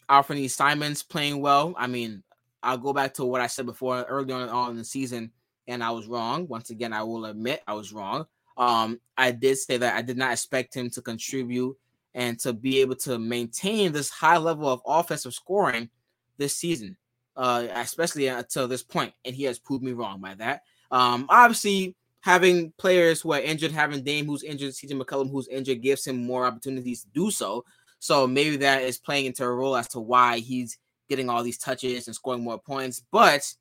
Anfernee 0.09 0.51
Simons 0.51 1.03
playing 1.03 1.41
well. 1.41 1.75
I 1.77 1.87
mean, 1.87 2.23
I'll 2.65 2.79
go 2.79 2.93
back 2.93 3.15
to 3.15 3.25
what 3.25 3.41
I 3.41 3.47
said 3.47 3.67
before 3.67 4.03
early 4.05 4.33
on, 4.33 4.49
on 4.49 4.71
in 4.71 4.77
the 4.79 4.85
season, 4.85 5.31
and 5.69 5.85
I 5.85 5.91
was 5.91 6.07
wrong. 6.07 6.49
Once 6.49 6.71
again, 6.71 6.93
I 6.93 7.03
will 7.03 7.27
admit 7.27 7.63
I 7.67 7.75
was 7.75 7.93
wrong. 7.93 8.27
Um, 8.57 9.01
I 9.17 9.33
did 9.33 9.59
say 9.59 9.77
that 9.77 9.97
I 9.97 10.03
did 10.03 10.17
not 10.17 10.33
expect 10.33 10.75
him 10.75 10.91
to 10.91 11.03
contribute 11.03 11.77
and 12.15 12.39
to 12.41 12.53
be 12.53 12.81
able 12.81 12.97
to 12.97 13.19
maintain 13.19 13.93
this 13.93 14.09
high 14.09 14.39
level 14.39 14.69
of 14.69 14.81
offensive 14.87 15.35
scoring 15.35 15.91
this 16.37 16.57
season, 16.57 16.97
uh, 17.37 17.67
especially 17.75 18.29
until 18.29 18.69
this 18.69 18.83
point. 18.83 19.13
And 19.25 19.35
he 19.35 19.45
has 19.45 19.59
proved 19.59 19.83
me 19.83 19.93
wrong 19.93 20.21
by 20.21 20.35
that. 20.35 20.63
Um, 20.91 21.27
obviously, 21.29 21.97
having 22.21 22.73
players 22.79 23.21
who 23.21 23.33
are 23.33 23.41
injured, 23.41 23.73
having 23.73 24.05
Dame 24.05 24.27
who's 24.27 24.45
injured, 24.45 24.73
CJ 24.73 25.01
McCollum 25.01 25.31
who's 25.31 25.49
injured, 25.49 25.83
gives 25.83 26.07
him 26.07 26.25
more 26.25 26.47
opportunities 26.47 27.03
to 27.03 27.09
do 27.13 27.31
so. 27.31 27.65
So 27.99 28.27
maybe 28.27 28.57
that 28.59 28.83
is 28.83 28.99
playing 28.99 29.27
into 29.27 29.45
a 29.45 29.53
role 29.53 29.77
as 29.77 29.89
to 29.89 30.01
why 30.01 30.39
he's 30.39 30.79
getting 31.09 31.29
all 31.29 31.43
these 31.43 31.59
touches 31.59 32.07
and 32.07 32.15
scoring 32.15 32.43
more 32.43 32.59
points. 32.59 33.03
But 33.11 33.53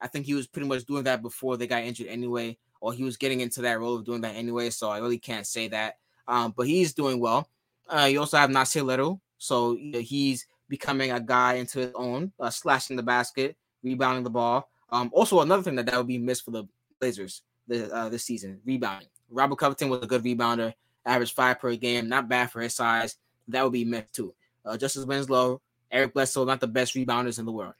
I 0.00 0.08
think 0.08 0.26
he 0.26 0.34
was 0.34 0.46
pretty 0.46 0.68
much 0.68 0.84
doing 0.84 1.04
that 1.04 1.22
before 1.22 1.56
they 1.56 1.66
got 1.66 1.82
injured 1.82 2.08
anyway, 2.08 2.56
or 2.80 2.92
he 2.92 3.04
was 3.04 3.16
getting 3.16 3.40
into 3.40 3.62
that 3.62 3.78
role 3.78 3.96
of 3.96 4.04
doing 4.04 4.20
that 4.22 4.34
anyway. 4.34 4.70
So 4.70 4.90
I 4.90 4.98
really 4.98 5.18
can't 5.18 5.46
say 5.46 5.68
that. 5.68 5.98
Um, 6.26 6.54
but 6.56 6.66
he's 6.66 6.94
doing 6.94 7.20
well. 7.20 7.48
Uh, 7.88 8.08
you 8.10 8.20
also 8.20 8.36
have 8.36 8.50
Nassir 8.50 8.84
Little, 8.84 9.20
so 9.38 9.72
you 9.72 9.92
know, 9.92 9.98
he's 9.98 10.46
becoming 10.68 11.10
a 11.10 11.20
guy 11.20 11.54
into 11.54 11.80
his 11.80 11.90
own, 11.94 12.32
uh, 12.38 12.50
slashing 12.50 12.96
the 12.96 13.02
basket, 13.02 13.56
rebounding 13.82 14.22
the 14.22 14.30
ball. 14.30 14.70
Um, 14.90 15.10
also 15.12 15.40
another 15.40 15.62
thing 15.62 15.74
that 15.76 15.86
that 15.86 15.96
would 15.96 16.06
be 16.06 16.18
missed 16.18 16.44
for 16.44 16.52
the 16.52 16.64
Blazers 17.00 17.42
this, 17.66 17.90
uh, 17.92 18.08
this 18.08 18.24
season, 18.24 18.60
rebounding. 18.64 19.08
Robert 19.28 19.56
Covington 19.56 19.88
was 19.88 20.02
a 20.02 20.06
good 20.06 20.22
rebounder, 20.22 20.72
averaged 21.04 21.34
five 21.34 21.58
per 21.58 21.74
game, 21.76 22.08
not 22.08 22.28
bad 22.28 22.50
for 22.50 22.60
his 22.60 22.74
size. 22.74 23.16
That 23.48 23.64
would 23.64 23.72
be 23.72 23.84
missed 23.84 24.12
too. 24.12 24.34
Uh, 24.64 24.76
Justice 24.76 25.04
Winslow, 25.04 25.60
Eric 25.90 26.14
Bledsoe, 26.14 26.44
not 26.44 26.60
the 26.60 26.66
best 26.66 26.94
rebounders 26.94 27.38
in 27.38 27.46
the 27.46 27.52
world. 27.52 27.74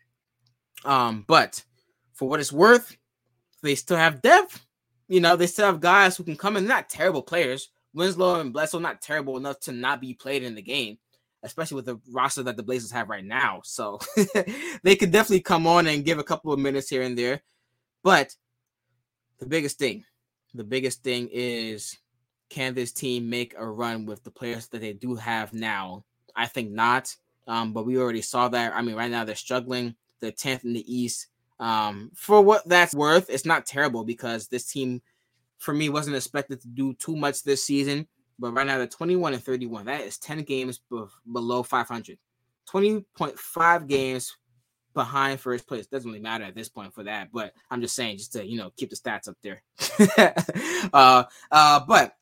Um, 0.85 1.25
but 1.27 1.63
for 2.13 2.29
what 2.29 2.41
it's 2.41 2.53
worth, 2.53 2.97
they 3.63 3.75
still 3.75 3.97
have 3.97 4.23
depth. 4.23 4.65
You 5.09 5.21
know, 5.21 5.37
they 5.37 5.47
still 5.47 5.67
have 5.67 5.81
guys 5.81 6.17
who 6.17 6.25
can 6.25 6.37
come 6.37 6.57
in, 6.57 6.67
not 6.67 6.89
terrible 6.89 7.23
players, 7.23 7.71
Winslow 7.95 8.41
and 8.41 8.53
Bledsoe 8.53 8.79
not 8.79 9.03
terrible 9.03 9.37
enough 9.37 9.61
to 9.61 9.73
not 9.73 10.01
be 10.01 10.15
played 10.15 10.43
in 10.43 10.55
the 10.55 10.63
game, 10.63 10.99
especially 11.43 11.77
with 11.77 11.87
the 11.87 12.01
roster 12.11 12.43
that 12.45 12.57
the 12.57 12.63
Blazers 12.63 12.93
have 12.93 13.09
right 13.09 13.25
now. 13.25 13.61
So 13.65 13.99
they 14.83 14.97
could 14.97 15.11
definitely 15.11 15.41
come 15.41 15.67
on 15.67 15.87
and 15.87 16.05
give 16.05 16.19
a 16.19 16.25
couple 16.25 16.53
of 16.53 16.61
minutes 16.61 16.89
here 16.89 17.03
and 17.03 17.19
there. 17.19 17.43
But 18.03 18.35
the 19.39 19.47
biggest 19.47 19.79
thing, 19.79 20.05
the 20.55 20.65
biggest 20.65 21.03
thing 21.03 21.29
is 21.33 21.99
can 22.49 22.75
this 22.75 22.93
team 22.93 23.31
make 23.31 23.55
a 23.57 23.67
run 23.67 24.07
with 24.07 24.23
the 24.25 24.31
players 24.31 24.69
that 24.69 24.81
they 24.81 24.93
do 24.93 25.15
have 25.17 25.53
now? 25.53 26.05
I 26.35 26.47
think 26.47 26.71
not. 26.71 27.15
Um, 27.47 27.73
but 27.73 27.87
we 27.87 27.99
already 27.99 28.23
saw 28.23 28.49
that. 28.49 28.75
I 28.75 28.83
mean, 28.83 28.95
right 28.95 29.11
now 29.11 29.25
they're 29.25 29.35
struggling. 29.35 29.95
They're 30.21 30.33
10th 30.33 30.65
in 30.65 30.75
the 30.75 30.95
East. 30.95 31.27
Um, 31.59 32.11
for 32.15 32.41
what 32.41 32.67
that's 32.69 32.95
worth, 32.95 33.29
it's 33.29 33.45
not 33.45 33.67
terrible 33.67 34.05
because 34.05 34.49
this 34.49 34.67
team, 34.67 35.03
for 35.59 35.75
me, 35.75 35.89
wasn't 35.89 36.17
expected 36.17 36.61
to 36.63 36.69
do 36.69 36.95
too 36.95 37.17
much 37.17 37.43
this 37.43 37.65
season. 37.65 38.07
But 38.39 38.53
right 38.53 38.67
now, 38.67 38.79
they're 38.79 38.87
21 38.87 39.35
and 39.35 39.45
31. 39.45 39.85
That 39.85 40.01
is 40.01 40.19
10 40.19 40.43
games 40.43 40.81
be- 40.91 41.05
below 41.31 41.63
500. 41.63 42.19
20.5 42.71 43.87
games 43.87 44.37
behind 44.95 45.41
first 45.41 45.67
place. 45.67 45.87
Doesn't 45.87 46.11
really 46.11 46.23
matter 46.23 46.45
at 46.45 46.55
this 46.55 46.69
point 46.69 46.95
for 46.95 47.05
that, 47.05 47.31
but 47.33 47.53
I'm 47.71 47.81
just 47.81 47.95
saying, 47.95 48.19
just 48.19 48.33
to 48.33 48.47
you 48.47 48.57
know, 48.57 48.73
keep 48.77 48.91
the 48.91 48.97
stats 48.97 49.29
up 49.29 49.37
there. 49.43 49.63
uh, 50.93 51.25
uh, 51.51 51.81
but 51.87 52.17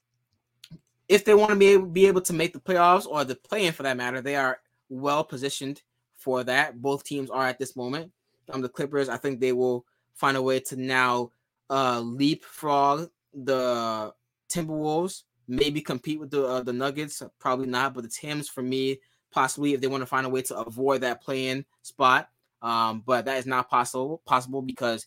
if 1.08 1.24
they 1.24 1.34
want 1.34 1.50
to 1.50 1.56
be 1.56 1.68
able, 1.68 1.86
be 1.86 2.06
able 2.06 2.20
to 2.22 2.32
make 2.32 2.52
the 2.52 2.60
playoffs 2.60 3.06
or 3.06 3.24
the 3.24 3.34
play-in 3.34 3.72
for 3.72 3.82
that 3.84 3.96
matter, 3.96 4.20
they 4.20 4.36
are 4.36 4.60
well 4.88 5.24
positioned 5.24 5.82
for 6.16 6.44
that. 6.44 6.80
Both 6.80 7.04
teams 7.04 7.30
are 7.30 7.46
at 7.46 7.58
this 7.58 7.76
moment. 7.76 8.12
Um, 8.50 8.62
the 8.62 8.68
Clippers, 8.68 9.08
I 9.08 9.16
think 9.16 9.40
they 9.40 9.52
will 9.52 9.84
find 10.14 10.36
a 10.36 10.42
way 10.42 10.60
to 10.60 10.76
now 10.76 11.30
uh, 11.70 12.00
leapfrog 12.00 13.10
the 13.34 14.12
Timberwolves. 14.48 15.24
Maybe 15.46 15.80
compete 15.80 16.20
with 16.20 16.30
the 16.30 16.44
uh, 16.44 16.62
the 16.62 16.72
Nuggets, 16.72 17.22
probably 17.38 17.66
not. 17.66 17.94
But 17.94 18.02
the 18.02 18.10
Tims, 18.10 18.48
for 18.48 18.62
me, 18.62 18.98
possibly 19.30 19.72
if 19.72 19.80
they 19.80 19.86
want 19.86 20.02
to 20.02 20.06
find 20.06 20.26
a 20.26 20.30
way 20.30 20.42
to 20.42 20.58
avoid 20.58 21.00
that 21.02 21.22
play-in 21.22 21.64
spot. 21.82 22.28
Um, 22.60 23.02
but 23.06 23.24
that 23.26 23.38
is 23.38 23.46
not 23.46 23.70
possible 23.70 24.20
possible 24.26 24.62
because 24.62 25.06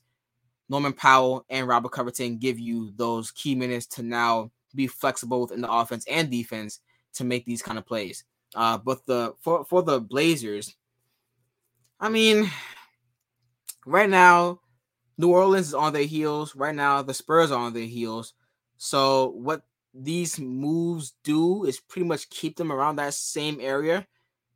Norman 0.70 0.94
Powell 0.94 1.46
and 1.50 1.68
Robert 1.68 1.92
Covington 1.92 2.38
give 2.38 2.58
you 2.58 2.94
those 2.96 3.30
key 3.32 3.56
minutes 3.56 3.86
to 3.88 4.04
now 4.04 4.52
be 4.74 4.88
flexible 4.88 5.42
within 5.42 5.62
the 5.62 5.72
offense 5.72 6.06
and 6.10 6.32
defense 6.32 6.80
to 7.14 7.26
make 7.26 7.46
these 7.46 7.62
kind 7.62 7.78
of 7.78 7.86
plays. 7.86 8.24
Uh, 8.56 8.78
but 8.78 9.06
the 9.06 9.34
for 9.40 9.64
for 9.66 9.82
the 9.82 10.00
Blazers, 10.00 10.76
I 12.00 12.10
mean, 12.10 12.50
right 13.86 14.10
now, 14.10 14.60
New 15.18 15.32
Orleans 15.32 15.68
is 15.68 15.74
on 15.74 15.94
their 15.94 16.04
heels. 16.04 16.56
Right 16.56 16.76
now, 16.76 17.02
the 17.02 17.14
Spurs 17.14 17.52
are 17.52 17.60
on 17.60 17.74
their 17.74 17.86
heels. 17.86 18.34
So 18.78 19.30
what 19.36 19.62
these 19.94 20.40
moves 20.40 21.14
do 21.24 21.66
is 21.66 21.80
pretty 21.80 22.08
much 22.08 22.30
keep 22.30 22.58
them 22.58 22.72
around 22.72 22.96
that 22.96 23.14
same 23.14 23.60
area. 23.62 24.08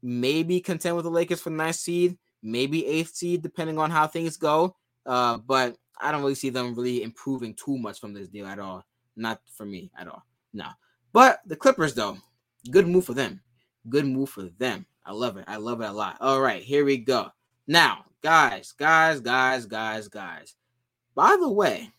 Maybe 0.01 0.59
contend 0.59 0.95
with 0.95 1.05
the 1.05 1.11
Lakers 1.11 1.41
for 1.41 1.49
the 1.49 1.55
ninth 1.55 1.75
seed, 1.75 2.17
maybe 2.41 2.85
eighth 2.85 3.15
seed, 3.15 3.41
depending 3.41 3.79
on 3.79 3.91
how 3.91 4.07
things 4.07 4.37
go. 4.37 4.75
Uh, 5.05 5.37
but 5.37 5.77
I 5.99 6.11
don't 6.11 6.21
really 6.21 6.35
see 6.35 6.49
them 6.49 6.75
really 6.75 7.03
improving 7.03 7.53
too 7.53 7.77
much 7.77 7.99
from 7.99 8.13
this 8.13 8.27
deal 8.27 8.45
at 8.47 8.59
all. 8.59 8.83
Not 9.15 9.41
for 9.55 9.65
me 9.65 9.91
at 9.97 10.07
all. 10.07 10.23
No. 10.53 10.67
But 11.13 11.39
the 11.45 11.55
Clippers, 11.55 11.93
though, 11.93 12.17
good 12.69 12.87
move 12.87 13.05
for 13.05 13.13
them. 13.13 13.41
Good 13.89 14.05
move 14.05 14.29
for 14.29 14.43
them. 14.43 14.85
I 15.05 15.11
love 15.13 15.37
it. 15.37 15.45
I 15.47 15.57
love 15.57 15.81
it 15.81 15.85
a 15.85 15.91
lot. 15.91 16.17
All 16.19 16.41
right, 16.41 16.63
here 16.63 16.85
we 16.85 16.97
go. 16.97 17.29
Now, 17.67 18.05
guys, 18.21 18.71
guys, 18.71 19.19
guys, 19.19 19.65
guys, 19.65 20.07
guys. 20.07 20.55
By 21.13 21.37
the 21.39 21.49
way, 21.49 21.91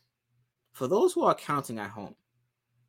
for 0.72 0.88
those 0.88 1.12
who 1.12 1.24
are 1.24 1.34
counting 1.34 1.78
at 1.78 1.90
home, 1.90 2.14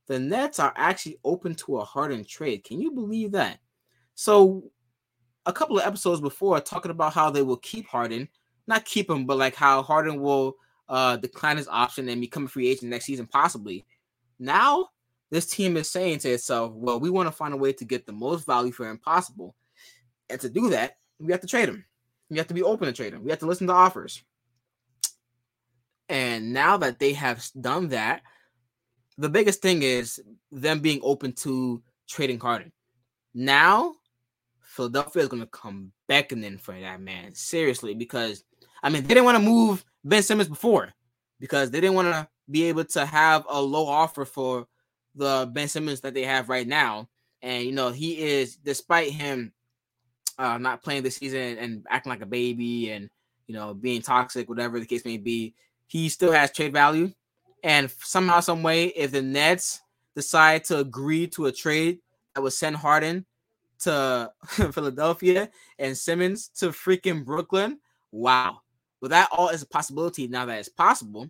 the 0.08 0.20
Nets 0.20 0.60
are 0.60 0.74
actually 0.76 1.20
open 1.24 1.54
to 1.56 1.78
a 1.78 1.86
Harden 1.86 2.26
trade. 2.26 2.64
Can 2.64 2.82
you 2.82 2.92
believe 2.92 3.32
that? 3.34 3.60
So, 4.16 4.72
a 5.46 5.54
couple 5.54 5.78
of 5.78 5.86
episodes 5.86 6.20
before, 6.20 6.60
talking 6.60 6.92
about 6.92 7.14
how 7.14 7.30
they 7.30 7.42
will 7.42 7.58
keep 7.58 7.88
Harden, 7.88 8.28
not 8.68 8.86
keep 8.86 9.10
him, 9.10 9.26
but 9.26 9.38
like 9.38 9.56
how 9.56 9.82
Harden 9.82 10.20
will 10.20 10.56
uh, 10.90 11.18
decline 11.18 11.58
his 11.58 11.68
option 11.68 12.10
and 12.10 12.20
become 12.20 12.46
a 12.46 12.50
free 12.50 12.68
agent 12.68 12.90
next 12.90 13.06
season, 13.06 13.28
possibly. 13.28 13.86
Now, 14.40 14.90
this 15.30 15.46
team 15.48 15.78
is 15.78 15.90
saying 15.90 16.20
to 16.20 16.30
itself, 16.30 16.74
well, 16.74 17.00
we 17.00 17.10
want 17.10 17.28
to 17.28 17.36
find 17.36 17.54
a 17.54 17.58
way 17.58 17.74
to 17.74 17.86
get 17.86 18.06
the 18.06 18.14
most 18.14 18.46
value 18.46 18.72
for 18.72 18.90
him 18.90 18.98
possible. 18.98 19.56
And 20.30 20.40
to 20.42 20.50
do 20.50 20.70
that, 20.70 20.98
we 21.20 21.32
have 21.32 21.42
to 21.42 21.48
trade 21.48 21.70
him. 21.70 21.86
We 22.30 22.38
have 22.38 22.48
to 22.48 22.54
be 22.54 22.64
open 22.64 22.88
to 22.88 22.94
trade 22.94 23.14
him. 23.14 23.24
We 23.24 23.30
have 23.32 23.40
to 23.40 23.46
listen 23.46 23.68
to 23.68 23.74
offers. 23.74 24.22
And 26.10 26.54
now 26.54 26.78
that 26.78 27.00
they 27.00 27.14
have 27.14 27.46
done 27.60 27.90
that, 27.90 28.22
the 29.18 29.30
biggest 29.30 29.62
thing 29.62 29.84
is 29.84 30.22
them 30.52 30.80
being 30.80 31.00
open 31.04 31.34
to 31.34 31.82
trading 32.08 32.40
Harden. 32.40 32.72
Now, 33.34 33.96
Philadelphia 34.62 35.24
is 35.24 35.28
going 35.28 35.42
to 35.42 35.48
come 35.48 35.92
beckoning 36.08 36.58
for 36.58 36.80
that 36.80 37.02
man. 37.02 37.34
Seriously, 37.34 37.94
because 37.96 38.44
I 38.84 38.90
mean, 38.90 39.04
they 39.04 39.10
didn't 39.10 39.26
want 39.26 39.38
to 39.38 39.44
move 39.44 39.84
Ben 40.04 40.24
Simmons 40.24 40.50
before 40.50 40.94
because 41.40 41.72
they 41.72 41.82
didn't 41.82 41.96
want 41.96 42.14
to 42.14 42.28
be 42.50 42.66
able 42.66 42.86
to 42.86 43.06
have 43.06 43.46
a 43.50 43.62
low 43.62 43.88
offer 43.88 44.24
for 44.24 44.68
the 45.18 45.50
Ben 45.52 45.68
Simmons 45.68 46.02
that 46.02 46.14
they 46.14 46.24
have 46.24 46.50
right 46.50 46.68
now. 46.68 47.10
And 47.42 47.64
you 47.66 47.72
know, 47.72 47.92
he 47.92 48.20
is 48.20 48.56
despite 48.56 49.12
him 49.12 49.52
uh, 50.40 50.58
not 50.58 50.84
playing 50.84 51.04
this 51.04 51.16
season 51.16 51.58
and 51.58 51.86
acting 51.90 52.12
like 52.12 52.22
a 52.22 52.28
baby 52.28 52.92
and 52.92 53.10
you 53.48 53.56
know 53.56 53.74
being 53.74 54.02
toxic, 54.02 54.50
whatever 54.50 54.80
the 54.80 54.86
case 54.86 55.06
may 55.06 55.18
be, 55.18 55.54
he 55.88 56.10
still 56.10 56.32
has 56.32 56.52
trade 56.52 56.74
value. 56.74 57.12
And 57.64 57.90
somehow, 58.00 58.40
some 58.40 58.64
way, 58.64 58.86
if 58.88 59.12
the 59.12 59.22
Nets 59.22 59.82
decide 60.16 60.64
to 60.66 60.80
agree 60.80 61.28
to 61.28 61.48
a 61.48 61.52
trade 61.52 62.00
that 62.34 62.42
would 62.42 62.54
send 62.54 62.76
Harden 62.76 63.26
to 63.80 64.32
Philadelphia 64.48 65.50
and 65.80 65.98
Simmons 65.98 66.50
to 66.60 66.70
freaking 66.70 67.26
Brooklyn, 67.26 67.80
wow. 68.12 68.62
Well, 69.02 69.10
that 69.10 69.30
all 69.32 69.50
is 69.50 69.62
a 69.62 69.68
possibility 69.68 70.28
now 70.28 70.46
that 70.46 70.60
it's 70.60 70.70
possible 70.70 71.30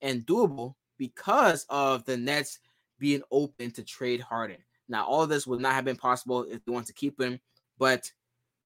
and 0.00 0.26
doable 0.26 0.74
because 0.96 1.66
of 1.68 2.04
the 2.04 2.16
Nets 2.16 2.58
being 3.00 3.22
open 3.32 3.72
to 3.72 3.82
trade 3.82 4.20
Harden. 4.20 4.58
Now, 4.88 5.06
all 5.06 5.26
this 5.26 5.46
would 5.46 5.60
not 5.60 5.74
have 5.74 5.84
been 5.84 5.96
possible 5.96 6.44
if 6.44 6.64
they 6.64 6.72
want 6.72 6.86
to 6.86 6.92
keep 6.92 7.20
him, 7.20 7.40
but 7.78 8.10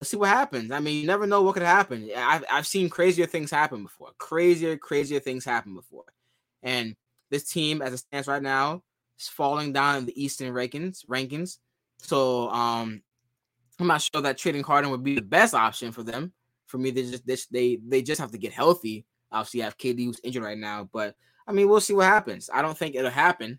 let's 0.01 0.11
see 0.11 0.17
what 0.17 0.29
happens. 0.29 0.71
I 0.71 0.81
mean, 0.81 1.01
you 1.01 1.07
never 1.07 1.27
know 1.27 1.43
what 1.43 1.55
could 1.55 1.63
happen. 1.63 2.11
I've, 2.15 2.45
I've 2.51 2.67
seen 2.67 2.91
crazier 2.91 3.27
things 3.27 3.51
happen 3.51 3.85
before, 3.85 4.11
crazier, 4.19 4.77
crazier 4.77 5.21
things 5.21 5.45
happen 5.45 5.75
before. 5.75 6.05
And 6.63 6.97
this 7.31 7.45
team, 7.45 7.81
as 7.81 7.93
it 7.95 7.99
stands 7.99 8.29
right 8.29 8.43
now, 8.43 8.83
is 9.19 9.29
falling 9.29 9.73
down 9.73 9.97
in 9.99 10.07
the 10.07 10.23
Eastern 10.23 10.53
rankings. 10.53 11.07
Rankings. 11.07 11.59
So 11.99 12.49
um, 12.51 13.03
I'm 13.79 13.87
not 13.87 14.03
sure 14.03 14.23
that 14.23 14.39
trading 14.39 14.63
Harden 14.63 14.91
would 14.91 15.05
be 15.05 15.15
the 15.15 15.23
best 15.23 15.55
option 15.55 15.93
for 15.93 16.03
them. 16.03 16.33
For 16.67 16.79
me, 16.79 16.91
they 16.91 17.03
just 17.03 17.27
they 17.27 17.37
they, 17.51 17.79
they 17.87 18.03
just 18.03 18.21
have 18.21 18.33
to 18.33 18.39
get 18.39 18.53
healthy. 18.53 19.07
Obviously, 19.31 19.63
I 19.63 19.67
have 19.67 19.79
KD 19.79 20.05
who's 20.05 20.21
injured 20.23 20.43
right 20.43 20.59
now, 20.59 20.89
but 20.93 21.15
I 21.47 21.53
mean, 21.53 21.69
we'll 21.69 21.81
see 21.81 21.93
what 21.95 22.07
happens. 22.07 22.49
I 22.53 22.63
don't 22.63 22.77
think 22.77 22.95
it'll 22.95 23.11
happen, 23.11 23.59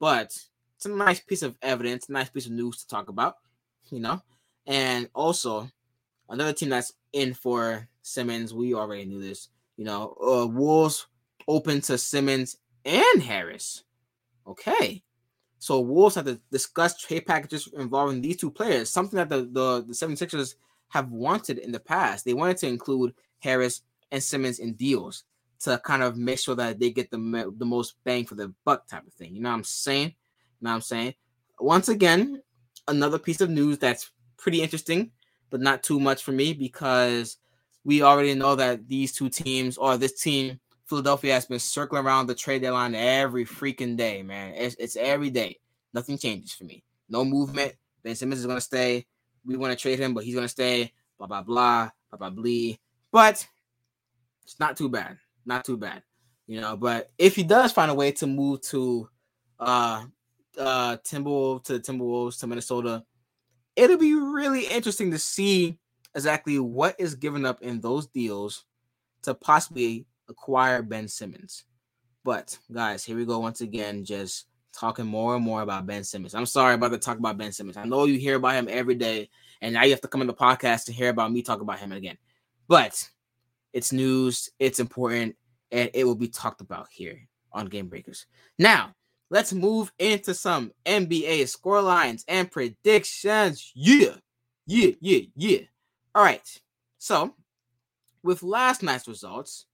but 0.00 0.36
it's 0.76 0.86
a 0.86 0.90
nice 0.90 1.20
piece 1.20 1.42
of 1.42 1.56
evidence, 1.62 2.08
nice 2.08 2.28
piece 2.28 2.46
of 2.46 2.52
news 2.52 2.78
to 2.78 2.88
talk 2.88 3.08
about, 3.08 3.36
you 3.90 4.00
know. 4.00 4.22
And 4.66 5.08
also, 5.14 5.68
another 6.28 6.52
team 6.52 6.68
that's 6.68 6.92
in 7.12 7.34
for 7.34 7.88
Simmons, 8.02 8.54
we 8.54 8.74
already 8.74 9.04
knew 9.04 9.20
this, 9.20 9.48
you 9.76 9.84
know, 9.84 10.16
uh, 10.22 10.46
Wolves 10.46 11.06
open 11.46 11.80
to 11.82 11.98
Simmons 11.98 12.58
and 12.84 13.22
Harris. 13.22 13.84
Okay. 14.46 15.02
So 15.58 15.80
Wolves 15.80 16.14
have 16.14 16.26
to 16.26 16.40
discuss 16.52 17.00
trade 17.00 17.26
packages 17.26 17.68
involving 17.76 18.20
these 18.20 18.36
two 18.36 18.50
players, 18.50 18.90
something 18.90 19.16
that 19.16 19.28
the, 19.28 19.38
the, 19.38 19.84
the 19.86 19.92
76ers 19.92 20.54
have 20.88 21.10
wanted 21.10 21.58
in 21.58 21.72
the 21.72 21.80
past. 21.80 22.24
They 22.24 22.34
wanted 22.34 22.58
to 22.58 22.68
include 22.68 23.14
Harris 23.40 23.82
and 24.12 24.22
Simmons 24.22 24.58
in 24.58 24.74
deals 24.74 25.24
to 25.60 25.78
kind 25.84 26.02
of 26.02 26.16
make 26.16 26.38
sure 26.38 26.54
that 26.54 26.78
they 26.78 26.90
get 26.90 27.10
the, 27.10 27.52
the 27.56 27.64
most 27.64 27.96
bang 28.04 28.24
for 28.24 28.34
the 28.34 28.52
buck 28.64 28.86
type 28.86 29.06
of 29.06 29.12
thing. 29.14 29.34
You 29.34 29.40
know 29.40 29.50
what 29.50 29.56
I'm 29.56 29.64
saying? 29.64 30.08
You 30.08 30.64
know 30.64 30.70
what 30.70 30.76
I'm 30.76 30.80
saying? 30.82 31.14
Once 31.58 31.88
again, 31.88 32.42
another 32.86 33.18
piece 33.18 33.40
of 33.40 33.50
news 33.50 33.78
that's 33.78 34.10
pretty 34.36 34.62
interesting, 34.62 35.10
but 35.50 35.60
not 35.60 35.82
too 35.82 35.98
much 35.98 36.22
for 36.22 36.32
me 36.32 36.52
because 36.52 37.38
we 37.84 38.02
already 38.02 38.34
know 38.34 38.54
that 38.54 38.88
these 38.88 39.12
two 39.12 39.28
teams 39.28 39.76
or 39.76 39.96
this 39.96 40.20
team, 40.20 40.60
Philadelphia, 40.86 41.34
has 41.34 41.46
been 41.46 41.58
circling 41.58 42.04
around 42.04 42.26
the 42.26 42.34
trade 42.34 42.62
deadline 42.62 42.94
every 42.94 43.44
freaking 43.44 43.96
day, 43.96 44.22
man. 44.22 44.54
It's, 44.54 44.76
it's 44.78 44.96
every 44.96 45.30
day. 45.30 45.58
Nothing 45.92 46.18
changes 46.18 46.52
for 46.52 46.64
me. 46.64 46.84
No 47.08 47.24
movement. 47.24 47.74
Ben 48.02 48.14
Simmons 48.14 48.40
is 48.40 48.46
going 48.46 48.58
to 48.58 48.62
stay. 48.62 49.06
We 49.44 49.56
want 49.56 49.72
to 49.72 49.80
trade 49.80 49.98
him, 49.98 50.14
but 50.14 50.24
he's 50.24 50.34
going 50.34 50.44
to 50.44 50.48
stay. 50.48 50.92
Blah, 51.18 51.26
blah, 51.26 51.42
blah, 51.42 51.90
blah, 52.10 52.30
blah, 52.30 52.30
blah. 52.30 52.74
But 53.10 53.46
it's 54.44 54.60
not 54.60 54.76
too 54.76 54.88
bad. 54.88 55.18
Not 55.48 55.64
too 55.64 55.78
bad. 55.78 56.02
You 56.46 56.60
know, 56.60 56.76
but 56.76 57.10
if 57.18 57.34
he 57.34 57.42
does 57.42 57.72
find 57.72 57.90
a 57.90 57.94
way 57.94 58.12
to 58.12 58.26
move 58.26 58.60
to 58.62 59.08
uh 59.58 60.04
uh 60.58 60.98
Timberwolves 60.98 61.64
to 61.64 61.72
the 61.74 61.80
Timberwolves 61.80 62.38
to 62.40 62.46
Minnesota, 62.46 63.02
it'll 63.74 63.98
be 63.98 64.14
really 64.14 64.66
interesting 64.66 65.10
to 65.10 65.18
see 65.18 65.78
exactly 66.14 66.58
what 66.58 66.94
is 66.98 67.14
given 67.14 67.44
up 67.46 67.62
in 67.62 67.80
those 67.80 68.06
deals 68.08 68.64
to 69.22 69.34
possibly 69.34 70.06
acquire 70.28 70.82
Ben 70.82 71.08
Simmons. 71.08 71.64
But 72.24 72.58
guys, 72.70 73.04
here 73.04 73.16
we 73.16 73.24
go 73.24 73.38
once 73.38 73.62
again, 73.62 74.04
just 74.04 74.46
talking 74.72 75.06
more 75.06 75.34
and 75.34 75.44
more 75.44 75.62
about 75.62 75.86
Ben 75.86 76.04
Simmons. 76.04 76.34
I'm 76.34 76.46
sorry 76.46 76.74
about 76.74 76.92
to 76.92 76.98
talk 76.98 77.18
about 77.18 77.38
Ben 77.38 77.52
Simmons. 77.52 77.76
I 77.78 77.84
know 77.84 78.04
you 78.04 78.18
hear 78.18 78.36
about 78.36 78.54
him 78.54 78.68
every 78.70 78.94
day, 78.94 79.30
and 79.62 79.72
now 79.72 79.84
you 79.84 79.90
have 79.90 80.02
to 80.02 80.08
come 80.08 80.20
in 80.20 80.26
the 80.26 80.34
podcast 80.34 80.84
to 80.86 80.92
hear 80.92 81.08
about 81.08 81.32
me 81.32 81.42
talk 81.42 81.62
about 81.62 81.78
him 81.78 81.92
again. 81.92 82.18
But 82.68 83.08
it's 83.72 83.92
news, 83.92 84.50
it's 84.58 84.80
important, 84.80 85.36
and 85.70 85.90
it 85.94 86.04
will 86.04 86.14
be 86.14 86.28
talked 86.28 86.60
about 86.60 86.88
here 86.90 87.28
on 87.52 87.66
Game 87.66 87.88
Breakers. 87.88 88.26
Now, 88.58 88.92
let's 89.30 89.52
move 89.52 89.92
into 89.98 90.34
some 90.34 90.72
NBA 90.86 91.48
score 91.48 91.82
lines 91.82 92.24
and 92.28 92.50
predictions. 92.50 93.72
Yeah, 93.74 94.16
yeah, 94.66 94.92
yeah, 95.00 95.20
yeah. 95.36 95.60
All 96.14 96.22
right. 96.24 96.46
So, 96.98 97.34
with 98.22 98.42
last 98.42 98.82
night's 98.82 99.08
results, 99.08 99.66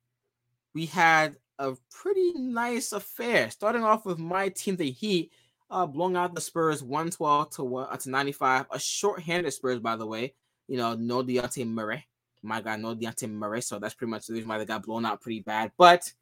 we 0.74 0.86
had 0.86 1.36
a 1.58 1.74
pretty 1.90 2.32
nice 2.34 2.92
affair. 2.92 3.50
Starting 3.50 3.84
off 3.84 4.04
with 4.04 4.18
my 4.18 4.48
team, 4.48 4.76
the 4.76 4.90
Heat, 4.90 5.32
uh, 5.70 5.86
blowing 5.86 6.16
out 6.16 6.34
the 6.34 6.40
Spurs 6.40 6.82
112 6.82 7.50
to, 7.50 7.76
uh, 7.76 7.96
to 7.96 8.10
95. 8.10 8.66
A 8.70 8.78
short-handed 8.78 9.52
Spurs, 9.52 9.78
by 9.80 9.96
the 9.96 10.06
way. 10.06 10.34
You 10.68 10.76
know, 10.76 10.94
no 10.94 11.22
Dejounte 11.22 11.66
Murray. 11.66 12.06
My 12.44 12.60
God, 12.60 12.80
no 12.80 12.94
Dejounte 12.94 13.30
Murray. 13.30 13.62
So 13.62 13.78
that's 13.78 13.94
pretty 13.94 14.10
much 14.10 14.26
the 14.26 14.34
reason 14.34 14.48
why 14.48 14.58
they 14.58 14.64
got 14.64 14.84
blown 14.84 15.06
out 15.06 15.20
pretty 15.20 15.40
bad. 15.40 15.72
But, 15.76 16.12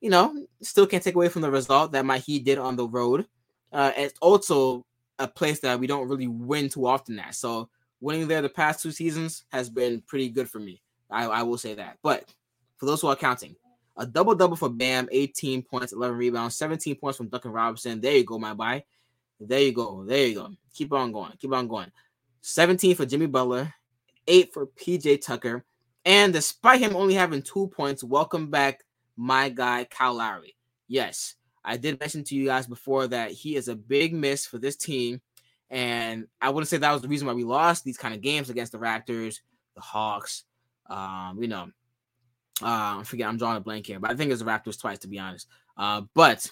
you 0.00 0.10
know, 0.10 0.46
still 0.60 0.86
can't 0.86 1.02
take 1.02 1.14
away 1.14 1.28
from 1.28 1.42
the 1.42 1.50
result 1.50 1.92
that 1.92 2.04
my 2.04 2.18
Heat 2.18 2.44
did 2.44 2.58
on 2.58 2.76
the 2.76 2.86
road. 2.86 3.26
Uh, 3.72 3.92
it's 3.96 4.18
also 4.20 4.84
a 5.18 5.28
place 5.28 5.60
that 5.60 5.78
we 5.78 5.86
don't 5.86 6.08
really 6.08 6.26
win 6.26 6.68
too 6.68 6.86
often 6.86 7.18
at. 7.18 7.34
So 7.34 7.68
winning 8.00 8.28
there 8.28 8.42
the 8.42 8.48
past 8.48 8.82
two 8.82 8.90
seasons 8.90 9.44
has 9.52 9.70
been 9.70 10.02
pretty 10.02 10.28
good 10.28 10.48
for 10.48 10.58
me. 10.58 10.82
I, 11.10 11.26
I 11.26 11.42
will 11.42 11.58
say 11.58 11.74
that. 11.74 11.98
But 12.02 12.24
for 12.76 12.86
those 12.86 13.00
who 13.00 13.08
are 13.08 13.16
counting, 13.16 13.56
a 13.96 14.06
double 14.06 14.34
double 14.34 14.56
for 14.56 14.68
Bam, 14.68 15.08
18 15.12 15.62
points, 15.62 15.92
11 15.92 16.16
rebounds, 16.16 16.56
17 16.56 16.96
points 16.96 17.16
from 17.16 17.28
Duncan 17.28 17.52
Robinson. 17.52 18.00
There 18.00 18.16
you 18.16 18.24
go, 18.24 18.38
my 18.38 18.54
boy. 18.54 18.82
There 19.38 19.60
you 19.60 19.72
go. 19.72 20.04
There 20.04 20.26
you 20.26 20.34
go. 20.34 20.50
Keep 20.74 20.92
on 20.92 21.12
going. 21.12 21.32
Keep 21.38 21.52
on 21.52 21.68
going. 21.68 21.90
17 22.40 22.96
for 22.96 23.06
Jimmy 23.06 23.26
Butler, 23.26 23.72
8 24.26 24.52
for 24.52 24.66
PJ 24.66 25.20
Tucker. 25.22 25.64
And 26.04 26.32
despite 26.32 26.80
him 26.80 26.96
only 26.96 27.14
having 27.14 27.42
two 27.42 27.68
points, 27.68 28.02
welcome 28.02 28.50
back 28.50 28.84
my 29.16 29.48
guy, 29.48 29.84
Kyle 29.84 30.14
Lowry. 30.14 30.56
Yes, 30.88 31.36
I 31.64 31.76
did 31.76 32.00
mention 32.00 32.24
to 32.24 32.34
you 32.34 32.46
guys 32.46 32.66
before 32.66 33.06
that 33.08 33.30
he 33.30 33.56
is 33.56 33.68
a 33.68 33.76
big 33.76 34.12
miss 34.12 34.46
for 34.46 34.58
this 34.58 34.76
team. 34.76 35.20
And 35.70 36.26
I 36.40 36.50
wouldn't 36.50 36.68
say 36.68 36.76
that 36.78 36.92
was 36.92 37.02
the 37.02 37.08
reason 37.08 37.26
why 37.26 37.34
we 37.34 37.44
lost 37.44 37.84
these 37.84 37.96
kind 37.96 38.14
of 38.14 38.20
games 38.20 38.50
against 38.50 38.72
the 38.72 38.78
Raptors, 38.78 39.36
the 39.74 39.80
Hawks, 39.80 40.44
um, 40.90 41.38
you 41.40 41.48
know, 41.48 41.68
uh, 42.60 43.00
I 43.00 43.02
forget, 43.04 43.28
I'm 43.28 43.38
drawing 43.38 43.56
a 43.56 43.60
blank 43.60 43.86
here, 43.86 43.98
but 43.98 44.10
I 44.10 44.14
think 44.14 44.28
it 44.28 44.32
was 44.32 44.40
the 44.40 44.46
Raptors 44.46 44.78
twice, 44.78 44.98
to 45.00 45.08
be 45.08 45.18
honest. 45.18 45.48
Uh, 45.76 46.02
but 46.14 46.50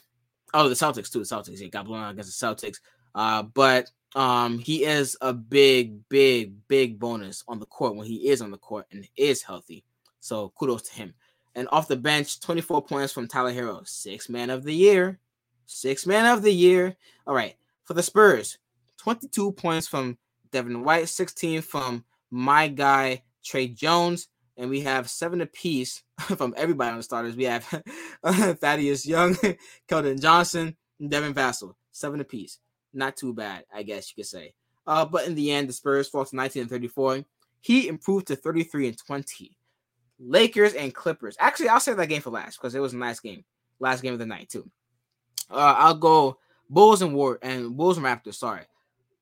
oh, 0.55 0.69
the 0.69 0.75
Celtics 0.75 1.11
too. 1.11 1.19
The 1.19 1.25
Celtics, 1.25 1.59
he 1.59 1.69
got 1.69 1.85
blown 1.85 2.03
out 2.03 2.13
against 2.13 2.41
the 2.41 2.47
Celtics. 2.47 2.79
Uh, 3.15 3.43
but 3.43 3.91
um, 4.15 4.59
he 4.59 4.85
is 4.85 5.17
a 5.21 5.33
big, 5.33 6.09
big, 6.09 6.55
big 6.69 6.99
bonus 6.99 7.45
on 7.47 7.61
the 7.61 7.67
court 7.67 7.97
when 7.97 8.07
he 8.07 8.29
is 8.29 8.43
on 8.43 8.51
the 8.51 8.59
court 8.59 8.87
and 8.91 9.07
is 9.17 9.43
healthy. 9.43 9.85
So 10.21 10.53
kudos 10.57 10.83
to 10.83 10.95
him. 10.95 11.15
And 11.55 11.69
off 11.73 11.89
the 11.89 11.97
bench, 11.97 12.41
24 12.41 12.83
points 12.83 13.13
from 13.13 13.27
Tyler 13.27 13.53
Herro, 13.53 13.87
six 13.87 14.29
man 14.29 14.51
of 14.51 14.65
the 14.65 14.75
year, 14.75 15.19
six 15.67 16.07
man 16.07 16.27
of 16.27 16.43
the 16.43 16.53
year. 16.53 16.97
All 17.27 17.35
right, 17.35 17.57
for 17.85 17.95
the 17.95 18.03
Spurs, 18.03 18.59
22 18.99 19.53
points 19.53 19.87
from 19.87 20.19
Derrick 20.53 20.77
White, 20.77 21.09
16 21.09 21.63
from 21.63 22.05
my 22.31 22.69
guy 22.69 23.23
Tre 23.45 23.69
Jones, 23.69 24.29
and 24.57 24.71
we 24.71 24.81
have 24.83 25.09
seven 25.09 25.41
apiece 25.41 26.03
from 26.21 26.55
everybody 26.57 26.91
on 26.91 26.99
the 26.99 27.03
starters. 27.03 27.37
We 27.37 27.45
have 27.45 27.65
Thaddeus 28.25 29.07
Young, 29.07 29.35
Keldon 29.89 30.21
Johnson, 30.21 30.77
and 31.01 31.11
Devin 31.11 31.35
Vassell, 31.35 31.75
seven 31.93 32.21
apiece. 32.21 32.59
Not 32.93 33.17
too 33.17 33.33
bad, 33.33 33.65
I 33.73 33.83
guess 33.83 34.11
you 34.11 34.23
could 34.23 34.29
say. 34.29 34.55
Uh, 34.87 35.05
but 35.05 35.27
in 35.27 35.35
the 35.35 35.53
end, 35.53 35.69
the 35.69 35.73
Spurs 35.73 36.09
fall 36.09 36.25
to 36.25 36.37
19 36.37 36.63
and 36.63 36.71
34. 36.71 37.25
He 37.61 37.89
improved 37.89 38.27
to 38.29 38.37
33 38.37 38.89
and 38.89 38.99
20. 38.99 39.57
Lakers 40.19 40.75
and 40.75 40.95
Clippers. 40.95 41.37
Actually, 41.39 41.69
I'll 41.69 41.81
save 41.81 41.97
that 41.97 42.09
game 42.09 42.23
for 42.23 42.31
last 42.31 42.59
because 42.59 42.75
it 42.75 42.81
was 42.81 42.93
a 42.93 42.99
nice 42.99 43.21
game. 43.21 43.45
Last 43.79 44.03
game 44.03 44.13
of 44.13 44.19
the 44.19 44.27
night, 44.27 44.49
too. 44.49 44.71
Uh, 45.51 45.75
I'll 45.79 45.95
go 45.95 46.39
Bulls 46.69 47.03
and 47.03 47.15
War 47.15 47.39
and 47.43 47.77
Bulls 47.77 47.97
and 47.97 48.07
Raptors. 48.07 48.35
Sorry. 48.35 48.63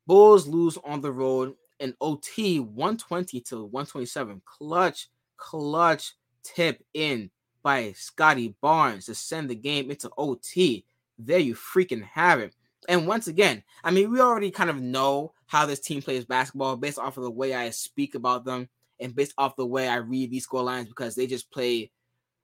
Bulls 0.07 0.47
lose 0.47 0.77
on 0.83 1.01
the 1.01 1.11
road 1.11 1.55
in 1.79 1.93
OT 2.01 2.59
120 2.59 3.39
to 3.41 3.63
127. 3.65 4.41
Clutch 4.45 5.07
clutch 5.37 6.13
tip 6.43 6.83
in 6.93 7.29
by 7.63 7.91
Scottie 7.93 8.55
Barnes 8.61 9.05
to 9.05 9.15
send 9.15 9.49
the 9.49 9.55
game 9.55 9.89
into 9.89 10.09
OT. 10.17 10.85
There 11.17 11.39
you 11.39 11.55
freaking 11.55 12.03
have 12.03 12.39
it. 12.39 12.53
And 12.89 13.05
once 13.05 13.27
again, 13.27 13.63
I 13.83 13.91
mean, 13.91 14.11
we 14.11 14.19
already 14.19 14.49
kind 14.49 14.71
of 14.71 14.81
know 14.81 15.33
how 15.45 15.67
this 15.67 15.79
team 15.79 16.01
plays 16.01 16.25
basketball 16.25 16.75
based 16.75 16.97
off 16.97 17.17
of 17.17 17.23
the 17.23 17.29
way 17.29 17.53
I 17.53 17.69
speak 17.69 18.15
about 18.15 18.45
them 18.45 18.67
and 18.99 19.15
based 19.15 19.35
off 19.37 19.55
the 19.55 19.65
way 19.65 19.87
I 19.87 19.97
read 19.97 20.31
these 20.31 20.45
score 20.45 20.63
lines 20.63 20.87
because 20.87 21.13
they 21.13 21.27
just 21.27 21.51
play 21.51 21.91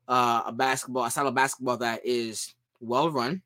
uh, 0.07 0.43
a 0.45 0.51
basketball, 0.51 1.05
a 1.05 1.09
style 1.09 1.27
of 1.27 1.33
basketball 1.33 1.77
that 1.77 2.05
is 2.05 2.53
well 2.79 3.09
run. 3.09 3.41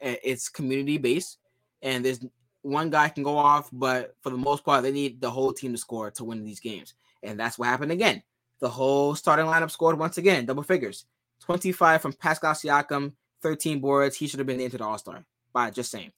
It's 0.00 0.48
community 0.48 0.96
based, 0.96 1.36
and 1.82 2.02
there's 2.02 2.24
one 2.62 2.88
guy 2.88 3.10
can 3.10 3.22
go 3.22 3.36
off, 3.36 3.68
but 3.70 4.14
for 4.22 4.30
the 4.30 4.38
most 4.38 4.64
part, 4.64 4.82
they 4.82 4.92
need 4.92 5.20
the 5.20 5.30
whole 5.30 5.52
team 5.52 5.72
to 5.72 5.78
score 5.78 6.10
to 6.12 6.24
win 6.24 6.44
these 6.44 6.60
games, 6.60 6.94
and 7.22 7.38
that's 7.38 7.58
what 7.58 7.68
happened 7.68 7.92
again. 7.92 8.22
The 8.60 8.70
whole 8.70 9.14
starting 9.14 9.46
lineup 9.46 9.70
scored 9.70 9.98
once 9.98 10.16
again, 10.16 10.46
double 10.46 10.62
figures. 10.62 11.04
25 11.40 12.00
from 12.00 12.12
Pascal 12.14 12.54
Siakam, 12.54 13.12
13 13.42 13.80
boards. 13.80 14.16
He 14.16 14.26
should 14.26 14.40
have 14.40 14.46
been 14.46 14.60
into 14.60 14.78
the 14.78 14.84
All 14.84 14.98
Star. 14.98 15.24
By 15.56 15.70
just 15.70 15.90
saying, 15.90 16.12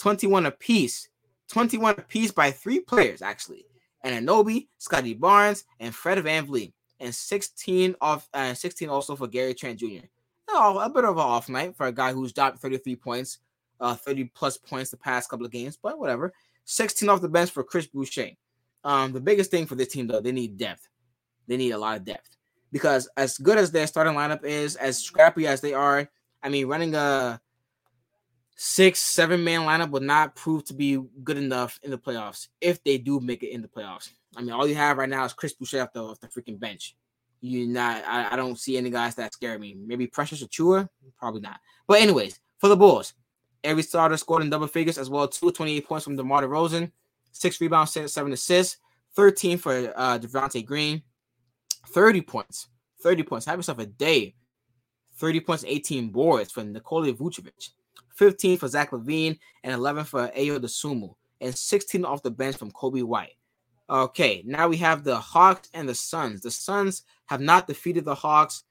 21 0.00 0.46
apiece. 0.46 1.08
21 1.52 1.94
apiece 1.98 2.32
by 2.32 2.50
three 2.50 2.80
players 2.80 3.22
actually. 3.22 3.64
And 4.02 4.26
Anunoby, 4.26 4.66
Scottie 4.78 5.14
Barnes, 5.14 5.62
and 5.78 5.94
Fred 5.94 6.18
VanVleet. 6.18 6.72
And 6.98 7.14
16 7.14 7.94
off, 8.00 8.28
uh, 8.34 8.54
16 8.54 8.88
also 8.88 9.14
for 9.14 9.28
Gary 9.28 9.54
Trent 9.54 9.78
Jr. 9.78 10.06
Oh, 10.48 10.80
a 10.80 10.90
bit 10.90 11.04
of 11.04 11.16
an 11.16 11.22
off 11.22 11.48
night 11.48 11.76
for 11.76 11.86
a 11.86 11.92
guy 11.92 12.12
who's 12.12 12.32
dropped 12.32 12.58
33 12.58 12.96
points, 12.96 13.38
uh, 13.80 13.94
30 13.94 14.24
plus 14.34 14.58
points 14.58 14.90
the 14.90 14.96
past 14.96 15.30
couple 15.30 15.46
of 15.46 15.52
games, 15.52 15.78
but 15.80 16.00
whatever. 16.00 16.32
16 16.64 17.08
off 17.08 17.20
the 17.20 17.28
bench 17.28 17.50
for 17.50 17.62
Chris 17.62 17.86
Boucher. 17.86 18.30
Um, 18.82 19.12
the 19.12 19.20
biggest 19.20 19.52
thing 19.52 19.66
for 19.66 19.76
this 19.76 19.88
team, 19.88 20.08
though, 20.08 20.20
they 20.20 20.32
need 20.32 20.56
depth 20.58 20.88
they 21.50 21.56
need 21.56 21.72
a 21.72 21.78
lot 21.78 21.96
of 21.96 22.04
depth 22.04 22.36
because 22.72 23.08
as 23.16 23.36
good 23.36 23.58
as 23.58 23.70
their 23.70 23.86
starting 23.86 24.14
lineup 24.14 24.44
is, 24.44 24.76
as 24.76 24.98
scrappy 24.98 25.46
as 25.46 25.60
they 25.60 25.74
are, 25.74 26.08
I 26.42 26.48
mean, 26.48 26.66
running 26.66 26.94
a 26.94 27.40
six, 28.62 28.98
seven 29.00 29.42
man 29.42 29.62
lineup 29.62 29.88
would 29.88 30.02
not 30.02 30.36
prove 30.36 30.62
to 30.62 30.74
be 30.74 31.02
good 31.24 31.38
enough 31.38 31.80
in 31.82 31.90
the 31.90 31.96
playoffs 31.96 32.48
if 32.60 32.84
they 32.84 32.98
do 32.98 33.18
make 33.18 33.42
it 33.42 33.48
in 33.48 33.62
the 33.62 33.68
playoffs. 33.68 34.10
I 34.36 34.42
mean, 34.42 34.52
all 34.52 34.66
you 34.66 34.74
have 34.74 34.98
right 34.98 35.08
now 35.08 35.24
is 35.24 35.32
Chris 35.32 35.54
Boucher 35.54 35.80
off 35.80 35.94
the, 35.94 36.04
off 36.04 36.20
the 36.20 36.28
freaking 36.28 36.60
bench. 36.60 36.94
You 37.40 37.66
not, 37.66 38.04
I, 38.06 38.34
I, 38.34 38.36
don't 38.36 38.58
see 38.58 38.76
any 38.76 38.90
guys 38.90 39.14
that 39.14 39.32
scare 39.32 39.58
me. 39.58 39.74
Maybe 39.74 40.06
Precious 40.06 40.44
Achiuwa, 40.44 40.90
probably 41.18 41.40
not. 41.40 41.58
But 41.88 42.02
anyways, 42.02 42.38
for 42.58 42.68
the 42.68 42.76
Bulls, 42.76 43.14
every 43.64 43.82
starter 43.82 44.18
scored 44.18 44.42
in 44.42 44.50
double 44.50 44.66
figures 44.66 44.98
as 44.98 45.08
well. 45.08 45.26
Two 45.26 45.50
28 45.50 45.86
points 45.86 46.04
from 46.04 46.16
DeMar 46.16 46.42
DeRozan, 46.42 46.92
six 47.32 47.58
rebounds, 47.62 47.96
seven 48.12 48.30
assists, 48.30 48.76
13 49.16 49.56
for 49.56 49.90
uh, 49.96 50.18
Javonte 50.18 50.66
Green, 50.66 51.02
30 51.86 52.20
points. 52.20 52.68
30 53.02 53.22
points. 53.22 53.46
Have 53.46 53.58
yourself 53.58 53.78
a 53.78 53.86
day. 53.86 54.34
30 55.16 55.40
points, 55.40 55.64
18 55.66 56.10
boards 56.10 56.52
for 56.52 56.62
Nikola 56.62 57.10
Vucevic. 57.14 57.70
15 58.20 58.58
for 58.58 58.68
Zach 58.68 58.90
LaVine, 58.90 59.38
and 59.64 59.72
11 59.72 60.04
for 60.04 60.28
Ayo 60.36 60.60
Dosunmu, 60.60 61.14
and 61.40 61.56
16 61.56 62.04
off 62.04 62.22
the 62.22 62.30
bench 62.30 62.54
from 62.54 62.70
Coby 62.70 63.02
White. 63.02 63.38
Okay, 63.88 64.42
now 64.44 64.68
we 64.68 64.76
have 64.76 65.04
the 65.04 65.16
Hawks 65.16 65.70
and 65.72 65.88
the 65.88 65.94
Suns. 65.94 66.42
The 66.42 66.50
Suns 66.50 67.04
have 67.26 67.40
not 67.40 67.66
defeated 67.66 68.04
the 68.04 68.14
Hawks 68.14 68.64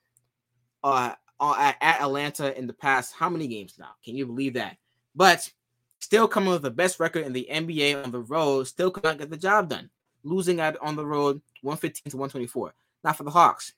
uh, 0.83 1.15
at, 1.41 1.77
at 1.81 1.99
Atlanta 1.99 2.55
in 2.55 2.67
the 2.67 2.73
past. 2.73 3.15
How 3.17 3.27
many 3.27 3.47
games 3.47 3.73
now? 3.79 3.89
Can 4.05 4.15
you 4.15 4.27
believe 4.27 4.53
that? 4.53 4.77
But 5.15 5.51
still 5.97 6.27
coming 6.27 6.51
with 6.51 6.61
the 6.61 6.69
best 6.69 6.99
record 6.99 7.25
in 7.25 7.33
the 7.33 7.47
NBA 7.51 8.03
on 8.03 8.11
the 8.11 8.21
road, 8.21 8.67
still 8.67 8.91
could 8.91 9.03
not 9.03 9.17
get 9.17 9.31
the 9.31 9.35
job 9.35 9.69
done. 9.69 9.89
Losing 10.23 10.59
at 10.59 10.77
on 10.79 10.95
the 10.95 11.05
road 11.05 11.41
115 11.63 12.11
to 12.11 12.17
124. 12.17 12.75
Now 13.03 13.13
for 13.13 13.23
the 13.23 13.31
Hawks, 13.31 13.73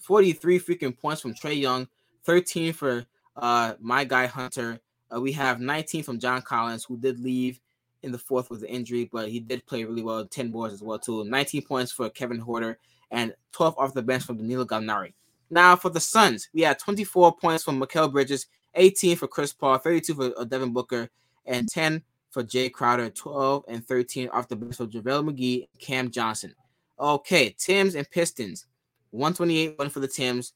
43 0.00 0.60
freaking 0.60 1.00
points 1.00 1.22
from 1.22 1.32
Trae 1.32 1.58
Young, 1.58 1.88
13 2.26 2.74
for 2.74 3.06
uh, 3.36 3.74
my 3.80 4.04
guy 4.04 4.26
Hunter. 4.26 4.80
Uh, 5.14 5.20
we 5.20 5.32
have 5.32 5.60
19 5.60 6.02
from 6.02 6.18
John 6.18 6.42
Collins, 6.42 6.84
who 6.84 6.96
did 6.96 7.20
leave 7.20 7.60
in 8.02 8.12
the 8.12 8.18
fourth 8.18 8.50
with 8.50 8.62
an 8.62 8.68
injury, 8.68 9.08
but 9.10 9.28
he 9.28 9.40
did 9.40 9.66
play 9.66 9.84
really 9.84 10.02
well, 10.02 10.26
10 10.26 10.50
boards 10.50 10.74
as 10.74 10.82
well 10.82 10.98
too. 10.98 11.24
19 11.24 11.62
points 11.62 11.92
for 11.92 12.10
Kevin 12.10 12.40
Huerter 12.40 12.76
and 13.10 13.34
12 13.52 13.78
off 13.78 13.94
the 13.94 14.02
bench 14.02 14.24
from 14.24 14.36
Danilo 14.36 14.64
Gallinari. 14.64 15.12
Now 15.50 15.76
for 15.76 15.90
the 15.90 16.00
Suns, 16.00 16.48
we 16.52 16.62
had 16.62 16.78
24 16.78 17.36
points 17.36 17.64
from 17.64 17.80
Mikal 17.80 18.12
Bridges, 18.12 18.46
18 18.74 19.16
for 19.16 19.28
Chris 19.28 19.52
Paul, 19.52 19.78
32 19.78 20.14
for 20.14 20.32
uh, 20.38 20.44
Devin 20.44 20.72
Booker, 20.72 21.08
and 21.46 21.68
10 21.68 22.02
for 22.30 22.42
Jae 22.42 22.72
Crowder, 22.72 23.10
12 23.10 23.64
and 23.68 23.86
13 23.86 24.28
off 24.30 24.48
the 24.48 24.56
bench 24.56 24.76
for 24.76 24.86
JaVale 24.86 25.30
McGee, 25.30 25.68
and 25.70 25.80
Cam 25.80 26.10
Johnson. 26.10 26.54
Okay, 26.98 27.54
Tims 27.58 27.94
and 27.94 28.08
Pistons. 28.10 28.66
128 29.10 29.78
one 29.78 29.90
for 29.90 30.00
the 30.00 30.08
Tims 30.08 30.52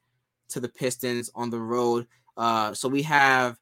to 0.49 0.61
the 0.61 0.69
Pistons 0.69 1.31
on 1.35 1.51
the 1.51 1.61
road. 1.61 2.07
Uh, 2.39 2.73
so 2.73 2.89
we 2.89 3.03
have 3.03 3.59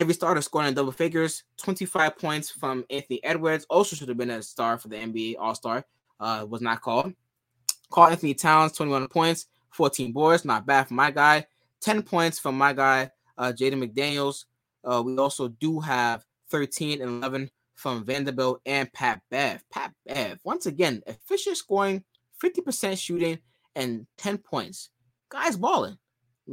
every 0.00 0.14
starter 0.14 0.40
scoring 0.40 0.68
in 0.68 0.74
double 0.74 0.92
figures. 0.92 1.42
25 1.58 2.16
points 2.16 2.50
from 2.50 2.84
Anthony 2.88 3.22
Edwards. 3.24 3.66
Also 3.68 3.96
should 3.96 4.08
have 4.08 4.16
been 4.16 4.30
a 4.30 4.42
star 4.42 4.78
for 4.78 4.88
the 4.88 4.96
NBA 4.96 5.34
All 5.38 5.54
Star. 5.54 5.84
Uh, 6.20 6.46
was 6.48 6.62
not 6.62 6.80
called. 6.80 7.12
Karl-Anthony 7.90 8.34
Towns, 8.34 8.72
21 8.72 9.08
points, 9.08 9.46
14 9.72 10.12
boards. 10.12 10.44
Not 10.44 10.64
bad 10.64 10.88
for 10.88 10.94
my 10.94 11.10
guy. 11.10 11.46
10 11.80 12.02
points 12.02 12.38
from 12.38 12.56
my 12.56 12.72
guy, 12.72 13.10
uh, 13.36 13.52
Jaden 13.52 13.84
McDaniels. 13.84 14.44
Uh, 14.84 15.02
we 15.04 15.16
also 15.18 15.48
do 15.48 15.80
have 15.80 16.24
13 16.50 17.02
and 17.02 17.22
11 17.22 17.50
from 17.74 18.04
Vanderbilt 18.04 18.60
and 18.64 18.90
Pat 18.92 19.20
Bev. 19.30 19.62
Pat 19.70 19.92
Bev, 20.06 20.38
once 20.44 20.66
again, 20.66 21.02
efficient 21.06 21.56
scoring, 21.56 22.02
50% 22.42 22.98
shooting, 22.98 23.38
and 23.74 24.06
10 24.16 24.38
points. 24.38 24.90
Guys 25.28 25.56
balling. 25.56 25.98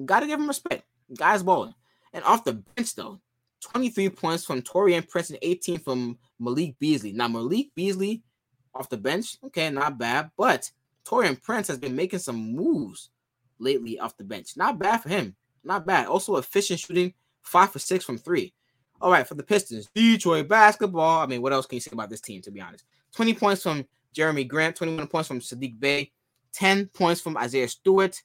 Gotta 0.06 0.28
give 0.28 0.40
him 0.40 0.48
respect. 0.48 0.84
Guys 1.16 1.44
balling. 1.44 1.74
And 2.14 2.24
off 2.24 2.44
the 2.44 2.54
bench, 2.54 2.96
though, 2.96 3.20
23 3.62 4.10
points 4.10 4.46
from 4.46 4.62
Taurean 4.62 5.08
Prince 5.08 5.30
and 5.30 5.40
18 5.42 5.80
from 5.80 6.18
Malik 6.40 6.78
Beasley. 6.80 7.12
Now, 7.12 7.28
Malik 7.28 7.74
Beasley 7.76 8.24
off 8.74 8.90
the 8.90 8.98
bench, 8.98 9.38
okay, 9.46 9.70
not 9.70 9.98
bad. 9.98 10.32
But 10.38 10.72
Taurean 11.06 11.42
Prince 11.42 11.68
has 11.68 11.78
been 11.78 11.96
making 11.96 12.20
some 12.20 12.56
moves 12.56 13.10
lately 13.60 14.00
off 14.00 14.18
the 14.18 14.24
bench. 14.24 14.58
Not 14.58 14.80
bad 14.80 15.04
for 15.04 15.10
him. 15.10 15.36
Not 15.64 15.86
bad. 15.86 16.08
Also, 16.08 16.38
efficient 16.38 16.80
shooting, 16.80 17.14
five 17.42 17.72
for 17.72 17.80
six 17.80 18.04
from 18.04 18.18
three. 18.18 18.54
All 19.00 19.12
right, 19.12 19.28
for 19.28 19.36
the 19.36 19.44
Pistons, 19.44 19.90
Detroit 19.96 20.48
basketball. 20.48 21.22
I 21.22 21.26
mean, 21.26 21.42
what 21.42 21.54
else 21.54 21.66
can 21.66 21.78
you 21.78 21.82
say 21.82 21.92
about 21.92 22.10
this 22.10 22.22
team, 22.22 22.42
to 22.44 22.52
be 22.52 22.62
honest? 22.62 22.86
20 23.16 23.34
points 23.34 23.64
from 23.64 23.86
Jerami 24.16 24.48
Grant, 24.48 24.76
21 24.76 25.08
points 25.08 25.28
from 25.28 25.40
Saddiq 25.40 25.80
Bey, 25.80 26.12
10 26.54 26.88
points 26.88 27.22
from 27.22 27.38
Isaiah 27.38 27.68
Stewart, 27.68 28.22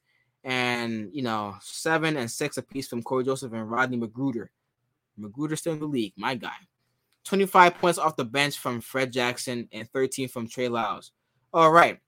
and, 0.47 1.11
you 1.13 1.23
know, 1.23 1.57
seven 1.61 2.17
and 2.17 2.31
six 2.31 2.57
apiece 2.57 2.87
from 2.87 3.03
Cory 3.03 3.25
Joseph 3.25 3.53
and 3.53 3.69
Rodney 3.69 3.99
McGruder. 3.99 4.47
McGruder 5.19 5.59
still 5.59 5.73
in 5.73 5.81
the 5.81 5.87
league, 5.87 6.13
my 6.17 6.37
guy. 6.37 6.55
25 7.25 7.75
points 7.75 7.99
off 7.99 8.15
the 8.15 8.25
bench 8.25 8.57
from 8.57 8.81
Fred 8.81 9.13
Jackson 9.13 9.69
and 9.73 9.91
13 9.91 10.29
from 10.29 10.49
Trey 10.49 10.69
Lyles. 10.69 11.11
All 11.53 11.73
right. 11.73 11.99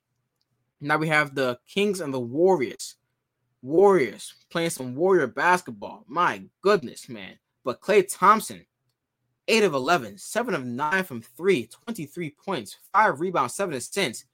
Now 0.80 0.98
we 0.98 1.08
have 1.08 1.34
the 1.34 1.58
Kings 1.66 2.00
and 2.00 2.14
the 2.14 2.20
Warriors. 2.20 2.94
Warriors 3.60 4.34
playing 4.50 4.70
some 4.70 4.94
Warrior 4.94 5.26
basketball. 5.26 6.04
My 6.06 6.44
goodness, 6.62 7.08
man. 7.08 7.40
But 7.64 7.80
Klay 7.80 8.06
Thompson, 8.08 8.64
8 9.48 9.64
of 9.64 9.74
11, 9.74 10.16
7 10.16 10.54
of 10.54 10.64
9 10.64 11.02
from 11.02 11.22
3, 11.22 11.66
23 11.66 12.30
points, 12.30 12.76
5 12.92 13.18
rebounds, 13.18 13.54
7 13.54 13.74
assists. 13.74 14.26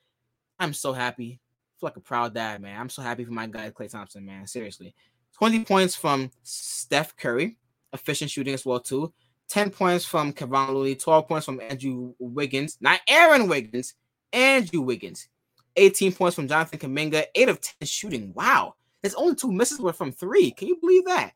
I'm 0.58 0.74
so 0.74 0.92
happy. 0.92 1.40
Feel 1.80 1.88
like 1.88 1.96
a 1.96 2.00
proud 2.00 2.34
dad, 2.34 2.62
man. 2.62 2.80
I'm 2.80 2.88
so 2.88 3.02
happy 3.02 3.24
for 3.24 3.32
my 3.32 3.46
guy, 3.46 3.70
Klay 3.70 3.90
Thompson, 3.90 4.24
man. 4.24 4.46
Seriously. 4.46 4.94
20 5.38 5.64
points 5.64 5.96
from 5.96 6.30
Steph 6.42 7.16
Curry, 7.16 7.56
efficient 7.92 8.30
shooting 8.30 8.54
as 8.54 8.64
well, 8.64 8.80
too. 8.80 9.12
10 9.48 9.70
points 9.70 10.04
from 10.04 10.32
Kevon 10.32 10.70
Looney, 10.70 10.94
12 10.94 11.28
points 11.28 11.46
from 11.46 11.60
Andrew 11.60 12.14
Wiggins, 12.18 12.78
not 12.80 13.00
Aaron 13.08 13.48
Wiggins, 13.48 13.94
Andrew 14.32 14.80
Wiggins. 14.80 15.28
18 15.76 16.12
points 16.12 16.36
from 16.36 16.48
Jonathan 16.48 16.78
Kuminga, 16.78 17.24
8 17.34 17.48
of 17.48 17.60
10 17.60 17.86
shooting. 17.86 18.32
Wow. 18.34 18.74
His 19.02 19.14
only 19.14 19.34
two 19.34 19.52
misses 19.52 19.80
were 19.80 19.92
from 19.92 20.12
three. 20.12 20.50
Can 20.52 20.68
you 20.68 20.76
believe 20.80 21.04
that? 21.06 21.32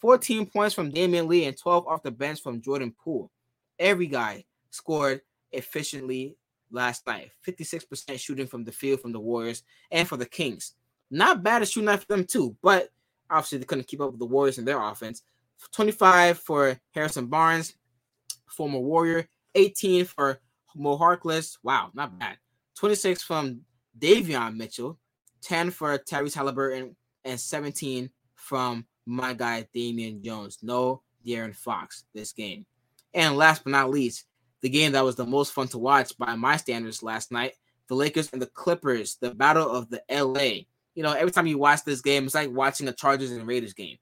14 0.00 0.46
points 0.46 0.74
from 0.74 0.92
Damion 0.92 1.26
Lee 1.26 1.46
and 1.46 1.56
12 1.56 1.86
off 1.86 2.02
the 2.02 2.10
bench 2.10 2.42
from 2.42 2.60
Jordan 2.60 2.94
Poole. 3.02 3.30
Every 3.78 4.06
guy 4.06 4.44
scored 4.70 5.22
efficiently 5.50 6.36
last 6.70 7.06
night. 7.06 7.30
56% 7.46 8.18
shooting 8.18 8.46
from 8.46 8.64
the 8.64 8.72
field 8.72 9.00
from 9.00 9.12
the 9.12 9.20
Warriors 9.20 9.62
and 9.90 10.06
for 10.06 10.16
the 10.16 10.26
Kings. 10.26 10.74
Not 11.10 11.42
bad 11.42 11.62
at 11.62 11.68
shooting 11.68 11.86
night 11.86 12.00
for 12.00 12.06
them, 12.06 12.24
too, 12.24 12.56
but 12.62 12.90
obviously 13.30 13.58
they 13.58 13.64
couldn't 13.64 13.86
keep 13.86 14.00
up 14.00 14.10
with 14.10 14.20
the 14.20 14.26
Warriors 14.26 14.58
and 14.58 14.66
their 14.66 14.82
offense. 14.82 15.22
25 15.72 16.38
for 16.38 16.78
Harrison 16.92 17.26
Barnes, 17.26 17.74
former 18.46 18.78
Warrior. 18.78 19.28
18 19.54 20.04
for 20.04 20.40
Mo 20.76 20.96
Harkless. 20.96 21.58
Wow, 21.62 21.90
not 21.94 22.18
bad. 22.18 22.36
26 22.76 23.22
from 23.22 23.60
Davion 23.98 24.56
Mitchell. 24.56 24.98
10 25.42 25.70
for 25.70 25.96
Tyrese 25.98 26.34
Halliburton. 26.34 26.94
and 27.24 27.40
17 27.40 28.10
from 28.34 28.86
my 29.06 29.34
guy 29.34 29.66
Damian 29.74 30.22
Jones. 30.22 30.58
No 30.62 31.02
De'Aaron 31.26 31.54
Fox 31.54 32.04
this 32.14 32.32
game. 32.32 32.64
And 33.14 33.36
last 33.36 33.64
but 33.64 33.70
not 33.70 33.90
least, 33.90 34.26
the 34.62 34.68
game 34.68 34.92
that 34.92 35.04
was 35.04 35.16
the 35.16 35.26
most 35.26 35.52
fun 35.52 35.68
to 35.68 35.78
watch 35.78 36.16
by 36.18 36.34
my 36.34 36.56
standards 36.56 37.02
last 37.02 37.30
night, 37.30 37.54
the 37.88 37.94
Lakers 37.94 38.30
and 38.32 38.42
the 38.42 38.46
Clippers, 38.46 39.16
the 39.20 39.34
battle 39.34 39.70
of 39.70 39.88
the 39.90 40.02
LA. 40.10 40.64
You 40.94 41.02
know, 41.02 41.12
every 41.12 41.30
time 41.30 41.46
you 41.46 41.58
watch 41.58 41.84
this 41.84 42.00
game, 42.00 42.24
it's 42.24 42.34
like 42.34 42.50
watching 42.50 42.88
a 42.88 42.92
Chargers 42.92 43.30
and 43.30 43.46
Raiders 43.46 43.72
game. 43.72 43.98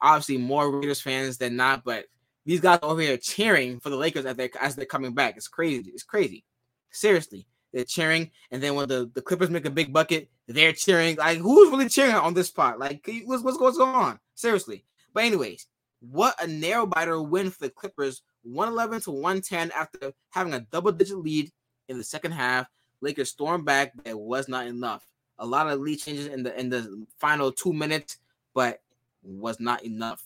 Obviously, 0.00 0.38
more 0.38 0.70
Raiders 0.70 1.00
fans 1.00 1.38
than 1.38 1.56
not, 1.56 1.84
but 1.84 2.06
these 2.46 2.60
guys 2.60 2.78
over 2.82 3.00
here 3.00 3.16
cheering 3.16 3.80
for 3.80 3.90
the 3.90 3.96
Lakers 3.96 4.24
as 4.24 4.36
they're 4.36 4.50
as 4.60 4.76
they're 4.76 4.86
coming 4.86 5.14
back. 5.14 5.36
It's 5.36 5.48
crazy. 5.48 5.90
It's 5.90 6.02
crazy. 6.02 6.44
Seriously. 6.90 7.46
They're 7.72 7.84
cheering, 7.84 8.30
and 8.50 8.62
then 8.62 8.74
when 8.74 8.88
the, 8.88 9.10
the 9.12 9.20
Clippers 9.20 9.50
make 9.50 9.66
a 9.66 9.70
big 9.70 9.92
bucket, 9.92 10.30
they're 10.46 10.72
cheering. 10.72 11.16
Like, 11.16 11.38
who's 11.38 11.70
really 11.70 11.90
cheering 11.90 12.14
on 12.14 12.32
this 12.32 12.50
part? 12.50 12.78
Like, 12.78 13.06
what's, 13.26 13.42
what's, 13.42 13.76
going 13.76 13.94
on? 13.94 14.18
Seriously. 14.34 14.84
But 15.12 15.24
anyways, 15.24 15.66
what 16.00 16.42
a 16.42 16.46
narrow 16.46 16.86
biter 16.86 17.20
win 17.20 17.50
for 17.50 17.58
the 17.60 17.70
Clippers, 17.70 18.22
111 18.42 19.02
to 19.02 19.10
110 19.10 19.70
after 19.72 20.12
having 20.30 20.54
a 20.54 20.60
double 20.60 20.92
digit 20.92 21.18
lead 21.18 21.50
in 21.88 21.98
the 21.98 22.04
second 22.04 22.32
half. 22.32 22.66
Lakers 23.00 23.30
stormed 23.30 23.64
back, 23.64 23.92
but 23.96 24.06
it 24.06 24.18
was 24.18 24.48
not 24.48 24.66
enough. 24.66 25.06
A 25.38 25.46
lot 25.46 25.68
of 25.68 25.80
lead 25.80 26.00
changes 26.00 26.26
in 26.26 26.42
the 26.42 26.58
in 26.58 26.68
the 26.68 27.06
final 27.18 27.52
two 27.52 27.72
minutes, 27.72 28.18
but 28.54 28.80
was 29.22 29.60
not 29.60 29.84
enough. 29.84 30.24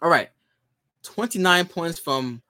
All 0.00 0.10
right, 0.10 0.30
29 1.02 1.66
points 1.66 1.98
from 1.98 2.42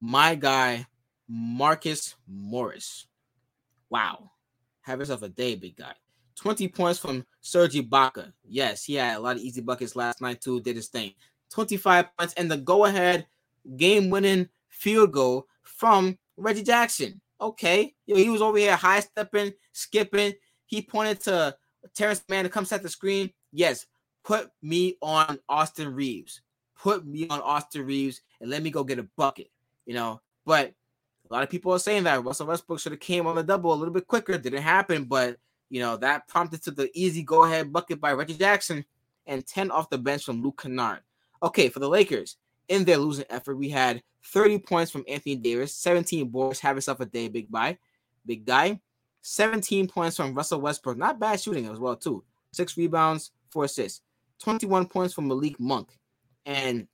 my 0.00 0.34
guy 0.34 0.86
Marcus 1.28 2.14
Morris. 2.26 3.06
Wow. 3.90 4.30
Have 4.82 5.00
yourself 5.00 5.22
a 5.22 5.28
day, 5.28 5.56
big 5.56 5.76
guy. 5.76 5.92
20 6.36 6.68
points 6.68 6.98
from 6.98 7.24
Serge 7.40 7.74
Ibaka. 7.74 8.32
Yes, 8.44 8.84
he 8.84 8.94
had 8.94 9.16
a 9.16 9.20
lot 9.20 9.36
of 9.36 9.42
easy 9.42 9.60
buckets 9.60 9.96
last 9.96 10.20
night, 10.20 10.40
too. 10.40 10.60
Did 10.60 10.76
his 10.76 10.88
thing. 10.88 11.12
25 11.50 12.16
points 12.16 12.34
and 12.34 12.50
the 12.50 12.56
go 12.56 12.84
ahead 12.84 13.26
game 13.76 14.10
winning 14.10 14.48
field 14.68 15.12
goal 15.12 15.46
from 15.62 16.18
Reggie 16.36 16.62
Jackson. 16.62 17.20
Okay. 17.40 17.94
Yo, 18.06 18.16
he 18.16 18.30
was 18.30 18.42
over 18.42 18.58
here 18.58 18.76
high 18.76 19.00
stepping, 19.00 19.52
skipping. 19.72 20.34
He 20.66 20.82
pointed 20.82 21.20
to 21.22 21.56
Terance 21.94 22.22
Mann 22.28 22.44
to 22.44 22.50
come 22.50 22.64
set 22.64 22.82
the 22.82 22.88
screen. 22.88 23.30
Yes, 23.52 23.86
put 24.24 24.50
me 24.62 24.96
on 25.02 25.38
Austin 25.48 25.94
Reaves. 25.94 26.42
Put 26.78 27.06
me 27.06 27.26
on 27.28 27.40
Austin 27.40 27.86
Reaves 27.86 28.20
and 28.40 28.50
let 28.50 28.62
me 28.62 28.70
go 28.70 28.84
get 28.84 28.98
a 28.98 29.08
bucket. 29.16 29.50
You 29.86 29.94
know, 29.94 30.20
but 30.44 30.72
a 31.30 31.34
lot 31.34 31.42
of 31.42 31.50
people 31.50 31.72
are 31.72 31.78
saying 31.78 32.04
that 32.04 32.24
Russell 32.24 32.46
Westbrook 32.46 32.80
should 32.80 32.92
have 32.92 33.00
came 33.00 33.26
on 33.26 33.36
the 33.36 33.42
double 33.42 33.72
a 33.72 33.74
little 33.74 33.94
bit 33.94 34.06
quicker. 34.06 34.36
Didn't 34.38 34.62
happen, 34.62 35.04
but 35.04 35.38
you 35.70 35.80
know 35.80 35.96
that 35.96 36.28
prompted 36.28 36.62
to 36.64 36.70
the 36.70 36.90
easy 36.94 37.22
go 37.22 37.44
ahead 37.44 37.72
bucket 37.72 38.00
by 38.00 38.12
Reggie 38.12 38.34
Jackson 38.34 38.84
and 39.26 39.46
10 39.46 39.70
off 39.70 39.90
the 39.90 39.98
bench 39.98 40.24
from 40.24 40.42
Luke 40.42 40.62
Kennard. 40.62 41.00
Okay, 41.42 41.68
for 41.68 41.80
the 41.80 41.88
Lakers, 41.88 42.36
in 42.68 42.84
their 42.84 42.98
losing 42.98 43.24
effort, 43.30 43.56
we 43.56 43.68
had 43.68 44.02
30 44.24 44.58
points 44.60 44.90
from 44.90 45.04
Anthony 45.08 45.36
Davis, 45.36 45.74
17 45.74 46.28
boards, 46.28 46.60
have 46.60 46.76
yourself 46.76 47.00
a 47.00 47.06
day, 47.06 47.28
big 47.28 47.50
guy, 47.50 47.78
big 48.24 48.44
guy. 48.44 48.80
17 49.22 49.88
points 49.88 50.16
from 50.16 50.34
Russell 50.34 50.60
Westbrook, 50.60 50.96
not 50.96 51.18
bad 51.18 51.40
shooting 51.40 51.66
as 51.66 51.80
well 51.80 51.96
too. 51.96 52.22
Six 52.52 52.76
rebounds, 52.76 53.32
four 53.50 53.64
assists. 53.64 54.02
21 54.40 54.86
points 54.86 55.14
from 55.14 55.26
Malik 55.26 55.58
Monk, 55.58 55.88
and 56.44 56.86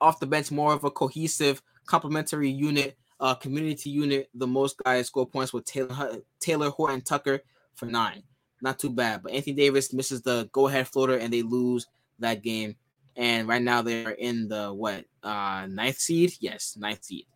off 0.00 0.20
the 0.20 0.26
bench, 0.26 0.50
more 0.50 0.72
of 0.72 0.84
a 0.84 0.90
cohesive, 0.90 1.62
complementary 1.86 2.50
unit 2.50 2.96
uh, 3.20 3.34
community 3.34 3.90
unit, 3.90 4.30
the 4.34 4.46
most 4.46 4.76
guys 4.82 5.06
score 5.06 5.26
points 5.26 5.52
with 5.52 5.64
Taylor 5.66 6.16
Taylor 6.40 6.70
Horton 6.70 7.02
Tucker 7.02 7.40
for 7.74 7.86
nine. 7.86 8.22
Not 8.62 8.78
too 8.78 8.90
bad, 8.90 9.22
but 9.22 9.32
Anthony 9.32 9.54
Davis 9.54 9.92
misses 9.92 10.22
the 10.22 10.48
go 10.52 10.68
ahead 10.68 10.88
floater 10.88 11.16
and 11.16 11.32
they 11.32 11.42
lose 11.42 11.86
that 12.18 12.42
game. 12.42 12.76
And 13.16 13.48
right 13.48 13.62
now 13.62 13.82
they're 13.82 14.10
in 14.10 14.48
the 14.48 14.72
what 14.72 15.04
uh 15.22 15.66
ninth 15.68 15.98
seed? 15.98 16.34
Yes, 16.40 16.76
ninth 16.78 17.04
seed. 17.04 17.26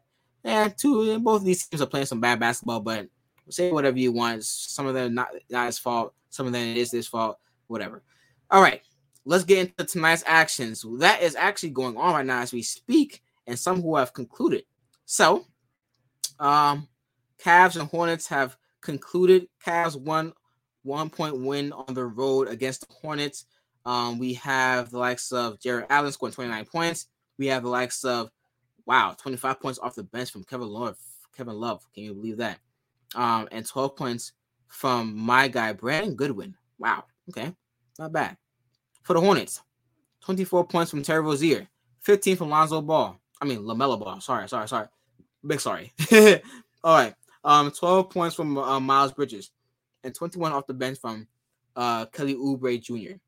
And 0.44 0.76
two 0.76 1.18
both 1.20 1.40
of 1.40 1.46
these 1.46 1.66
teams 1.66 1.82
are 1.82 1.86
playing 1.86 2.06
some 2.06 2.20
bad 2.20 2.38
basketball, 2.40 2.80
but 2.80 3.08
say 3.50 3.70
whatever 3.70 3.98
you 3.98 4.12
want. 4.12 4.44
Some 4.44 4.86
of 4.86 4.94
them 4.94 5.14
not 5.14 5.28
not 5.50 5.66
his 5.66 5.78
fault, 5.78 6.14
some 6.30 6.46
of 6.46 6.52
them 6.52 6.76
is 6.76 6.92
his 6.92 7.06
fault, 7.06 7.38
whatever. 7.66 8.02
All 8.50 8.62
right, 8.62 8.82
let's 9.24 9.44
get 9.44 9.58
into 9.58 9.84
tonight's 9.84 10.24
actions. 10.26 10.84
That 10.98 11.22
is 11.22 11.34
actually 11.34 11.70
going 11.70 11.96
on 11.96 12.14
right 12.14 12.26
now 12.26 12.40
as 12.40 12.52
we 12.52 12.62
speak, 12.62 13.22
and 13.46 13.58
some 13.58 13.82
who 13.82 13.96
have 13.96 14.12
concluded. 14.12 14.64
So 15.06 15.46
um, 16.38 16.88
Cavs 17.42 17.78
and 17.78 17.88
Hornets 17.88 18.26
have 18.28 18.56
concluded. 18.80 19.48
Cavs 19.64 19.96
won 19.96 20.32
one 20.82 21.10
point 21.10 21.38
win 21.38 21.72
on 21.72 21.94
the 21.94 22.04
road 22.04 22.48
against 22.48 22.86
the 22.86 22.94
Hornets. 23.00 23.46
Um, 23.86 24.18
we 24.18 24.34
have 24.34 24.90
the 24.90 24.98
likes 24.98 25.32
of 25.32 25.60
Jarrett 25.60 25.86
Allen 25.90 26.12
scoring 26.12 26.34
29 26.34 26.64
points. 26.66 27.08
We 27.38 27.46
have 27.48 27.62
the 27.62 27.68
likes 27.68 28.04
of 28.04 28.30
wow, 28.86 29.14
25 29.18 29.60
points 29.60 29.78
off 29.78 29.94
the 29.94 30.02
bench 30.02 30.30
from 30.30 30.44
Kevin 30.44 30.68
Love. 30.68 30.96
Kevin 31.36 31.54
Love, 31.54 31.86
can 31.92 32.04
you 32.04 32.14
believe 32.14 32.38
that? 32.38 32.58
Um, 33.14 33.48
and 33.50 33.66
12 33.66 33.96
points 33.96 34.32
from 34.68 35.16
my 35.16 35.48
guy 35.48 35.72
Brandon 35.72 36.14
Goodwin. 36.14 36.54
Wow, 36.78 37.04
okay, 37.30 37.54
not 37.98 38.12
bad. 38.12 38.36
For 39.02 39.14
the 39.14 39.20
Hornets, 39.20 39.62
24 40.22 40.66
points 40.66 40.90
from 40.90 41.02
Terry 41.02 41.20
Rozier, 41.20 41.68
15 42.00 42.36
from 42.36 42.50
Lonzo 42.50 42.80
Ball. 42.80 43.18
I 43.40 43.44
mean 43.44 43.60
Lamelo 43.60 43.98
Ball. 43.98 44.20
Sorry, 44.20 44.48
sorry, 44.48 44.68
sorry. 44.68 44.88
Big 45.46 45.60
sorry. 45.60 45.92
All 46.84 46.96
right. 46.96 47.14
Um, 47.44 47.70
12 47.70 48.08
points 48.08 48.34
from 48.34 48.56
uh, 48.56 48.80
Miles 48.80 49.12
Bridges 49.12 49.50
and 50.02 50.14
21 50.14 50.52
off 50.52 50.66
the 50.66 50.72
bench 50.72 50.98
from 50.98 51.26
uh, 51.76 52.06
Kelly 52.06 52.34
Oubre 52.34 52.80
Jr. 52.80 53.18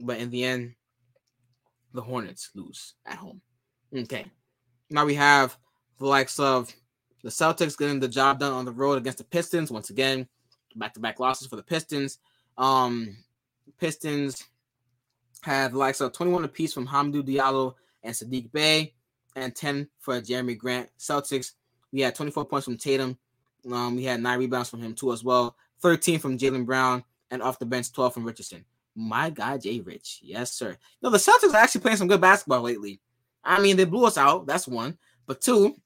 But 0.00 0.18
in 0.18 0.30
the 0.30 0.44
end, 0.44 0.74
the 1.92 2.02
Hornets 2.02 2.50
lose 2.54 2.94
at 3.06 3.16
home. 3.16 3.40
Okay. 3.96 4.26
Now 4.90 5.04
we 5.04 5.14
have 5.14 5.56
the 5.98 6.06
likes 6.06 6.38
of 6.38 6.72
the 7.22 7.30
Celtics 7.30 7.76
getting 7.76 8.00
the 8.00 8.08
job 8.08 8.38
done 8.38 8.52
on 8.52 8.64
the 8.64 8.72
road 8.72 8.98
against 8.98 9.18
the 9.18 9.24
Pistons. 9.24 9.70
Once 9.70 9.90
again, 9.90 10.26
back 10.76 10.94
to 10.94 11.00
back 11.00 11.20
losses 11.20 11.46
for 11.46 11.56
the 11.56 11.62
Pistons. 11.62 12.18
Um, 12.56 13.16
Pistons 13.78 14.44
had 15.42 15.74
likes 15.74 16.00
of 16.00 16.12
21 16.12 16.44
apiece 16.44 16.72
from 16.72 16.86
Hamidou 16.86 17.22
Diallo 17.22 17.74
and 18.02 18.14
Saddiq 18.14 18.50
Bey, 18.52 18.94
and 19.36 19.54
10 19.54 19.88
for 19.98 20.20
Jerami 20.20 20.56
Grant. 20.56 20.88
Celtics, 20.98 21.52
we 21.92 22.00
had 22.00 22.14
24 22.14 22.44
points 22.46 22.64
from 22.64 22.76
Tatum. 22.76 23.18
Um, 23.70 23.96
we 23.96 24.04
had 24.04 24.22
nine 24.22 24.38
rebounds 24.38 24.70
from 24.70 24.80
him 24.80 24.94
too 24.94 25.12
as 25.12 25.22
well. 25.22 25.56
13 25.80 26.18
from 26.18 26.38
Jaylen 26.38 26.66
Brown, 26.66 27.04
and 27.30 27.42
off 27.42 27.58
the 27.58 27.66
bench 27.66 27.92
12 27.92 28.14
from 28.14 28.24
Richardson. 28.24 28.64
My 28.94 29.30
guy 29.30 29.58
Jay 29.58 29.80
Rich, 29.80 30.20
yes 30.22 30.52
sir. 30.52 30.76
No, 31.02 31.10
the 31.10 31.18
Celtics 31.18 31.52
are 31.52 31.56
actually 31.56 31.80
playing 31.82 31.96
some 31.96 32.08
good 32.08 32.20
basketball 32.20 32.62
lately. 32.62 33.00
I 33.44 33.60
mean, 33.60 33.76
they 33.76 33.84
blew 33.84 34.06
us 34.06 34.18
out. 34.18 34.46
That's 34.46 34.68
one. 34.68 34.98
But 35.26 35.40
two, 35.40 35.76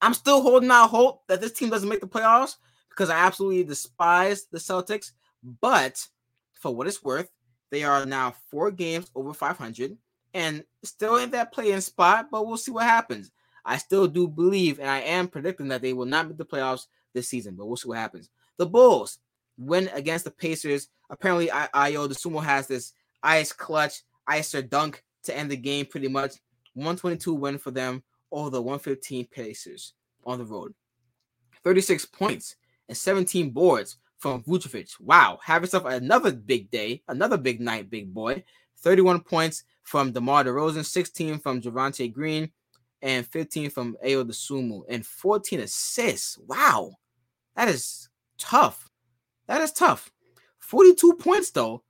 I'm 0.00 0.14
still 0.14 0.42
holding 0.42 0.70
out 0.70 0.90
hope 0.90 1.26
that 1.26 1.40
this 1.40 1.52
team 1.52 1.70
doesn't 1.70 1.88
make 1.88 2.00
the 2.00 2.06
playoffs 2.06 2.56
because 2.90 3.10
I 3.10 3.18
absolutely 3.18 3.64
despise 3.64 4.46
the 4.46 4.58
Celtics. 4.58 5.12
But 5.60 6.06
for 6.54 6.74
what 6.74 6.86
it's 6.86 7.02
worth, 7.02 7.30
they 7.70 7.84
are 7.84 8.06
now 8.06 8.34
four 8.50 8.70
games 8.70 9.10
over 9.14 9.32
500 9.32 9.96
and 10.34 10.64
still 10.82 11.16
in 11.16 11.30
that 11.30 11.52
playing 11.52 11.80
spot, 11.80 12.28
but 12.30 12.46
we'll 12.46 12.56
see 12.56 12.70
what 12.70 12.84
happens. 12.84 13.30
I 13.64 13.76
still 13.76 14.06
do 14.06 14.28
believe, 14.28 14.78
and 14.78 14.88
I 14.88 15.00
am 15.00 15.28
predicting 15.28 15.68
that 15.68 15.82
they 15.82 15.92
will 15.92 16.06
not 16.06 16.28
make 16.28 16.38
the 16.38 16.44
playoffs 16.44 16.86
this 17.12 17.28
season, 17.28 17.54
but 17.54 17.66
we'll 17.66 17.76
see 17.76 17.88
what 17.88 17.98
happens. 17.98 18.30
The 18.56 18.66
Bulls 18.66 19.18
win 19.56 19.88
against 19.92 20.24
the 20.24 20.30
Pacers. 20.30 20.88
Apparently, 21.10 21.48
Ayo 21.48 22.08
Dosunmu 22.08 22.42
has 22.42 22.66
this 22.66 22.92
ice 23.22 23.52
clutch, 23.52 24.02
ice 24.26 24.54
or 24.54 24.62
dunk 24.62 25.02
to 25.24 25.36
end 25.36 25.50
the 25.50 25.56
game 25.56 25.86
pretty 25.86 26.08
much. 26.08 26.34
122 26.74 27.34
win 27.34 27.58
for 27.58 27.70
them 27.70 28.02
over 28.30 28.50
the 28.50 28.62
115 28.62 29.26
Pacers 29.26 29.94
on 30.24 30.38
the 30.38 30.44
road. 30.44 30.74
36 31.64 32.04
points 32.06 32.56
and 32.88 32.96
17 32.96 33.50
boards 33.50 33.96
from 34.18 34.42
Vucevic. 34.42 35.00
Wow, 35.00 35.38
have 35.42 35.62
yourself 35.62 35.84
another 35.86 36.32
big 36.32 36.70
day, 36.70 37.02
another 37.08 37.36
big 37.36 37.60
night, 37.60 37.90
big 37.90 38.12
boy. 38.12 38.44
31 38.78 39.20
points 39.20 39.64
from 39.82 40.12
DeMar 40.12 40.44
DeRozan, 40.44 40.84
16 40.84 41.38
from 41.40 41.60
Javonte 41.60 42.12
Green, 42.12 42.50
and 43.02 43.26
15 43.26 43.70
from 43.70 43.96
Ayo 44.04 44.24
Dosunmu, 44.24 44.82
and 44.88 45.04
14 45.04 45.60
assists. 45.60 46.38
Wow, 46.46 46.92
that 47.56 47.68
is 47.68 48.08
tough. 48.38 48.88
That 49.46 49.60
is 49.62 49.72
tough. 49.72 50.10
42 50.68 51.14
points 51.14 51.50
though 51.50 51.82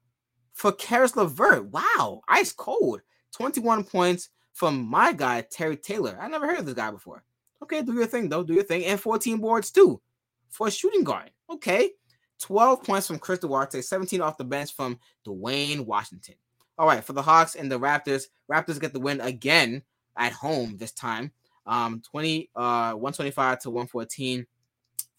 for 0.52 0.70
Caris 0.70 1.16
LeVert. 1.16 1.72
Wow, 1.72 2.20
ice 2.28 2.52
cold. 2.52 3.00
21 3.32 3.82
points 3.82 4.28
from 4.52 4.86
my 4.86 5.12
guy 5.12 5.44
Terry 5.50 5.76
Taylor. 5.76 6.16
I 6.20 6.28
never 6.28 6.46
heard 6.46 6.60
of 6.60 6.66
this 6.66 6.76
guy 6.76 6.92
before. 6.92 7.24
Okay, 7.60 7.82
do 7.82 7.92
your 7.92 8.06
thing 8.06 8.28
though. 8.28 8.44
Do 8.44 8.54
your 8.54 8.62
thing, 8.62 8.84
and 8.84 9.00
14 9.00 9.38
boards 9.38 9.72
too 9.72 10.00
for 10.48 10.68
a 10.68 10.70
shooting 10.70 11.02
guard. 11.02 11.32
Okay, 11.50 11.90
12 12.38 12.84
points 12.84 13.08
from 13.08 13.18
Chris 13.18 13.40
Duarte, 13.40 13.80
17 13.80 14.20
off 14.20 14.38
the 14.38 14.44
bench 14.44 14.72
from 14.72 15.00
Duane 15.24 15.84
Washington. 15.84 16.36
All 16.78 16.86
right, 16.86 17.02
for 17.02 17.14
the 17.14 17.22
Hawks 17.22 17.56
and 17.56 17.70
the 17.70 17.80
Raptors, 17.80 18.26
Raptors 18.48 18.80
get 18.80 18.92
the 18.92 19.00
win 19.00 19.20
again 19.20 19.82
at 20.16 20.32
home 20.32 20.76
this 20.76 20.92
time. 20.92 21.32
Um, 21.66 22.00
20 22.08 22.50
uh 22.54 22.92
125 22.92 23.58
to 23.60 23.70
114 23.70 24.46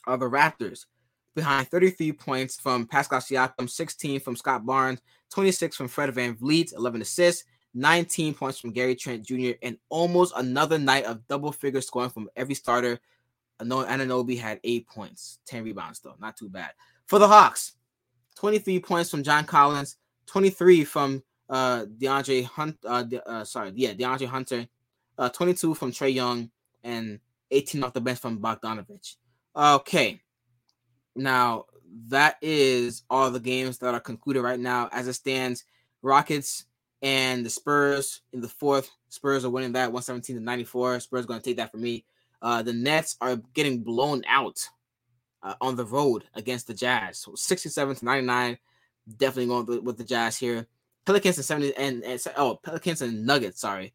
are 0.08 0.18
the 0.18 0.30
Raptors 0.30 0.86
behind 1.40 1.70
33 1.70 2.12
points 2.12 2.60
from 2.60 2.86
Pascal 2.86 3.20
Siakam, 3.20 3.70
16 3.70 4.20
from 4.20 4.36
Scott 4.36 4.66
Barnes, 4.66 5.00
26 5.32 5.78
from 5.78 5.88
Fred 5.88 6.14
VanVleet, 6.14 6.76
11 6.76 7.02
assists, 7.02 7.46
19 7.74 8.34
points 8.34 8.60
from 8.60 8.72
Gary 8.72 8.94
Trent 8.94 9.26
Jr., 9.26 9.52
and 9.64 9.78
almost 9.88 10.34
another 10.36 10.78
night 10.78 11.06
of 11.06 11.26
double 11.30 11.54
figure 11.54 11.80
scoring 11.80 12.10
from 12.10 12.30
every 12.36 12.56
starter. 12.56 13.00
Anunoby 13.62 14.38
had 14.38 14.60
eight 14.66 14.88
points, 14.88 15.40
10 15.46 15.64
rebounds, 15.64 16.02
though. 16.02 16.16
Not 16.20 16.36
too 16.36 16.50
bad. 16.50 16.72
For 17.06 17.20
the 17.20 17.28
Hawks, 17.28 17.74
23 18.36 18.82
points 18.82 19.10
from 19.10 19.24
John 19.24 19.46
Collins, 19.46 19.96
23 20.26 20.84
from 20.84 21.24
uh 21.50 21.86
DeAndre 21.86 22.44
Hunt, 22.44 22.78
uh, 22.86 23.04
De, 23.04 23.28
uh 23.28 23.44
sorry, 23.44 23.72
yeah, 23.76 23.94
DeAndre 23.94 24.28
Hunter, 24.28 24.68
uh 25.18 25.30
22 25.30 25.74
from 25.74 25.92
Trae 25.92 26.14
Young, 26.14 26.52
and 26.84 27.20
18 27.52 27.84
off 27.84 27.94
the 27.94 28.02
bench 28.02 28.20
from 28.20 28.40
Bogdanovich. 28.40 29.16
Okay. 29.56 30.22
Now 31.16 31.66
that 32.08 32.38
is 32.42 33.04
all 33.10 33.32
the 33.32 33.40
games 33.40 33.78
that 33.80 33.94
are 33.94 34.00
concluded 34.00 34.42
right 34.42 34.60
now 34.60 34.90
as 34.92 35.08
it 35.08 35.14
stands. 35.14 35.64
Rockets 36.02 36.66
and 37.02 37.46
the 37.46 37.50
Spurs 37.50 38.22
in 38.34 38.42
the 38.42 38.48
fourth. 38.48 38.90
Spurs 39.10 39.46
are 39.46 39.50
winning 39.50 39.74
that 39.74 39.92
117 39.92 40.36
to 40.36 40.42
94. 40.42 41.00
Spurs 41.00 41.26
going 41.26 41.40
to 41.40 41.44
take 41.44 41.58
that 41.58 41.72
for 41.72 41.78
me. 41.78 42.06
Uh, 42.42 42.62
the 42.62 42.74
Nets 42.74 43.18
are 43.22 43.38
getting 43.54 43.84
blown 43.84 44.22
out 44.28 44.68
uh, 45.44 45.56
on 45.62 45.76
the 45.76 45.86
road 45.86 46.26
against 46.36 46.68
the 46.68 46.74
Jazz. 46.74 47.20
So 47.20 47.36
67 47.36 47.96
to 47.98 48.06
99. 48.06 48.58
Definitely 49.18 49.48
going 49.48 49.84
with, 49.84 49.98
the 49.98 50.04
Jazz 50.04 50.38
here. 50.38 50.68
Pelicans 51.06 51.38
and 51.38 51.46
70 51.46 51.76
and, 51.76 52.04
and 52.04 52.22
oh 52.38 52.60
Pelicans 52.62 53.02
and 53.02 53.26
Nuggets, 53.26 53.62
sorry. 53.62 53.94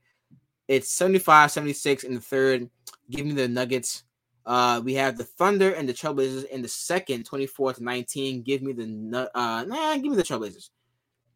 It's 0.67 0.91
75 0.91 1.53
76 1.53 2.05
in 2.05 2.15
the 2.15 2.21
third. 2.21 2.69
Give 3.11 3.25
me 3.25 3.33
the 3.33 3.47
Nuggets. 3.47 4.05
Uh, 4.47 4.81
we 4.85 4.95
have 4.95 5.17
the 5.17 5.25
Thunder 5.25 5.73
and 5.73 5.89
the 5.89 5.95
Trailblazers 5.95 6.45
in 6.47 6.61
the 6.61 6.69
second, 6.69 7.25
24 7.25 7.75
to 7.75 7.85
19. 7.85 8.43
Give 8.43 8.63
me 8.63 8.73
the 8.73 9.31
uh 9.35 9.65
nah, 9.67 9.95
give 9.95 10.11
me 10.11 10.17
the 10.17 10.23
Trailblazers. 10.23 10.71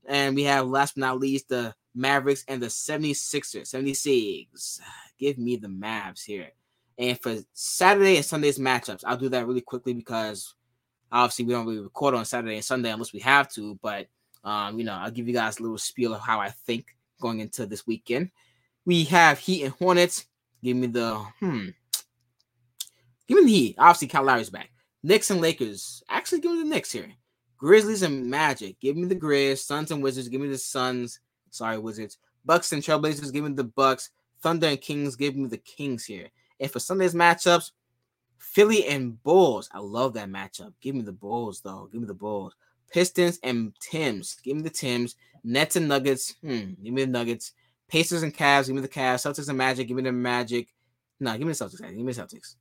And 0.06 0.34
we 0.34 0.44
have 0.44 0.68
last 0.68 0.94
but 0.94 1.00
not 1.00 1.20
least 1.20 1.48
the 1.48 1.74
Mavericks 1.94 2.44
and 2.48 2.62
the 2.62 2.66
76ers. 2.66 3.66
76. 3.66 4.80
Give 5.18 5.38
me 5.38 5.56
the 5.56 5.68
Mavs 5.68 6.24
here. 6.24 6.48
And 6.98 7.20
for 7.20 7.36
Saturday 7.52 8.16
and 8.16 8.24
Sunday's 8.24 8.59
matchups, 8.59 9.04
I'll 9.06 9.16
do 9.16 9.28
that 9.30 9.46
really 9.46 9.61
quickly 9.61 9.92
because 9.94 10.54
obviously 11.12 11.44
we 11.44 11.52
don't 11.52 11.66
really 11.66 11.80
record 11.80 12.14
on 12.14 12.24
Saturday 12.24 12.56
and 12.56 12.64
Sunday 12.64 12.90
unless 12.90 13.12
we 13.12 13.20
have 13.20 13.48
to. 13.52 13.78
But 13.82 14.09
um, 14.44 14.78
you 14.78 14.84
know, 14.84 14.94
I'll 14.94 15.11
give 15.11 15.28
you 15.28 15.34
guys 15.34 15.59
a 15.59 15.62
little 15.62 15.78
spiel 15.78 16.14
of 16.14 16.20
how 16.20 16.40
I 16.40 16.50
think 16.50 16.86
going 17.20 17.40
into 17.40 17.66
this 17.66 17.86
weekend. 17.86 18.30
We 18.84 19.04
have 19.04 19.38
Heat 19.38 19.64
and 19.64 19.74
Hornets. 19.74 20.26
Give 20.62 20.76
me 20.76 20.86
the 20.88 21.14
hmm. 21.40 21.68
Give 23.29 23.45
me 23.45 23.45
the. 23.45 23.74
Obviously, 23.79 24.09
Kyle 24.09 24.24
Lowry's 24.24 24.51
back. 24.51 24.70
Knicks 25.03 25.31
and 25.31 25.41
Lakers. 25.41 26.03
Actually, 26.09 26.41
give 26.41 26.53
me 26.53 26.62
the 26.62 26.68
Knicks 26.68 26.91
here. 26.91 27.12
Grizzlies 27.59 28.03
and 28.03 28.29
Magic. 28.29 28.81
Give 28.81 28.97
me 28.97 29.07
the 29.07 29.14
Grizz. 29.14 29.59
Suns 29.59 29.91
and 29.91 30.03
Wizards. 30.03 30.29
Give 30.29 30.41
me 30.41 30.49
the 30.49 30.59
Suns. 30.59 31.20
Sorry, 31.51 31.79
Wizards. 31.79 32.18
Bucks 32.45 32.72
and 32.72 32.83
Trailblazers. 32.83 33.33
Give 33.33 33.45
me 33.45 33.53
the 33.53 33.64
Bucks. 33.64 34.11
Thunder 34.41 34.68
and 34.68 34.81
Kings. 34.81 35.16
Give 35.16 35.37
me 35.37 35.49
the 35.49 35.59
Kings 35.59 36.05
here. 36.05 36.29
And 36.61 36.70
for 36.70 36.81
Sunday's 36.81 37.14
matchups, 37.14 37.72
Philly 38.39 38.87
and 38.87 39.22
Bulls. 39.22 39.68
I 39.72 39.81
love 39.81 40.14
that 40.14 40.29
matchup. 40.29 40.72
Give 40.81 40.95
me 40.95 41.03
the 41.03 41.12
Bulls, 41.12 41.61
though. 41.61 41.89
Give 41.93 42.01
me 42.01 42.07
the 42.07 42.14
Bulls. 42.14 42.55
Pistons 42.91 43.39
and 43.43 43.72
Tims. 43.81 44.37
Give 44.43 44.57
me 44.57 44.62
the 44.62 44.70
Tims. 44.70 45.16
Nets 45.45 45.76
and 45.76 45.89
Nuggets. 45.89 46.37
Hmm. 46.41 46.72
Give 46.83 46.95
me 46.95 47.05
the 47.05 47.11
Nuggets. 47.11 47.53
Pacers 47.89 48.22
and 48.22 48.35
Cavs. 48.35 48.66
Give 48.66 48.76
me 48.76 48.83
the 48.83 48.89
Cavs. 48.89 49.26
Celtics 49.26 49.49
and 49.49 49.59
Magic. 49.59 49.89
Give 49.89 49.97
me 49.97 50.03
the 50.03 50.12
Magic. 50.12 50.68
No, 51.20 51.33
give 51.33 51.47
me 51.47 51.53
the 51.53 51.64
Celtics. 51.64 51.81
Give 51.81 51.97
me 51.97 52.12
the 52.12 52.22
Celtics. 52.22 52.55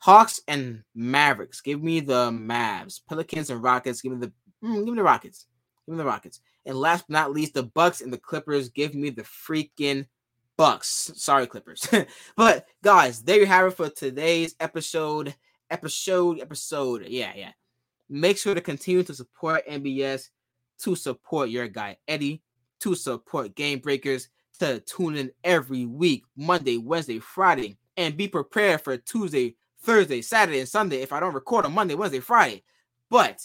Hawks 0.00 0.40
and 0.48 0.82
Mavericks. 0.94 1.60
Give 1.60 1.82
me 1.82 2.00
the 2.00 2.30
Mavs. 2.30 3.00
Pelicans 3.08 3.50
and 3.50 3.62
Rockets. 3.62 4.00
Give 4.00 4.12
me 4.12 4.18
the 4.18 4.32
mm, 4.66 4.76
give 4.76 4.94
me 4.94 4.96
the 4.96 5.02
Rockets. 5.02 5.46
Give 5.86 5.94
me 5.94 5.98
the 5.98 6.06
Rockets. 6.06 6.40
And 6.66 6.76
last 6.76 7.06
but 7.08 7.12
not 7.12 7.32
least, 7.32 7.54
the 7.54 7.62
Bucks 7.62 8.00
and 8.00 8.12
the 8.12 8.18
Clippers. 8.18 8.70
Give 8.70 8.94
me 8.94 9.10
the 9.10 9.22
freaking 9.22 10.06
Bucks. 10.56 11.12
Sorry, 11.16 11.46
Clippers. 11.46 11.86
but 12.36 12.66
guys, 12.82 13.22
there 13.22 13.40
you 13.40 13.46
have 13.46 13.66
it 13.66 13.76
for 13.76 13.90
today's 13.90 14.54
episode. 14.58 15.34
Episode, 15.70 16.40
episode. 16.40 17.06
Yeah, 17.06 17.32
yeah. 17.36 17.52
Make 18.08 18.38
sure 18.38 18.54
to 18.54 18.60
continue 18.60 19.02
to 19.04 19.14
support 19.14 19.68
NBS, 19.68 20.30
to 20.80 20.96
support 20.96 21.50
your 21.50 21.68
guy 21.68 21.96
Eddie, 22.08 22.42
to 22.80 22.94
support 22.94 23.54
Game 23.54 23.78
Breakers, 23.78 24.28
to 24.58 24.80
tune 24.80 25.16
in 25.16 25.30
every 25.44 25.86
week, 25.86 26.24
Monday, 26.36 26.76
Wednesday, 26.76 27.18
Friday, 27.18 27.76
and 27.96 28.16
be 28.16 28.28
prepared 28.28 28.80
for 28.80 28.96
Tuesday, 28.96 29.56
Thursday, 29.82 30.22
Saturday, 30.22 30.60
and 30.60 30.68
Sunday 30.68 31.02
if 31.02 31.12
I 31.12 31.20
don't 31.20 31.34
record 31.34 31.64
on 31.64 31.74
Monday, 31.74 31.94
Wednesday, 31.94 32.20
Friday. 32.20 32.62
But 33.08 33.40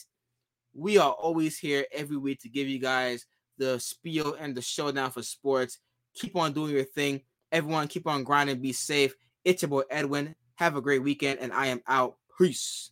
we 0.73 0.97
are 0.97 1.11
always 1.11 1.57
here 1.57 1.85
every 1.91 2.17
week 2.17 2.41
to 2.41 2.49
give 2.49 2.67
you 2.67 2.79
guys 2.79 3.25
the 3.57 3.79
spiel 3.79 4.35
and 4.39 4.55
the 4.55 4.61
showdown 4.61 5.11
for 5.11 5.23
sports. 5.23 5.79
Keep 6.15 6.35
on 6.35 6.53
doing 6.53 6.73
your 6.73 6.83
thing. 6.83 7.21
Everyone, 7.51 7.87
keep 7.87 8.07
on 8.07 8.23
grinding. 8.23 8.59
Be 8.59 8.73
safe. 8.73 9.15
It's 9.43 9.61
your 9.61 9.69
boy 9.69 9.83
Edwin. 9.89 10.35
Have 10.55 10.75
a 10.75 10.81
great 10.81 11.03
weekend, 11.03 11.39
and 11.39 11.53
I 11.53 11.67
am 11.67 11.81
out. 11.87 12.17
Peace. 12.37 12.91